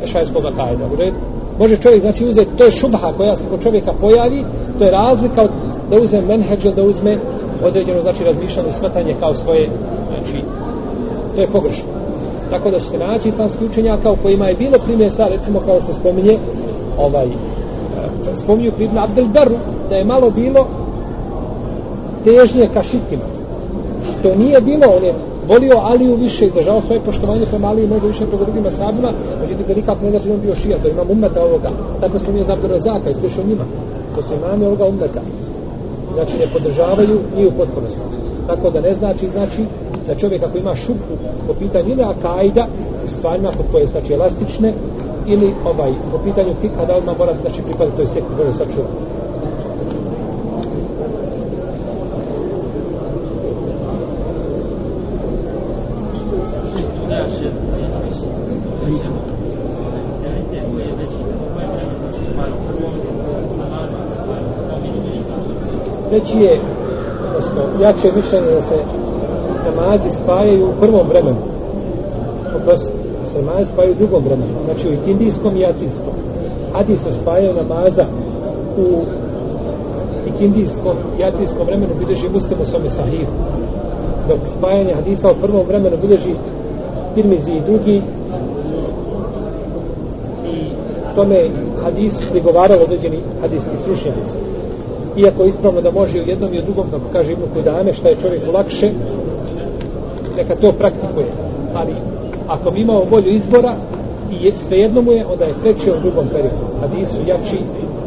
šarijskog 0.05 0.45
akajda. 0.45 0.85
U 0.93 0.95
redu? 0.95 1.17
Može 1.59 1.75
čovjek, 1.75 2.01
znači, 2.01 2.25
uzeti, 2.25 2.57
to 2.57 2.63
je 2.63 2.71
šubha 2.71 3.11
koja 3.17 3.35
se 3.35 3.47
kod 3.49 3.63
čovjeka 3.63 3.93
pojavi, 4.01 4.43
to 4.77 4.83
je 4.83 4.91
razlika 4.91 5.41
od 5.41 5.49
da 5.91 6.01
uzme 6.01 6.21
menheđel, 6.21 6.73
da 6.73 6.83
uzme 6.83 7.17
određeno, 7.63 8.01
znači, 8.01 8.23
razmišljanje, 8.23 8.71
svatanje 8.71 9.15
kao 9.19 9.35
svoje, 9.35 9.69
znači, 10.09 10.43
to 11.35 11.41
je 11.41 11.47
pogrešno. 11.47 11.87
Tako 12.49 12.71
da 12.71 12.79
ćete 12.79 12.97
naći 12.97 13.29
islamski 13.29 13.65
učenjaka 13.65 14.11
u 14.11 14.15
kojima 14.23 14.47
je 14.47 14.55
bilo 14.55 14.77
primjesa, 14.85 15.27
recimo 15.27 15.59
kao 15.59 15.81
što 15.81 15.93
spominje, 15.93 16.37
ovaj, 16.97 17.25
e, 17.25 18.35
spominju 18.35 18.71
pribna 18.71 19.03
Abdel 19.03 19.27
Beru, 19.27 19.55
da 19.89 19.95
je 19.95 20.05
malo 20.05 20.31
bilo 20.31 20.67
težnje 22.23 22.69
ka 22.73 22.83
šitima. 22.83 23.27
Što 24.11 24.35
nije 24.35 24.61
bilo, 24.61 24.85
on 24.97 25.03
je 25.03 25.13
volio 25.47 25.77
Aliju 25.77 26.15
više, 26.15 26.45
izražao 26.45 26.81
svoje 26.81 27.01
poštovanje 27.01 27.45
prema 27.45 27.67
Aliji, 27.67 27.87
mnogo 27.87 28.07
više 28.07 28.25
prema 28.25 28.43
drugima 28.43 28.71
sabima, 28.71 29.11
međutim 29.41 29.65
da 29.67 29.73
nikako 29.73 30.03
ne 30.03 30.09
znači 30.09 30.31
on 30.31 30.39
bio 30.41 30.55
šija, 30.55 30.77
to 30.77 30.89
imam 30.89 31.07
umeta 31.09 31.43
ovoga. 31.43 31.69
Tako 32.01 32.19
smo 32.19 32.33
nije 32.33 32.45
za 32.45 32.55
i 33.11 33.13
slušao 33.13 33.43
njima. 33.43 33.63
To 34.15 34.21
su 34.21 34.33
imame 34.33 34.67
ovoga 34.67 34.85
umeta. 34.85 35.21
Znači 36.17 36.37
ne 36.37 36.47
podržavaju 36.53 37.19
ni 37.35 37.45
u 37.45 37.51
potpunosti. 37.51 38.01
Tako 38.47 38.69
da 38.69 38.81
ne 38.81 38.95
znači, 38.95 39.29
znači 39.29 39.65
da 40.07 40.15
čovjek 40.15 40.43
ako 40.43 40.57
ima 40.57 40.75
šupu 40.75 41.13
po 41.47 41.53
pitanju 41.53 41.89
ili 41.89 42.03
akajda, 42.03 42.67
u 43.05 43.09
stvarima 43.17 43.51
kod 43.57 43.65
koje 43.71 43.85
znači 43.85 44.13
elastične, 44.13 44.73
ili 45.27 45.55
ovaj, 45.65 45.93
po 46.11 46.17
pitanju 46.17 46.53
fika, 46.61 46.85
da 46.85 46.95
odmah 46.95 47.17
mora 47.17 47.35
znači 47.41 47.61
pripadati 47.61 47.97
toj 47.97 48.07
sekti, 48.07 48.35
bolje 48.37 48.53
sačuvati. 48.53 49.16
Veći 66.37 66.49
je, 66.49 66.59
odnosno, 67.27 67.61
jače 67.81 68.11
mišljenje 68.15 68.51
da 68.51 68.63
se 68.63 68.75
namazi 69.65 70.09
spajaju 70.23 70.65
u 70.65 70.79
prvom 70.81 71.07
vremenu. 71.07 71.37
Oprostite, 72.61 72.97
da 73.23 73.29
se 73.29 73.41
namazi 73.41 73.65
spajaju 73.65 73.93
u 73.93 73.97
drugom 73.97 74.23
vremenu. 74.23 74.53
Znači 74.65 74.87
u 74.87 74.93
ikindijskom 74.93 75.55
i 75.55 75.59
jacijskom. 75.59 76.13
Hadis 76.73 77.05
o 77.05 77.11
spajanju 77.11 77.53
namaza 77.53 78.05
u 78.77 79.03
ikindijskom 80.35 80.97
i 81.17 81.21
jacijskom 81.21 81.67
vremenu 81.67 81.93
bilježi 81.99 82.29
muslim 82.29 82.59
u 82.61 82.65
svome 82.65 82.89
sahihu. 82.89 83.31
Dok 84.29 84.39
spajanje 84.45 84.93
hadisa 84.93 85.31
u 85.31 85.41
prvom 85.41 85.67
vremenu 85.67 85.97
bilježi 86.01 86.35
Tirmizi 87.15 87.51
i 87.51 87.61
drugi 87.61 88.01
i 90.45 90.55
tome 91.15 91.49
hadisu 91.83 92.19
prigovaralo 92.31 92.83
određeni 92.83 93.17
hadijski 93.41 93.77
slušnjaci. 93.83 94.56
Iako 95.17 95.43
je 95.43 95.49
ispravno 95.49 95.81
da 95.81 95.91
može 95.91 96.21
u 96.21 96.27
jednom 96.27 96.53
i 96.53 96.59
u 96.59 96.61
drugom, 96.61 96.91
kako 96.91 97.05
kaže 97.13 97.31
Ibn 97.31 97.43
Kudame, 97.53 97.93
šta 97.93 98.09
je 98.09 98.21
čovjek 98.21 98.41
lakše, 98.53 98.91
neka 100.37 100.55
to 100.55 100.71
praktikuje. 100.71 101.27
Ali 101.73 101.93
ako 102.47 102.71
bi 102.71 102.81
imao 102.81 103.05
volju 103.11 103.29
izbora 103.29 103.75
i 104.31 104.51
svejedno 104.55 105.01
mu 105.01 105.11
je, 105.11 105.25
onda 105.25 105.45
je 105.45 105.55
preče 105.63 105.91
u 105.93 106.01
drugom 106.01 106.27
periodu. 106.27 106.65
Hadisu 106.81 107.19
jači 107.27 107.59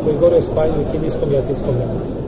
koji 0.05 0.17
govore 0.17 0.37
o 0.37 0.43
spajanju 0.43 0.81
i 0.81 0.93
kimijskom 0.93 1.31
i 1.31 1.35
jacijskom 1.35 1.75
vremenu. 1.75 2.20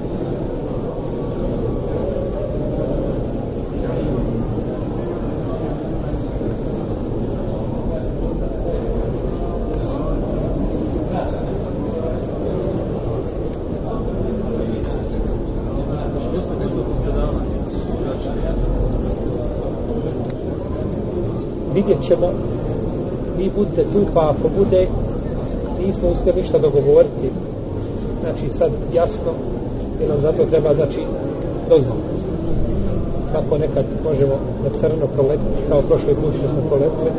Vidjet 21.92 22.08
ćemo. 22.08 22.28
Vi 23.38 23.50
budete 23.56 23.82
tu 23.92 24.00
pa 24.14 24.20
ako 24.20 24.48
bude 24.58 24.88
nismo 25.86 26.08
uspjeli 26.08 26.40
ništa 26.40 26.58
dogovoriti. 26.58 27.30
Znači 28.20 28.50
sad 28.50 28.70
jasno 28.94 29.32
jer 30.00 30.10
nam 30.10 30.20
zato 30.20 30.44
treba 30.50 30.74
znači 30.74 31.00
dozvol 31.68 31.96
kako 33.32 33.58
nekad 33.58 33.84
možemo 34.04 34.34
na 34.64 34.70
crno 34.80 35.06
proletiti 35.14 35.62
kao 35.68 35.82
prošle 35.82 36.14
put 36.14 36.32
što 36.38 36.48
smo 36.52 36.60
proletili 36.68 37.12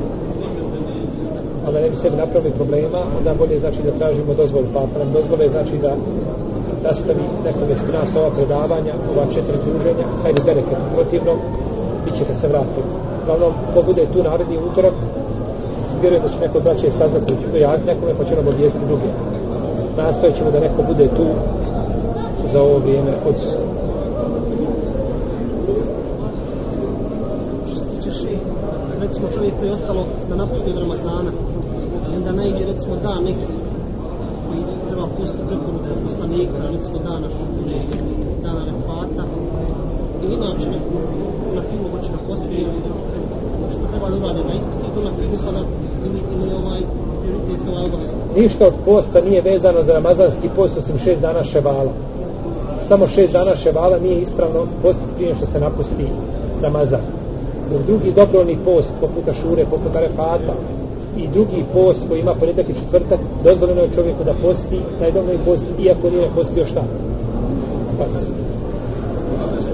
ali 1.66 1.82
ne 1.82 1.90
bi 1.90 1.96
sebi 1.96 2.18
napravili 2.18 2.54
problema 2.60 3.00
onda 3.18 3.34
bolje 3.40 3.60
znači 3.60 3.80
da 3.86 3.92
tražimo 4.00 4.34
dozvolu. 4.34 4.66
pa 4.74 4.80
ako 4.80 5.00
nam 5.00 5.14
dozvole 5.14 5.50
znači 5.50 5.76
da 5.86 5.92
nastavi 6.84 7.24
neko 7.46 7.64
već 7.70 7.80
nas 7.94 8.16
ova 8.16 8.30
predavanja 8.38 8.94
ova 9.12 9.26
četiri 9.34 9.58
druženja 9.66 10.06
hajde 10.24 10.42
bereket 10.46 10.80
protivno 10.96 11.34
bit 12.06 12.14
ćete 12.18 12.36
se 12.36 12.48
vratiti 12.48 13.13
uglavnom 13.24 13.54
ko 13.74 13.82
bude 13.84 14.06
tu 14.14 14.24
naredni 14.24 14.58
utorak 14.58 14.94
vjerujem 16.02 16.24
da 16.24 16.30
će 16.30 16.40
neko 16.40 16.60
braće 16.60 16.92
saznati 16.92 17.34
u 17.54 17.58
ja 17.58 17.78
nekome 17.86 18.14
pa 18.18 18.24
će 18.26 18.36
nam 18.36 18.48
obvijesti 18.48 18.80
druge. 18.88 19.10
Nastojat 19.98 20.36
ćemo 20.38 20.52
da 20.52 20.60
neko 20.60 20.84
bude 20.84 21.08
tu 21.08 21.26
za 22.52 22.62
ovo 22.62 22.78
vrijeme 22.80 23.12
odsustva 23.30 23.66
Što 27.68 27.76
se 27.80 27.86
tiče 27.96 28.12
šeha, 28.12 28.52
recimo 29.02 29.28
čovjek 29.36 29.54
koji 29.60 29.68
je 29.68 29.74
ostalo 29.74 30.04
da 30.30 30.36
napusti 30.36 30.70
od 30.72 30.78
Ramazana, 30.78 31.32
i 32.12 32.16
onda 32.16 32.32
najđe 32.32 32.66
recimo 32.66 32.96
dan 33.04 33.24
neki 33.24 33.48
koji 34.46 34.62
treba 34.88 35.08
pustiti 35.18 35.48
preporuke 35.48 35.90
od 35.96 36.02
poslanika, 36.08 36.58
recimo 36.76 36.98
dana 37.10 37.28
šure, 37.38 37.80
dana 38.44 38.62
refata, 38.70 39.24
i 40.24 40.26
inače 40.34 40.70
neku 40.70 40.96
na 41.56 41.62
filmu 41.62 41.88
hoće 41.92 42.10
da 42.12 42.20
posti, 42.28 42.68
treba 43.94 44.10
da 44.10 44.16
urade, 44.16 44.42
na 44.50 44.54
ispitu, 44.60 44.86
to 44.96 45.02
na 45.08 45.12
filmu, 45.18 45.52
da 45.52 45.62
ili, 46.06 46.20
ovaj 46.62 46.82
prioritet 47.22 47.62
ovaj 47.72 47.86
obavezno. 47.86 48.18
ništa 48.36 48.68
od 48.68 48.74
posta 48.86 49.22
nije 49.22 49.42
vezano 49.42 49.84
za 49.84 49.94
ramazanski 49.94 50.50
post 50.56 50.78
osim 50.78 50.98
šest 51.00 51.22
dana 51.22 51.44
ševala 51.44 51.94
samo 52.88 53.08
šest 53.08 53.34
dana 53.34 53.56
ševala 53.64 53.98
nije 54.00 54.22
ispravno 54.22 54.68
post 54.82 55.00
prije 55.16 55.36
što 55.36 55.46
se 55.46 55.60
napusti 55.60 56.08
Ramazan. 56.62 57.02
Dok 57.72 57.82
drugi 57.82 58.12
dobrovni 58.12 58.58
post, 58.66 58.90
poput 59.02 59.28
Ašure, 59.28 59.66
poput 59.66 59.96
Arefata, 59.96 60.54
i 61.18 61.28
drugi 61.28 61.64
post 61.74 62.00
koji 62.10 62.20
ima 62.20 62.34
ponedjeljak 62.34 62.70
i 62.70 62.80
četvrtak, 62.80 63.20
dozvoljeno 63.44 63.82
je 63.82 63.94
čovjeku 63.96 64.24
da 64.24 64.34
posti 64.42 64.80
taj 65.00 65.12
dobrovni 65.12 65.46
post, 65.46 65.66
iako 65.80 66.10
nije 66.10 66.30
postio 66.36 66.66
šta? 66.66 66.84
Pas. 67.98 68.12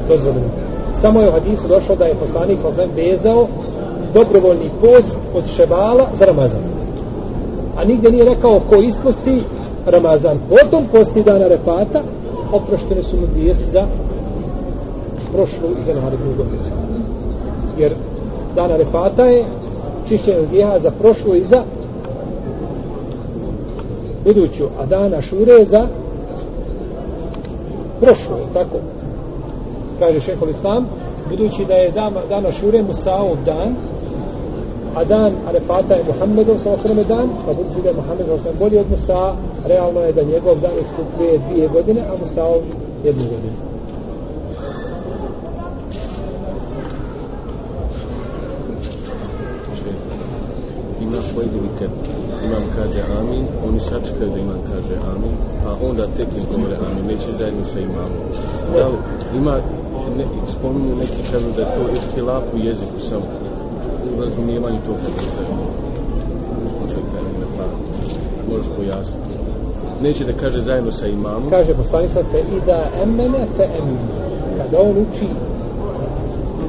Dozvoljeno. 0.08 0.50
Samo 1.02 1.22
je 1.22 1.30
u 1.30 1.32
hadisu 1.32 1.68
došlo 1.68 1.96
da 1.96 2.06
je 2.06 2.16
poslanik 2.16 2.60
sa 2.76 2.84
vezao 2.96 3.48
dobrovoljni 4.14 4.70
post 4.82 5.18
od 5.36 5.44
ševala 5.56 6.08
za 6.20 6.26
Ramazan. 6.26 6.62
A 7.78 7.84
nigdje 7.84 8.12
nije 8.12 8.26
rekao 8.26 8.62
ko 8.70 8.76
isposti 8.76 9.44
Ramazan. 9.86 10.40
Potom 10.50 10.84
posti 10.92 11.24
dana 11.24 11.48
repata, 11.48 12.02
oproštene 12.52 13.04
su 13.04 13.16
mu 13.16 13.28
grijesi 13.36 13.72
za 13.72 13.88
prošlu 15.34 15.70
i 15.80 15.84
za 15.84 15.94
narednu 15.94 16.32
godinu. 16.38 16.64
Jer 17.78 17.94
dana 18.56 18.78
repata 18.78 19.26
je 19.26 19.46
čišćenje 20.08 20.48
grijeha 20.50 20.80
za 20.80 20.92
prošlu 20.92 21.36
i 21.36 21.46
za 21.46 21.64
buduću, 24.26 24.64
a 24.80 24.86
dana 24.86 25.22
šure 25.22 25.54
je 25.54 25.66
za 25.66 25.88
prošlu, 28.02 28.36
tako 28.54 28.78
kaže 30.00 30.20
šehol 30.20 30.50
Islam, 30.50 30.86
budući 31.30 31.66
da 31.66 31.74
je 31.74 31.92
dan, 31.92 32.14
dana 32.30 32.52
šure 32.52 32.82
Musaov 32.82 33.38
dan, 33.46 33.76
a 35.00 35.04
dan 35.06 35.32
Arefata 35.48 35.96
je 35.96 36.04
Muhammedov 36.04 36.60
sa 36.60 36.70
osrame 36.76 37.04
dan, 37.04 37.30
pa 37.46 37.54
budući 37.54 37.82
da 37.84 37.90
je 37.90 37.96
Muhammed 37.96 38.26
sa 38.28 38.34
osrame 38.34 38.60
bolji 38.60 38.78
od 38.78 38.90
Musa, 38.92 39.34
realno 39.66 40.00
je 40.00 40.14
da 40.14 40.24
njegov 40.24 40.56
dan 40.60 40.76
iskupuje 40.84 41.40
dvije 41.48 41.68
godine, 41.68 42.02
a 42.02 42.14
Musaov 42.22 42.62
jednu 43.04 43.24
godinu. 43.24 43.58
Ima 51.02 51.18
pojedini 51.36 51.70
kad 51.80 51.90
imam 52.46 52.64
kaže 52.76 53.02
amin, 53.20 53.44
oni 53.68 53.80
sačekaju 53.80 54.30
da 54.32 54.40
imam 54.40 54.62
kaže 54.72 54.96
amin, 55.12 55.34
a 55.68 55.76
onda 55.90 56.08
tek 56.18 56.28
izgovore 56.38 56.76
amin, 56.76 57.06
neće 57.08 57.32
zajedno 57.38 57.64
sa 57.64 57.80
imamom. 57.80 58.26
Da 58.74 58.88
li 58.88 58.98
ima, 59.36 59.56
ne, 60.18 60.26
spominju 60.60 60.96
neki 60.96 61.32
kažu 61.32 61.50
da 61.56 61.62
je 61.62 61.76
to 61.76 61.84
ihtilaf 61.94 62.44
u 62.54 62.58
jeziku 62.58 63.00
samo, 63.10 63.26
u 64.18 64.22
razumijevanju 64.22 64.78
tog 64.86 64.96
hadisa. 64.96 65.42
Slučaj 66.78 67.02
taj 67.12 67.22
ne 67.22 67.48
pa, 67.58 67.66
možeš 68.50 68.68
pojasniti. 68.78 69.34
Neće 70.04 70.26
da 70.26 70.34
kaže 70.34 70.62
zajedno 70.62 70.92
sa 70.92 71.08
imamom, 71.08 71.50
Kaže 71.50 71.74
poslanik 71.74 72.12
sa 72.14 72.24
te 72.32 72.40
i 72.40 72.60
da 72.66 72.88
emene 73.04 73.46
fe 73.58 73.64
emin. 73.64 73.98
Kada 74.58 74.78
on 74.82 74.90
uči 74.90 75.28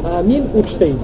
amin, 0.05 0.45
učite 0.55 0.89
im. 0.89 0.99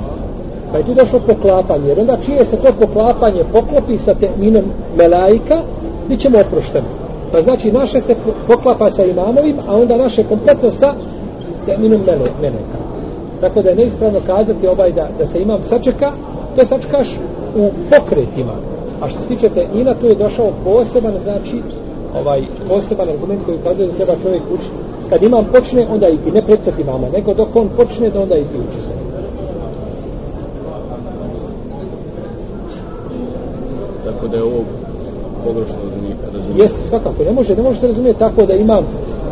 Pa 0.73 0.79
je 0.79 0.85
tu 0.85 0.95
došlo 0.95 1.21
poklapanje. 1.21 1.89
Jer 1.89 2.01
onda 2.01 2.17
čije 2.25 2.45
se 2.45 2.57
to 2.57 2.73
poklapanje 2.81 3.45
poklopi 3.53 3.99
sa 3.99 4.15
terminom 4.15 4.65
melajka, 4.97 5.63
bit 6.09 6.21
ćemo 6.21 6.39
oprošteni. 6.41 6.87
Pa 7.33 7.43
znači 7.43 7.73
naše 7.73 8.01
se 8.01 8.15
poklapa 8.47 8.91
sa 8.91 9.05
imamovim, 9.05 9.57
a 9.69 9.77
onda 9.77 9.97
naše 9.97 10.25
kompletno 10.25 10.71
sa 10.71 10.95
terminom 11.67 12.01
melajka. 12.41 12.86
Tako 13.41 13.63
da 13.63 13.71
je 13.71 13.77
neispravno 13.77 14.21
kazati 14.27 14.69
ovaj 14.69 14.93
da, 14.93 15.09
da 15.19 15.27
se 15.27 15.43
imam 15.43 15.61
sačeka, 15.69 16.13
to 16.57 16.67
sačekaš 16.67 17.09
u 17.57 17.71
pokretima. 17.91 18.53
A 19.01 19.09
što 19.09 19.21
se 19.21 19.29
tiče 19.29 19.49
termina, 19.49 19.95
tu 19.95 20.07
je 20.07 20.15
došao 20.15 20.51
poseban, 20.65 21.15
znači, 21.23 21.63
ovaj 22.21 22.43
poseban 22.69 23.09
argument 23.09 23.45
koji 23.45 23.59
ukazuje 23.59 23.89
da 23.89 23.95
treba 23.95 24.23
čovjek 24.23 24.43
učiti. 24.51 24.75
Kad 25.11 25.23
imam 25.23 25.45
počne, 25.53 25.87
onda 25.91 26.09
i 26.09 26.17
ti, 26.17 26.31
ne 26.31 26.43
pred 26.43 26.61
imama, 26.81 27.09
nego 27.09 27.35
dok 27.35 27.57
on 27.57 27.69
počne, 27.77 28.11
da 28.11 28.21
onda 28.21 28.37
i 28.37 28.43
ti 28.43 28.59
uči 28.59 28.87
se. 28.87 28.97
tako 34.17 34.29
da 34.29 34.37
je 34.37 34.43
ovo 34.43 34.65
pogrešno 35.45 35.77
razumije. 36.33 36.63
Jeste, 36.63 36.79
svakako, 36.89 37.25
ne 37.25 37.33
može, 37.33 37.57
ne 37.57 37.63
može 37.63 37.81
se 37.81 37.87
razumjeti 37.87 38.19
tako 38.19 38.47
da 38.47 38.55
imam, 38.55 38.85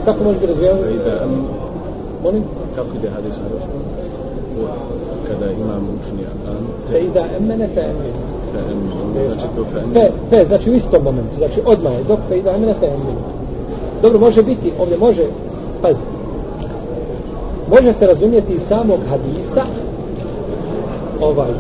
kako 0.05 0.25
može 0.25 0.39
bi 0.39 0.47
razumijeti? 0.47 1.64
Molim? 2.25 2.43
kako 2.77 2.89
ide 2.99 3.11
hadis 3.11 3.37
na? 3.37 3.45
Kada 5.29 5.53
imam 5.53 5.89
učenja 6.01 6.29
an, 6.49 6.67
Fe 6.91 6.99
i 6.99 7.11
da 7.15 7.21
emene 7.37 7.69
fe 7.75 7.81
emene. 7.81 9.31
znači 9.33 9.47
to 9.57 9.65
fe 9.65 9.79
en. 9.79 9.93
Fe, 9.93 10.11
fe, 10.31 10.45
znači 10.47 10.71
u 10.71 10.75
istom 10.75 11.03
momentu, 11.05 11.37
znači 11.39 11.61
odmah 11.67 11.93
je, 11.93 12.05
dok 12.05 12.19
fe 12.29 12.39
i 12.39 12.43
da 12.43 12.51
emene 12.51 12.75
fe 12.81 12.87
emene. 12.87 13.21
Dobro, 14.03 14.19
može 14.19 14.43
biti, 14.43 14.73
ovdje 14.81 14.99
može, 14.99 15.23
pazi, 15.83 16.01
može 17.71 17.93
se 17.93 18.07
razumjeti 18.07 18.53
iz 18.53 18.63
samog 18.63 18.99
hadisa, 19.11 19.63
ovaj, 21.21 21.53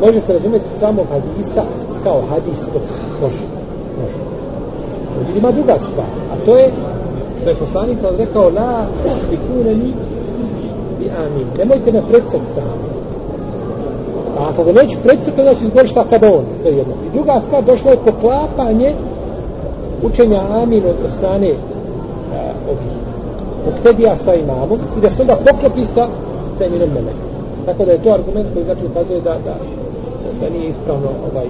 može 0.00 0.20
se 0.20 0.32
razumjeti 0.32 0.68
samog 0.68 1.06
hadisa 1.10 1.62
kao 2.04 2.22
hadis 2.30 2.68
može, 3.22 3.44
može. 4.00 4.20
Međutim, 5.18 5.36
ima 5.36 5.50
druga 5.50 5.74
stvar, 5.78 6.06
a 6.32 6.44
to 6.46 6.56
je 6.56 6.72
što 7.40 7.50
je 7.50 7.56
poslanik 7.56 8.00
sam 8.00 8.16
rekao 8.18 8.50
la 8.50 8.86
tikune 9.30 9.74
ni 9.74 9.92
bi 10.98 11.10
amin. 11.10 11.46
Nemojte 11.58 11.92
me 11.92 12.02
predsjeti 12.10 12.52
sam 12.54 12.64
A 14.38 14.48
ako 14.48 14.64
ga 14.64 14.72
neću 14.72 14.98
predsjeti, 15.02 15.40
onda 15.40 15.54
ću 15.54 15.64
izgovoriti 15.64 15.92
šta 15.92 16.04
kada 16.10 16.26
on. 16.26 16.44
To 16.62 16.68
je 16.68 16.76
jedno. 16.76 16.94
I 17.06 17.14
druga 17.14 17.40
stvar, 17.46 17.64
došlo 17.64 17.90
je 17.90 18.04
poklapanje 18.04 18.94
učenja 20.02 20.40
amin 20.62 20.82
od 20.86 21.10
strane 21.18 21.48
e, 21.48 21.54
ovih 22.70 22.92
muktedija 23.66 24.16
sa 24.16 24.34
imamom 24.34 24.78
i 24.98 25.00
da 25.00 25.10
se 25.10 25.22
onda 25.22 25.36
poklopi 25.36 25.86
sa 25.86 26.08
terminom 26.58 26.88
meleka. 26.88 27.26
Tako 27.66 27.84
da 27.84 27.92
je 27.92 28.02
to 28.02 28.10
argument 28.10 28.46
koji 28.52 28.64
znači 28.64 28.86
ukazuje 28.86 29.20
da, 29.20 29.30
da, 29.30 29.54
da 30.40 30.50
nije 30.50 30.68
ispravno 30.68 31.08
ovaj, 31.30 31.46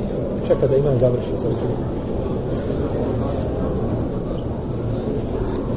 čeka 0.48 0.66
da 0.66 0.76
imam 0.76 0.98
završi 0.98 1.32
sa 1.42 1.48
učenjem. 1.48 1.96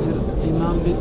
jer 0.05 0.15
imam 0.49 0.68
bi 0.85 0.91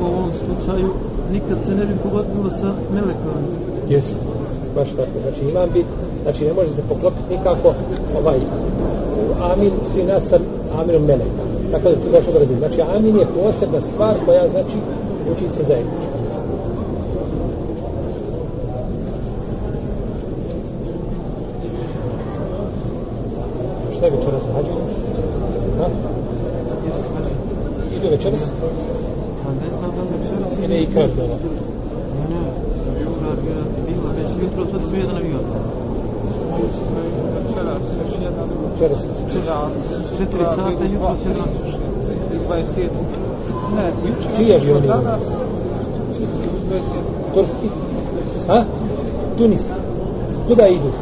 u 0.00 0.04
ovom 0.04 0.30
slučaju 0.44 0.88
nikad 1.32 1.58
se 1.66 1.74
ne 1.74 1.86
bi 1.86 1.94
pogodilo 2.02 2.50
sa 2.60 2.72
melekom. 2.94 3.42
Jeste. 3.88 4.16
Baš 4.74 4.90
tako. 4.90 5.16
Znači 5.22 5.50
imam 5.50 5.68
bi, 5.72 5.84
znači 6.22 6.44
ne 6.44 6.52
može 6.52 6.68
se 6.68 6.82
poklopiti 6.88 7.36
nikako 7.36 7.74
ovaj 8.20 8.38
amin 9.40 9.70
svi 9.92 10.04
nas 10.04 10.24
sa 10.24 10.38
aminom 10.80 11.02
meleka. 11.02 11.42
Tako 11.72 11.88
da 11.88 11.96
tu 11.96 12.10
došlo 12.12 12.32
do 12.32 12.38
razine. 12.38 12.58
Znači 12.58 12.80
amin 12.96 13.16
je 13.16 13.26
posebna 13.44 13.80
stvar 13.80 14.14
koja 14.26 14.48
znači 14.48 14.76
uči 15.32 15.48
se 15.50 15.62
zajednički. 15.64 16.10
Šta 23.96 24.06
je 24.06 24.12
večeras 24.12 24.42
hađi? 24.54 24.70
Ha? 25.78 25.86
Idu 27.96 28.08
večeras? 28.10 28.50
Pa 30.70 30.76
ne 30.76 30.78
znam 30.78 30.78
da 30.78 30.78
li 30.78 30.78
večeras 30.78 30.78
Ili 30.78 30.78
je 30.78 30.82
ikrar 30.82 31.10
dana? 31.16 31.34
Ne, 32.16 32.24
ne. 32.34 32.44
Ikrar 33.02 33.38
je 33.46 33.94
bila 33.94 34.12
već 34.12 34.30
jutro 34.42 34.66
sad 34.72 34.90
ću 34.90 34.96
jedan 34.96 35.16
avion. 35.16 35.44
Večeras 37.34 37.82
još 38.02 38.14
jedan. 38.22 38.48
Večeras. 38.74 39.02
Da. 39.46 39.70
Četiri 40.16 40.44
sata 40.44 40.84
jutro 40.92 41.16
se 41.22 41.28
jedan. 41.28 41.48
27. 42.48 42.88
Ne, 43.76 43.92
juče. 44.06 44.36
Čiji 44.36 44.54
avion 44.54 44.82
je? 44.82 44.88
Danas. 44.88 45.24
27. 46.70 47.34
Turski? 47.34 47.68
A? 48.48 48.64
Tunis. 49.38 49.72
Kuda 50.48 50.66
idu? 50.66 50.92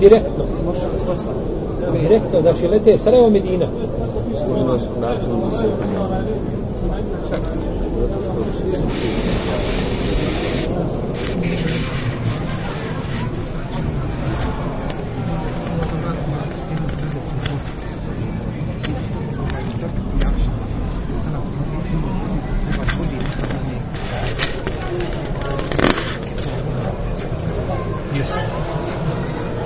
Direktno. 0.00 0.44
Direktno, 2.00 2.40
znači 2.40 2.68
lete 2.68 2.98
Sarajevo 2.98 3.30
Medina. 3.30 3.66
Možda 4.48 4.86
nakon 5.00 5.50
zato 8.22 8.52
što 8.52 8.66
nisam 8.68 8.88
čuo. 8.90 9.36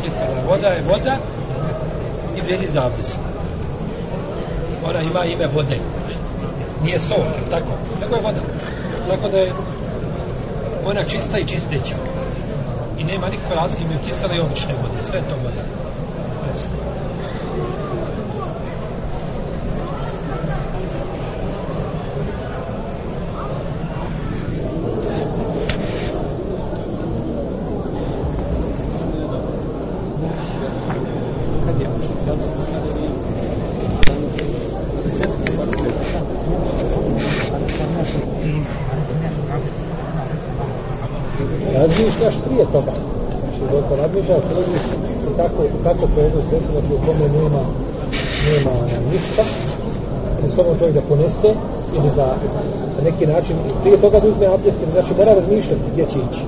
Kisela 0.02 0.42
voda 0.48 0.68
je 0.68 0.82
voda 0.88 1.16
i 2.36 2.40
vrijedi 2.40 2.68
za 2.68 2.86
abdest. 2.86 3.20
Ona 4.84 4.99
ima 5.10 5.24
ime 5.24 5.46
vode. 5.54 5.78
Nije 6.84 6.98
sol, 6.98 7.24
tako? 7.50 7.72
Nego 8.00 8.16
je 8.16 8.22
voda. 8.22 8.40
Tako 9.08 9.28
da 9.28 9.36
je 9.38 9.52
ona 10.86 11.04
čista 11.04 11.38
i 11.38 11.46
čisteća. 11.46 11.94
I 12.98 13.04
nema 13.04 13.28
nikakve 13.28 13.56
razlike 13.56 13.84
među 13.84 14.00
kisele 14.06 14.36
i 14.36 14.40
obične 14.40 14.74
vode. 14.82 15.02
Sve 15.02 15.20
to 15.20 15.36
voda. 15.36 15.62
Jeste. 16.48 16.68
Razmišljaš 42.00 42.34
prije 42.46 42.64
toga. 42.72 42.94
Znači, 43.40 43.60
dok 43.72 43.98
razmišljaš, 43.98 44.42
ulaziš 44.52 44.84
u 45.30 45.36
tako, 45.36 45.60
u 45.78 45.84
tako 45.84 46.04
pojedno 46.14 46.40
sredstvo, 46.48 46.72
znači 46.72 46.92
u 46.94 47.04
kome 47.06 47.26
nema, 47.38 47.62
nema 48.50 48.70
ono, 48.82 48.96
ništa, 49.12 49.44
ne 50.42 50.48
s 50.48 50.54
tobom 50.56 50.78
čovjek 50.78 50.94
da 50.94 51.02
ponese, 51.08 51.50
ili 51.96 52.10
da 52.16 52.26
na 52.96 53.00
neki 53.04 53.26
način, 53.26 53.56
prije 53.82 53.96
toga 54.00 54.20
da 54.20 54.28
uzme 54.28 54.46
abdest, 54.46 54.78
znači 54.92 55.10
mora 55.18 55.34
razmišljati 55.34 55.90
gdje 55.92 56.04
će 56.12 56.18
ići. 56.26 56.42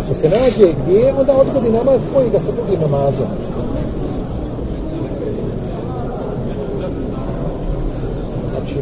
Ako 0.00 0.14
se 0.20 0.28
nađe 0.28 0.66
gdje, 0.80 1.14
onda 1.20 1.32
odgodi 1.42 1.70
namaz 1.70 2.00
koji 2.14 2.30
da 2.30 2.40
se 2.40 2.52
drugim 2.52 2.80
namazom. 2.80 3.28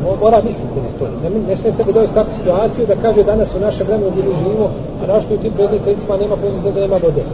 Znači, 0.00 0.18
mora 0.24 0.38
misliti 0.48 0.78
na 0.86 0.90
to. 0.98 1.04
Ne, 1.22 1.28
ne 1.48 1.56
smije 1.56 1.72
sebe 1.72 1.92
dovesti 1.92 2.14
takvu 2.14 2.32
situaciju 2.38 2.86
da 2.86 3.02
kaže 3.04 3.22
danas 3.22 3.54
u 3.54 3.60
našem 3.60 3.86
vremenu 3.86 4.10
gdje 4.10 4.22
mi 4.22 4.34
živimo, 4.42 4.66
a 5.02 5.06
našto 5.12 5.34
u 5.34 5.38
tim 5.42 5.52
prednicima 5.52 6.16
nema 6.22 6.36
prednesecima 6.36 6.74
da 6.74 6.80
nema 6.80 6.96
vode. 7.06 7.24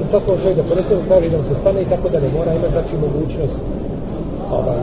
I 0.00 0.04
sad 0.10 0.22
smo 0.22 0.36
čovjek 0.42 0.56
da 0.56 0.68
ponesemo 0.70 1.00
kaže 1.08 1.30
da 1.30 1.38
mu 1.38 1.44
se 1.44 1.54
stane 1.60 1.82
i 1.82 1.90
tako 1.92 2.08
da 2.08 2.20
ne 2.20 2.28
mora 2.36 2.50
imati 2.54 2.72
znači 2.72 2.94
mogućnost 3.04 3.60
ovaj, 4.52 4.80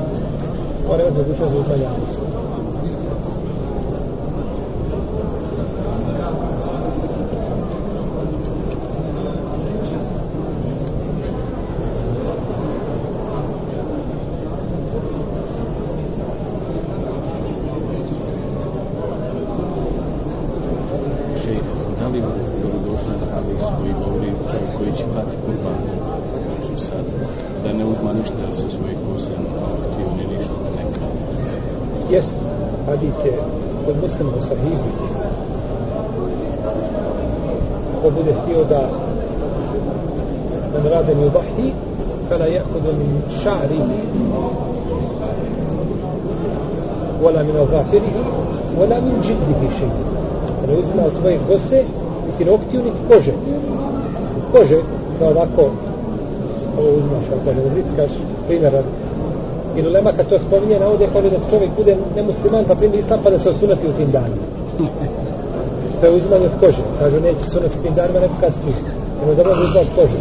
mora 0.87 1.01
imati 1.03 1.17
mogućnost 1.17 1.51
za 1.53 1.59
uzmanje 1.59 1.85
abdesta. 1.93 2.25
Šej, 21.43 21.57
da 21.99 22.07
li 22.07 22.21
dobro 22.61 22.79
došla 22.91 23.13
na 23.21 23.27
hadis 23.35 23.63
koji 23.79 23.93
govori 24.05 24.31
čovjek 24.51 24.77
koji 24.77 24.91
će 24.97 25.03
klati 25.13 25.35
kurban, 25.45 25.79
znači 26.45 26.85
sad, 26.85 27.05
da 27.63 27.73
ne 27.73 27.85
uzma 27.85 28.13
ništa 28.13 28.43
sa 28.53 28.69
svojih 28.69 28.97
kose, 29.07 29.31
htio 29.91 30.07
ni 30.17 30.35
ništa, 30.37 30.53
neka. 30.75 31.05
Jest, 32.11 32.37
hadis 32.85 33.15
je 33.25 33.33
kod 33.85 33.95
muslima 34.01 34.31
u 34.39 34.41
sahihu. 34.41 34.89
Ko 38.01 38.09
bude 38.09 38.33
htio 38.43 38.63
da 38.63 38.81
man 40.73 40.91
rade 40.91 41.15
mi 41.15 41.25
ubahti, 41.27 41.73
fala 42.29 42.45
jahudu 42.45 42.93
min 42.97 43.21
ša'rihi, 43.43 43.99
wala 47.23 47.43
min 47.43 47.55
azafirihi, 47.55 48.23
wala 48.79 49.01
min 49.01 49.15
džildihi 49.23 49.77
šeji. 49.79 50.03
Ne 50.67 50.73
uzima 50.73 51.03
od 51.05 51.12
svoje 51.23 51.39
kose, 51.47 51.83
niti 52.27 52.51
noktiju, 52.51 52.83
niti 52.83 53.01
kože. 53.09 53.33
Kože, 54.51 54.79
kao 55.19 55.29
ovako, 55.29 55.61
ovo 56.79 56.89
uzmaš, 56.97 57.25
ako 57.35 57.53
ne 57.55 57.61
vrickaš, 57.73 58.11
primjer 58.47 58.73
radi. 58.73 58.91
Ili 59.75 59.89
lema 59.89 60.11
kad 60.17 60.29
to 60.29 60.39
spominje, 60.39 60.79
navode 60.79 61.07
kaže 61.13 61.29
da 61.29 61.39
se 61.39 61.49
čovjek 61.49 61.71
bude 61.77 61.97
nemusliman 62.15 62.63
pa 62.67 62.75
primi 62.75 62.97
islam 62.97 63.19
pa 63.23 63.29
da 63.29 63.39
se 63.39 63.49
osunati 63.49 63.87
u 63.87 63.93
tim 63.97 64.11
danima. 64.11 64.45
To 66.01 66.09
je 66.09 66.15
uzimanje 66.15 66.45
od 66.45 66.59
kože. 66.59 66.83
Kažu 66.99 67.19
neće 67.19 67.39
se 67.39 67.49
sunati 67.49 67.79
u 67.79 67.83
tim 67.83 67.93
danima 67.95 68.19
nego 68.19 68.33
kad 68.41 68.53
stih. 68.53 68.75
Nego 69.21 69.35
zapravo 69.35 69.63
uzima 69.63 69.79
od 69.79 69.91
kože. 69.95 70.19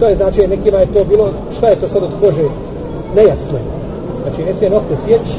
To 0.00 0.08
je 0.08 0.16
znači, 0.16 0.46
nekima 0.46 0.78
je 0.78 0.92
to 0.92 1.04
bilo, 1.04 1.30
šta 1.56 1.68
je 1.68 1.80
to 1.80 1.88
sad 1.88 2.02
od 2.02 2.14
kože? 2.20 2.46
Nejasno 3.16 3.58
je. 3.58 3.64
Znači 4.22 4.44
ne 4.44 4.52
smije 4.54 4.70
nokte 4.70 4.96
sjeći 4.96 5.38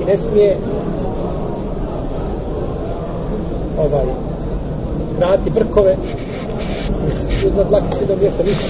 i 0.00 0.04
ne 0.04 0.16
smije 0.18 0.56
ovaj 3.78 4.04
vrati 5.18 5.50
brkove 5.50 5.96
i 7.42 7.46
iznad 7.46 7.68
dlake 7.68 7.86
sve 7.96 8.06
do 8.06 8.16
mjesta 8.16 8.42
ništa. 8.42 8.64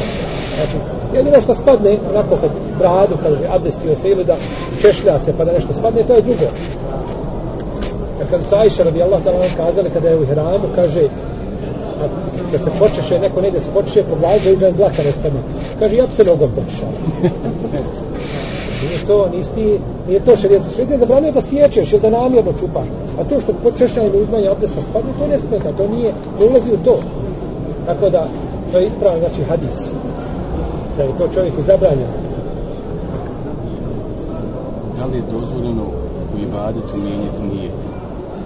Znači, 0.57 0.77
jedino 1.15 1.41
što 1.41 1.55
spadne, 1.55 1.99
onako 2.11 2.37
kad 2.37 2.51
bradu, 2.79 3.17
kad 3.23 3.33
je 3.33 3.49
abdestio 3.51 3.97
se 4.03 4.09
ili 4.09 4.25
da 4.25 4.37
češlja 4.81 5.19
se 5.19 5.33
pa 5.39 5.45
da 5.45 5.53
nešto 5.53 5.73
spadne, 5.73 6.03
to 6.03 6.15
je 6.15 6.23
drugo. 6.23 6.47
A 8.23 8.31
kad 8.31 8.45
su 8.45 8.55
Aisha 8.57 8.83
radi 8.83 9.03
Allah 9.03 9.23
da 9.25 9.31
vam 9.31 9.51
kazali 9.57 9.91
kada 9.91 10.09
je 10.09 10.17
u 10.17 10.27
hramu, 10.27 10.69
kaže 10.75 11.03
a, 12.03 12.07
da 12.53 12.59
se 12.59 12.71
počeše, 12.79 13.19
neko 13.19 13.41
negdje 13.41 13.61
se 13.61 13.71
počeše 13.75 14.03
po 14.03 14.17
glavu 14.17 14.39
da 14.45 14.51
iznad 14.51 14.75
dlaka 14.75 15.03
ne 15.03 15.13
spadne. 15.13 15.41
Kaže, 15.79 15.97
ja 15.97 16.07
bi 16.07 16.15
se 16.15 16.25
nogom 16.25 16.51
počešao. 16.51 16.89
Nije 18.83 19.07
to, 19.07 19.29
nisi 19.37 19.53
ti, 19.55 19.79
nije 20.07 20.21
to 20.21 20.37
šerijet. 20.37 20.63
Šerijet 20.71 20.91
je 20.91 20.99
zabranio 20.99 21.33
da 21.33 21.43
sjećeš 21.43 21.93
ili 21.93 22.01
da 22.01 22.11
namjerno 22.11 22.53
čupaš. 22.53 22.89
A 23.19 23.25
to 23.25 23.41
što 23.41 23.53
počešljanje 23.53 24.09
ili 24.09 24.23
uzmanje 24.23 24.49
abdesta 24.49 24.83
spadne, 24.83 25.11
to 25.19 25.27
ne 25.27 25.39
smeta, 25.39 25.73
to 25.73 25.89
nije, 25.89 26.13
ne 26.41 26.47
ulazi 26.47 26.71
u 26.73 26.85
to. 26.85 26.99
Tako 27.87 28.11
da, 28.11 28.29
to 28.73 28.79
je 28.79 28.87
ispravan, 28.87 29.19
znači, 29.19 29.43
hadis. 29.43 29.79
Da 30.97 31.03
je 31.03 31.19
to 31.19 31.29
čovjeku 31.29 31.63
zabranjeno. 31.63 32.17
Da 34.97 35.05
li 35.05 35.17
je 35.17 35.23
dozvoljeno 35.33 35.85
u 36.35 36.39
ibadetu 36.43 36.97
mijenjati 36.97 37.43
nijet? 37.53 37.79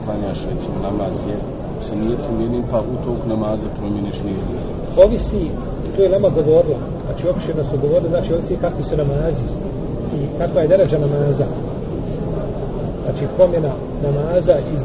Klanjaš 0.04 0.38
recimo 0.50 0.76
namaz 0.82 1.14
je 1.28 1.36
sa 1.88 1.94
nijetom 1.94 2.40
jednim 2.40 2.62
pa 2.70 2.80
u 2.80 3.04
tog 3.04 3.16
namaza 3.28 3.66
promijeniš 3.78 4.22
nijet. 4.22 4.44
Ovisi, 5.04 5.50
to 5.96 6.02
je 6.02 6.08
nama 6.08 6.28
govorila, 6.28 6.78
znači 7.06 7.28
opširno 7.28 7.64
su 7.64 7.78
govorili, 7.82 8.08
znači 8.08 8.34
ovisi 8.34 8.56
kakvi 8.56 8.82
su 8.82 8.96
namazi 8.96 9.44
i 10.16 10.38
kakva 10.38 10.60
je 10.60 10.68
deređa 10.68 10.98
namaza. 10.98 11.46
Znači 13.04 13.24
promjena 13.36 13.72
namaza 14.02 14.56
iz 14.74 14.82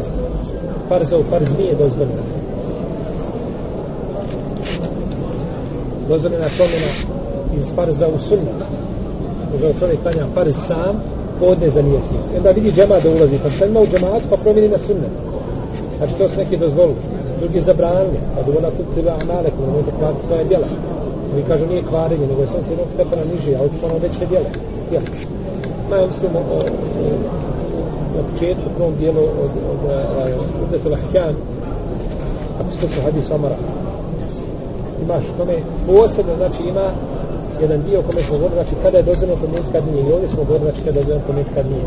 farza 0.90 1.18
u 1.18 1.24
farz 1.30 1.50
nije 1.60 1.76
dozvoljena. 1.76 2.24
Dozvoljena 6.08 6.46
je 6.46 6.52
promjena 6.58 6.92
iz 7.58 7.66
farza 7.76 8.08
u 8.08 8.20
sunna. 8.20 8.52
Može 9.52 9.80
čovjek 9.80 10.02
klanja 10.02 10.26
farz 10.36 10.56
sam, 10.56 11.02
podne 11.40 11.70
za 11.70 11.82
nijetnje. 11.82 12.20
I 12.34 12.38
onda 12.38 12.52
vidi 12.52 12.72
džema 12.72 13.00
da 13.04 13.10
ulazi, 13.10 13.40
pa 13.44 13.50
šta 13.50 13.66
ima 13.66 13.80
u 13.80 13.88
džematu, 13.88 14.26
pa 14.30 14.38
promijeni 14.38 14.70
na 14.70 14.78
sunnet. 14.78 15.12
Znači 15.98 16.14
to 16.18 16.30
su 16.30 16.38
neki 16.38 16.58
dozvolili. 16.58 16.96
drugi 17.40 17.62
zabranili, 17.62 18.20
pa 18.36 18.42
da 18.42 18.58
ona 18.58 18.70
tu 18.70 18.84
treba 18.94 19.12
amale, 19.22 19.50
kada 19.50 19.66
nemojte 19.68 19.92
kvariti 20.00 20.26
svoje 20.26 20.44
djela. 20.44 20.68
Mi 21.36 21.44
kažu 21.48 21.66
nije 21.66 21.84
kvarenje, 21.84 22.28
nego 22.28 22.42
je 22.42 22.48
sam 22.48 22.64
se 22.64 22.72
jednog 22.72 22.88
stepena 22.94 23.24
niži, 23.34 23.56
a 23.56 23.64
očito 23.64 23.86
ono 23.86 23.98
veće 23.98 24.26
djela. 24.30 24.50
Jel? 24.96 25.04
Ma 25.90 25.96
ja 25.96 26.08
mislim, 26.08 26.32
o, 26.36 26.40
e, 26.40 26.68
e, 26.68 27.18
na 28.16 28.22
početku, 28.32 28.70
prvom 28.76 28.96
dijelu 28.96 29.20
od, 29.20 29.54
od, 29.72 29.82
od 29.84 29.92
od, 30.74 30.86
od, 30.86 30.94
ako 30.94 31.30
od, 32.60 32.80
slučaju 32.80 33.04
hadis 33.04 33.32
Omara, 33.32 33.56
imaš 35.04 35.24
tome 35.38 35.56
posebno, 35.88 36.36
znači 36.38 36.64
ima 36.64 36.88
jedan 37.62 37.82
dio 37.84 38.02
kome 38.02 38.22
smo 38.22 38.38
govorili, 38.38 38.62
znači 38.62 38.76
kada 38.84 38.98
je 38.98 39.04
dozvoljeno 39.04 39.42
pomijeniti 39.42 39.72
kad 39.74 39.84
nije. 39.88 40.10
I 40.10 40.14
ovdje 40.14 40.30
smo 40.30 40.44
govorili, 40.44 40.70
znači 40.70 40.82
kada 40.86 41.00
je 41.00 41.04
dozvoljeno 41.04 41.28
pomijeniti 41.28 41.56
kad 41.56 41.66
nije. 41.66 41.86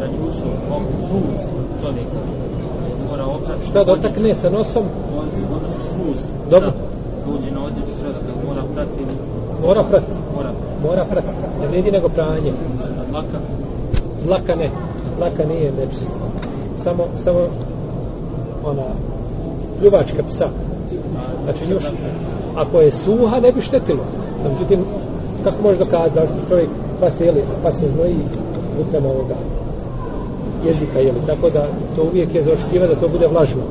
da 0.00 0.06
njušu 0.06 0.48
mogu 0.68 0.92
suz 1.08 1.38
čovjeka 1.80 2.20
mora 3.10 3.24
Šta 3.76 3.84
dotakne 3.84 4.34
sa 4.34 4.50
nosom, 4.50 4.82
Dobro. 6.50 6.72
dođe 7.26 7.50
na 7.50 7.64
odjeću 7.64 7.92
čovjeka 8.00 8.32
mora 8.48 8.62
prati 8.74 9.00
mora 9.66 9.82
pratiti. 9.90 10.18
mora 10.36 10.50
Mora 10.82 11.04
pratiti. 11.04 11.34
Ne 11.60 11.68
vredi 11.68 11.90
nego 11.90 12.08
pranje. 12.08 12.52
laka 13.12 13.38
Laka 14.28 14.54
ne. 14.54 14.70
Laka 15.20 15.44
nije 15.48 15.72
nečista. 15.72 16.12
Samo, 16.84 17.04
samo 17.16 17.38
ona 18.64 18.82
pljuvačka 19.80 20.22
psa. 20.28 20.48
Znači 21.44 21.72
njuš, 21.72 21.84
ako 22.54 22.80
je 22.80 22.90
suha, 22.90 23.40
ne 23.40 23.52
bi 23.52 23.60
štetilo. 23.60 24.04
Međutim, 24.52 24.84
kako 25.44 25.62
može 25.62 25.78
dokazati 25.78 26.14
da 26.14 26.26
što 26.26 26.48
čovjek 26.48 26.68
pa 27.00 27.10
se, 27.10 27.24
jeli, 27.24 27.44
pa 27.62 27.72
se 27.72 27.88
znoji 27.88 28.16
putem 28.76 29.06
ovoga 29.06 29.34
jezika, 30.64 30.98
jeli. 30.98 31.20
Tako 31.26 31.50
da 31.50 31.66
to 31.96 32.02
uvijek 32.02 32.34
je 32.34 32.42
zaočekivati 32.42 32.94
da 32.94 33.00
to 33.00 33.08
bude 33.08 33.26
vlažno. 33.26 33.62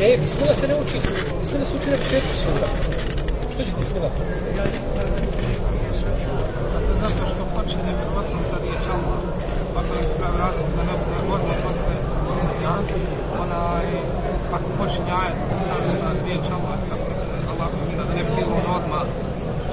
E, 0.00 0.16
bismila 0.16 0.54
se 0.54 0.66
ne 0.68 0.74
uči. 0.74 0.98
Bismila 1.40 1.64
se 1.66 1.72
uči 1.76 1.88
na 1.90 1.96
početku 1.96 2.32
sura. 2.42 2.68
Što 3.52 3.62
će 3.64 3.72
bismila? 3.78 4.08
Zato 7.02 7.22
što 7.30 7.42
počne 7.56 7.80
nevjerovatno 7.88 8.38
sa 8.50 8.56
riječ 8.64 8.84
Allah. 8.94 9.20
Ako 9.78 9.92
je 9.94 10.04
pravi 10.18 10.36
razlog 10.38 10.66
da 10.76 10.82
ne 10.82 10.94
bude 11.02 11.18
odmah 11.34 11.56
posle 11.64 11.94
Kristijan, 12.28 12.82
onaj, 13.44 13.86
ako 14.56 14.68
počne 14.80 15.10
ajet, 15.22 15.38
kaže 15.70 15.90
sa 16.00 16.08
riječ 16.24 16.46
Allah, 16.56 16.76
tako 16.90 17.06
Allah 17.52 17.68
da 17.98 18.14
ne 18.14 18.22
bi 18.26 18.30
bilo 18.36 18.52
ono 18.60 18.70
odmah 18.80 19.04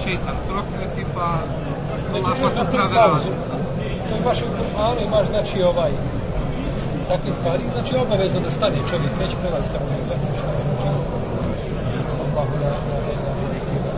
šeitan 0.03 0.37
prokleti, 0.49 1.01
pa 1.15 1.27
Allah 2.15 2.33
Znači, 2.37 2.41
pa 2.43 2.49
to 2.57 2.71
pravi 2.73 2.93
pauzu. 2.95 3.13
razlog. 3.13 3.35
To 4.09 4.13
imaš 4.21 4.39
u 4.45 4.49
Kur'anu, 4.57 4.99
imaš 5.07 5.25
znači 5.33 5.57
ovaj 5.71 5.91
takve 7.11 7.31
stvari, 7.39 7.63
znači 7.73 7.93
obavezno 8.03 8.39
da 8.45 8.51
stane 8.57 8.77
čovjek, 8.89 9.13
neće 9.21 9.35
prelaziti 9.41 9.73
tamo 9.73 9.85
na 9.91 9.97
gledaš. 10.07 10.37
Allahu 12.25 12.53
la 12.53 12.69
ilaha 12.69 13.09
illa 13.13 13.31
huwa. 13.37 13.91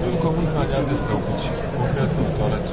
Prilikom 0.00 0.34
uzmanja 0.44 0.76
abdesta 0.82 1.10
u 1.18 1.22
kući, 1.26 1.50
konkretno 1.78 2.20
u 2.28 2.38
toaletu, 2.38 2.72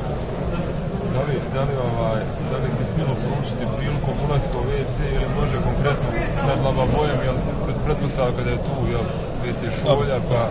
da 1.13 1.21
li, 1.27 1.35
da 1.55 1.61
li, 1.67 1.73
ovaj, 1.89 2.21
da 2.51 2.57
li 2.63 2.69
bi 2.77 2.83
smjelo 2.93 3.13
poručiti 3.23 3.63
prilikom 3.77 4.15
ulaska 4.25 4.55
u 4.61 4.65
WC 4.71 4.97
ili 5.15 5.27
može 5.39 5.57
konkretno 5.69 6.07
pred 6.45 6.59
lavabojem, 6.65 7.19
jel 7.27 7.35
pred 7.63 7.77
pretpostavka 7.85 8.41
da 8.45 8.51
je 8.51 8.63
tu, 8.67 8.75
jel, 8.93 9.05
WC 9.43 9.61
šolja, 9.79 10.17
pa 10.29 10.41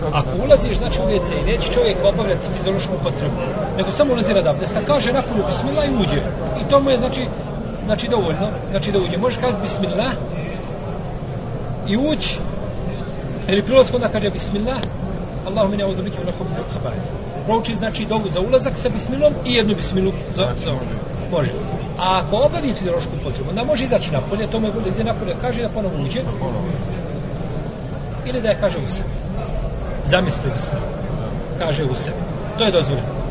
kako 0.00 0.16
Ako 0.18 0.30
da- 0.36 0.44
ulaziš 0.44 0.76
znači 0.78 0.98
u 1.02 1.08
WC 1.10 1.30
i 1.40 1.48
neće 1.50 1.66
čovjek 1.76 1.96
obavljati 2.04 2.48
fiziološku 2.56 2.92
potrebu, 3.06 3.38
nego 3.78 3.90
samo 3.90 4.12
ulazi 4.12 4.32
rad 4.32 4.46
abdesta, 4.46 4.80
kaže 4.86 5.08
nakon 5.12 5.36
bismillah 5.48 5.86
i 5.88 5.96
uđe. 6.02 6.20
I 6.60 6.70
to 6.70 6.76
mu 6.82 6.90
je 6.90 6.98
znači 6.98 7.22
znači 7.86 8.08
dovoljno, 8.08 8.48
znači 8.70 8.92
da 8.92 8.98
uđe. 8.98 9.18
Možeš 9.18 9.38
kazati 9.40 9.62
bismillah 9.62 10.12
i 11.88 11.96
ući. 11.96 12.38
Ili 13.48 13.62
prilazko 13.62 13.96
onda 13.96 14.08
kaže 14.08 14.30
bismillah, 14.30 14.78
Allahu 15.46 15.72
a'udhu 15.72 16.02
bika 16.02 16.18
min 16.18 16.28
al-khubuthi 16.28 16.58
wal 16.60 16.70
khaba'ith. 16.74 17.44
Prouči 17.46 17.76
znači 17.76 18.06
dovu 18.06 18.28
za 18.30 18.40
ulazak 18.40 18.76
sa 18.76 18.88
bismilom 18.88 19.32
i 19.46 19.54
jednu 19.54 19.74
bismilu 19.74 20.12
za 20.30 20.42
Znači, 20.42 20.60
za 20.64 20.72
može. 20.72 20.94
može. 21.30 21.52
A 21.98 22.20
ako 22.20 22.36
obavi 22.36 22.74
fiziološku 22.74 23.12
potrebu, 23.24 23.50
onda 23.50 23.64
može 23.64 23.84
izaći 23.84 24.12
napolje, 24.12 24.46
to 24.46 24.60
mu 24.60 24.66
je 24.66 24.72
bolje 24.72 25.04
napolje, 25.04 25.34
kaže 25.40 25.62
da 25.62 25.68
ponovo 25.68 25.94
uđe, 26.04 26.20
ili 28.26 28.42
da 28.42 28.48
je 28.48 28.56
kaže 28.60 28.78
u 28.78 28.88
sebi. 28.88 29.08
Zamisli 30.06 30.50
se. 30.56 30.72
Kaže 31.58 31.84
u 31.84 31.94
sebi. 31.94 32.16
To 32.58 32.64
je 32.64 32.70
dozvoljeno. 32.70 33.21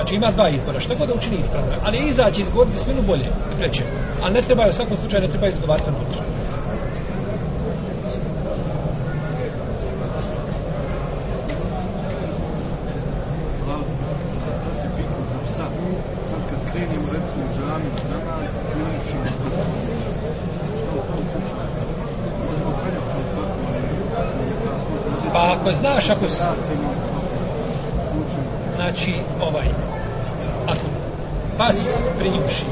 Znači 0.00 0.14
ima 0.14 0.30
dva 0.30 0.48
izbora, 0.48 0.80
što 0.80 0.94
god 0.96 1.08
da 1.08 1.14
učini 1.14 1.36
ispravno. 1.36 1.72
Ali 1.84 2.08
izaći 2.08 2.40
iz 2.40 2.50
gorbi 2.50 2.78
sminu 2.78 3.02
bolje, 3.02 3.28
preče. 3.58 3.84
A 4.22 4.30
ne 4.30 4.42
treba 4.42 4.68
u 4.68 4.72
svakom 4.72 4.96
slučaju, 4.96 5.22
ne 5.22 5.28
treba 5.28 5.48
izgovarati 5.48 5.90
unutra. 5.90 6.22
za 15.30 15.38
psa. 15.46 15.64
Sad 16.28 16.40
kad 16.50 16.72
krenemo 16.72 17.06
recimo 17.12 17.44
u 17.44 17.52
džami 17.56 17.88
na 17.96 18.02
namaz, 18.12 18.50
krenemo 18.70 18.96
iz 18.96 19.04
psa 19.04 19.62
kuće. 19.70 20.10
Šta 20.78 20.90
u 20.92 21.02
tom 21.08 21.24
slučaju? 21.32 21.68
Možemo 22.46 22.72
krenati 22.82 23.16
od 23.20 23.26
tako, 23.36 23.58
ali... 23.68 25.32
Pa 25.32 25.52
ako 25.52 25.72
znaš, 25.72 26.10
ako 26.10 26.28
s- 26.28 26.42
Kuće. 28.12 28.40
znači 28.76 29.14
ovaj 29.40 29.68
ako 30.68 30.86
pas 31.58 32.06
prinjuši 32.18 32.64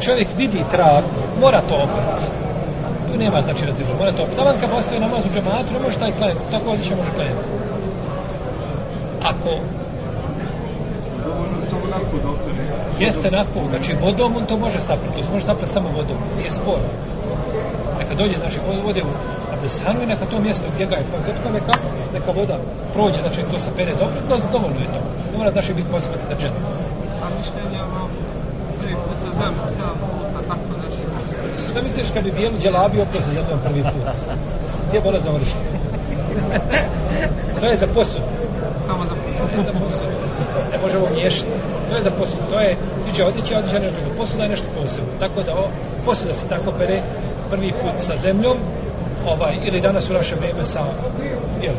čovjek 0.00 0.28
vidi 0.36 0.64
trag 0.70 1.04
mora 1.40 1.60
to 1.68 1.74
oprati 1.74 2.26
tu 3.06 3.18
nema 3.18 3.40
znači 3.40 3.66
različa 3.66 3.94
mora 3.98 4.12
to 4.12 4.22
oprati 4.22 4.36
taman 4.36 4.60
kad 4.60 4.70
ostaje 4.72 5.00
namaz 5.00 5.24
u 5.24 5.34
džamatu, 5.34 5.72
ne 5.72 5.80
može 5.84 5.98
taj 5.98 6.12
klanjati 6.12 6.50
tako 6.50 6.70
ovdje 6.70 6.84
će 6.86 6.96
može 6.96 7.10
klanjati 7.10 7.48
ako 9.22 9.50
jeste 12.98 13.30
nakon 13.30 13.62
znači 13.70 13.92
vodom 14.02 14.36
on 14.36 14.44
to 14.46 14.58
može 14.58 14.80
saprati 14.80 15.16
to 15.16 15.22
se 15.22 15.32
može 15.32 15.44
saprati 15.44 15.72
samo 15.72 15.88
vodom 15.88 16.16
nije 16.36 16.50
spor. 16.50 16.80
Neka 17.98 18.14
dođe 18.14 18.38
znači 18.38 18.58
vode- 18.84 19.02
u 19.02 19.12
abdesanu 19.52 20.02
i 20.02 20.06
neka 20.06 20.26
to 20.26 20.40
mjesto 20.40 20.64
gdje 20.74 20.86
ga 20.86 20.96
je 20.96 21.04
pa 21.10 21.50
neka, 21.50 21.72
neka 22.12 22.30
voda 22.32 22.56
prođe 22.94 23.20
znači 23.20 23.40
to 23.52 23.58
se 23.58 23.70
pere 23.76 23.92
dobro 24.00 24.16
to 24.28 24.36
dovoljno 24.52 24.80
je 24.80 24.86
to. 24.94 25.00
Ne 25.32 25.38
mora 25.38 25.50
znači 25.50 25.74
biti 25.74 25.88
da 25.92 25.98
deterđent 25.98 26.54
A 27.22 27.26
mišljenje 27.38 27.78
ono, 27.82 28.08
prvi 28.90 29.02
put 29.08 29.18
sa 29.20 29.30
zemljom, 29.42 29.70
sedam 29.70 29.96
puta, 30.00 30.40
tako 30.48 30.70
nešto. 30.82 31.70
Šta 31.70 31.82
misliš 31.82 32.08
kad 32.14 32.24
bi 32.24 32.30
bijelu 32.30 32.56
djelabi 32.58 33.00
opio 33.00 33.20
se 33.20 33.30
zemljom 33.32 33.60
prvi 33.64 33.82
put? 33.82 34.06
Gdje 34.88 35.00
mora 35.04 35.20
završiti? 35.20 35.64
to 37.60 37.66
je 37.66 37.76
za 37.76 37.86
posud. 37.86 38.22
Tamo 38.86 39.04
za 39.06 39.14
je 39.14 39.80
posud. 39.82 40.06
Ne 40.72 40.78
možemo 40.82 41.06
miješati. 41.14 41.50
To 41.88 41.96
je 41.96 42.02
za 42.02 42.10
posud. 42.10 42.38
To 42.50 42.60
je, 42.60 42.76
tiče 43.06 43.24
odjeće, 43.24 43.56
odjeća 43.56 43.78
nešto. 43.78 43.98
Posuda 44.16 44.42
je 44.42 44.48
nešto 44.48 44.66
posebno. 44.82 45.10
Tako 45.18 45.42
da 45.42 45.52
o, 45.54 45.64
posuda 46.04 46.34
se 46.34 46.48
tako 46.48 46.72
pere 46.78 47.02
prvi 47.50 47.72
put 47.72 47.94
sa 47.96 48.16
zemljom, 48.16 48.56
ovaj, 49.32 49.54
ili 49.66 49.80
danas 49.80 50.10
u 50.10 50.12
naše 50.12 50.34
vrijeme 50.34 50.64
sa, 50.64 50.80
jel, 51.62 51.74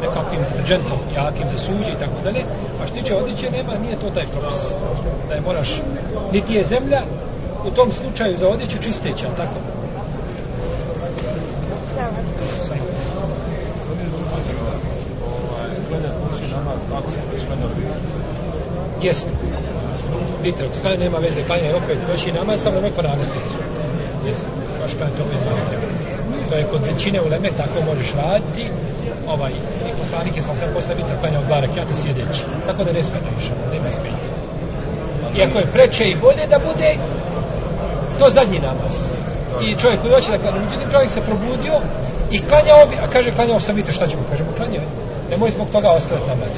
nekakvim 0.00 0.40
džentom 0.66 0.98
jakim 1.14 1.46
za 1.52 1.58
suđe 1.58 1.90
i 1.92 2.00
tako 2.00 2.20
dalje. 2.24 2.42
A 2.82 2.86
što 2.86 2.94
tiče 2.94 3.14
odjeće, 3.14 3.50
nema, 3.50 3.74
nije 3.74 3.96
to 3.96 4.10
taj 4.10 4.26
propis. 4.26 4.64
Da 5.28 5.34
je 5.34 5.40
moraš, 5.40 5.82
niti 6.32 6.54
je 6.54 6.64
zemlja 6.64 7.02
u 7.64 7.70
tom 7.70 7.92
slučaju 7.92 8.36
za 8.36 8.48
odjeću 8.48 8.78
čisteća, 8.82 9.26
tako? 9.36 9.58
ovaj, 15.50 15.70
Jeste. 19.02 19.30
Vitr, 20.42 20.64
skaj 20.78 20.98
nema 20.98 21.18
veze, 21.18 21.42
klanja 21.42 21.76
opet 21.76 21.98
noći 22.08 22.32
namaz, 22.32 22.62
samo 22.62 22.74
nemoj 22.74 22.90
ponavljati 22.90 23.32
vitr. 23.32 23.56
Jeste. 24.26 24.48
Baš 24.80 24.92
kao 24.98 25.06
je 25.06 25.16
to 25.16 25.22
opet 25.22 25.38
To 26.50 26.56
je 26.56 26.64
kod 26.64 26.82
većine 26.84 27.20
uleme, 27.20 27.48
tako 27.56 27.82
možeš 27.86 28.14
raditi. 28.14 28.70
Ovaj, 29.28 29.52
i 29.88 29.98
poslanik 29.98 30.36
je 30.36 30.42
sam 30.42 30.56
sve 30.56 30.74
posle 30.74 30.94
vitr 30.94 31.14
klanjao 31.20 31.42
dva 31.42 31.60
rakijata 31.60 31.94
sjedeći. 31.96 32.42
Tako 32.66 32.84
da 32.84 32.92
ne 32.92 33.02
smeta 33.02 33.30
više, 33.38 33.52
nema 33.72 33.90
smeta. 33.90 34.26
Iako 35.38 35.58
je 35.58 35.72
preče 35.72 36.04
i 36.04 36.16
bolje 36.16 36.46
da 36.50 36.58
bude 36.68 36.96
to 38.18 38.30
zadnji 38.30 38.58
namaz. 38.58 38.94
I 39.64 39.74
čovjek 39.74 40.00
koji 40.00 40.12
hoće 40.14 40.30
da 40.30 40.38
klanja, 40.38 40.64
međutim 40.64 40.90
čovjek 40.90 41.10
se 41.10 41.20
probudio 41.20 41.74
i 42.30 42.42
klanjao 42.48 42.86
bi, 42.90 42.96
a 42.96 43.06
kaže 43.12 43.34
klanjao 43.34 43.60
sam 43.60 43.74
vidite 43.74 43.92
šta 43.92 44.06
ćemo? 44.06 44.22
Kažemo 44.30 44.50
klanjao. 44.56 44.84
Nemoj 45.30 45.50
zbog 45.50 45.68
toga 45.72 45.88
ostaviti 45.90 46.28
namaz. 46.28 46.54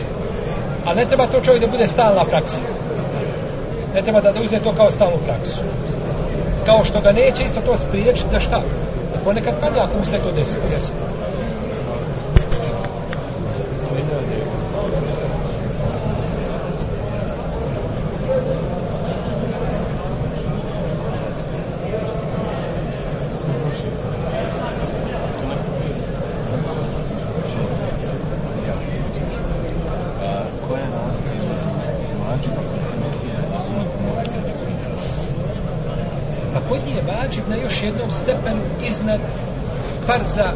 A 0.87 0.95
ne 0.95 1.05
treba 1.05 1.27
to 1.27 1.41
čovjek 1.41 1.61
da 1.61 1.71
bude 1.71 1.87
stalna 1.87 2.25
praksa. 2.25 2.65
Ne 3.95 4.03
treba 4.03 4.21
da, 4.21 4.33
da 4.33 4.41
uzme 4.41 4.59
to 4.59 4.73
kao 4.73 4.91
stalnu 4.91 5.19
praksu. 5.25 5.61
Kao 6.67 6.85
što 6.85 7.01
ga 7.01 7.13
neće 7.13 7.45
isto 7.45 7.61
to 7.61 7.79
spriječiti 7.79 8.33
da 8.33 8.39
šta? 8.39 8.63
Da 9.13 9.25
ponekad 9.25 9.55
klanja 9.61 9.83
ako 9.83 9.99
mu 9.99 10.05
se 10.05 10.19
to 10.19 10.33
desi. 10.33 10.59
desi. 10.71 10.93
koja 30.73 30.83
je 30.85 30.91
razlika 30.91 31.31
između 31.39 31.69
vađiba 32.21 32.63
i 32.63 33.61
sunnata 33.65 33.97
muakeda? 34.05 34.53
A 36.57 36.69
kod 36.69 36.79
njih 36.87 36.97
je 36.97 37.03
vađib 37.13 37.49
na 37.49 37.57
još 37.57 37.83
jednom 37.83 38.11
stepenu 38.11 38.63
iznad 38.89 39.21
farza 40.07 40.49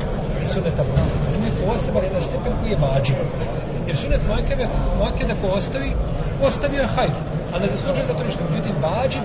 i 0.42 0.46
suneta 0.46 0.82
muakeda. 0.88 1.26
On 1.36 1.44
je 1.44 1.52
poseban 1.66 2.04
jedan 2.04 2.20
stepen 2.20 2.52
koji 2.60 2.70
je 2.70 2.78
vađib. 2.86 3.16
Jer 3.86 3.96
sunet 3.96 4.20
muakeda, 4.28 4.64
muakeda 4.98 5.34
ko 5.40 5.46
ostavi, 5.46 5.92
ostavio 6.42 6.80
je 6.80 6.86
hajr. 6.96 7.16
A 7.54 7.58
ne 7.58 7.66
zaslužuje 7.66 8.06
za 8.06 8.14
to 8.14 8.24
ništa. 8.24 8.42
Međutim, 8.50 8.74
vađib 8.82 9.15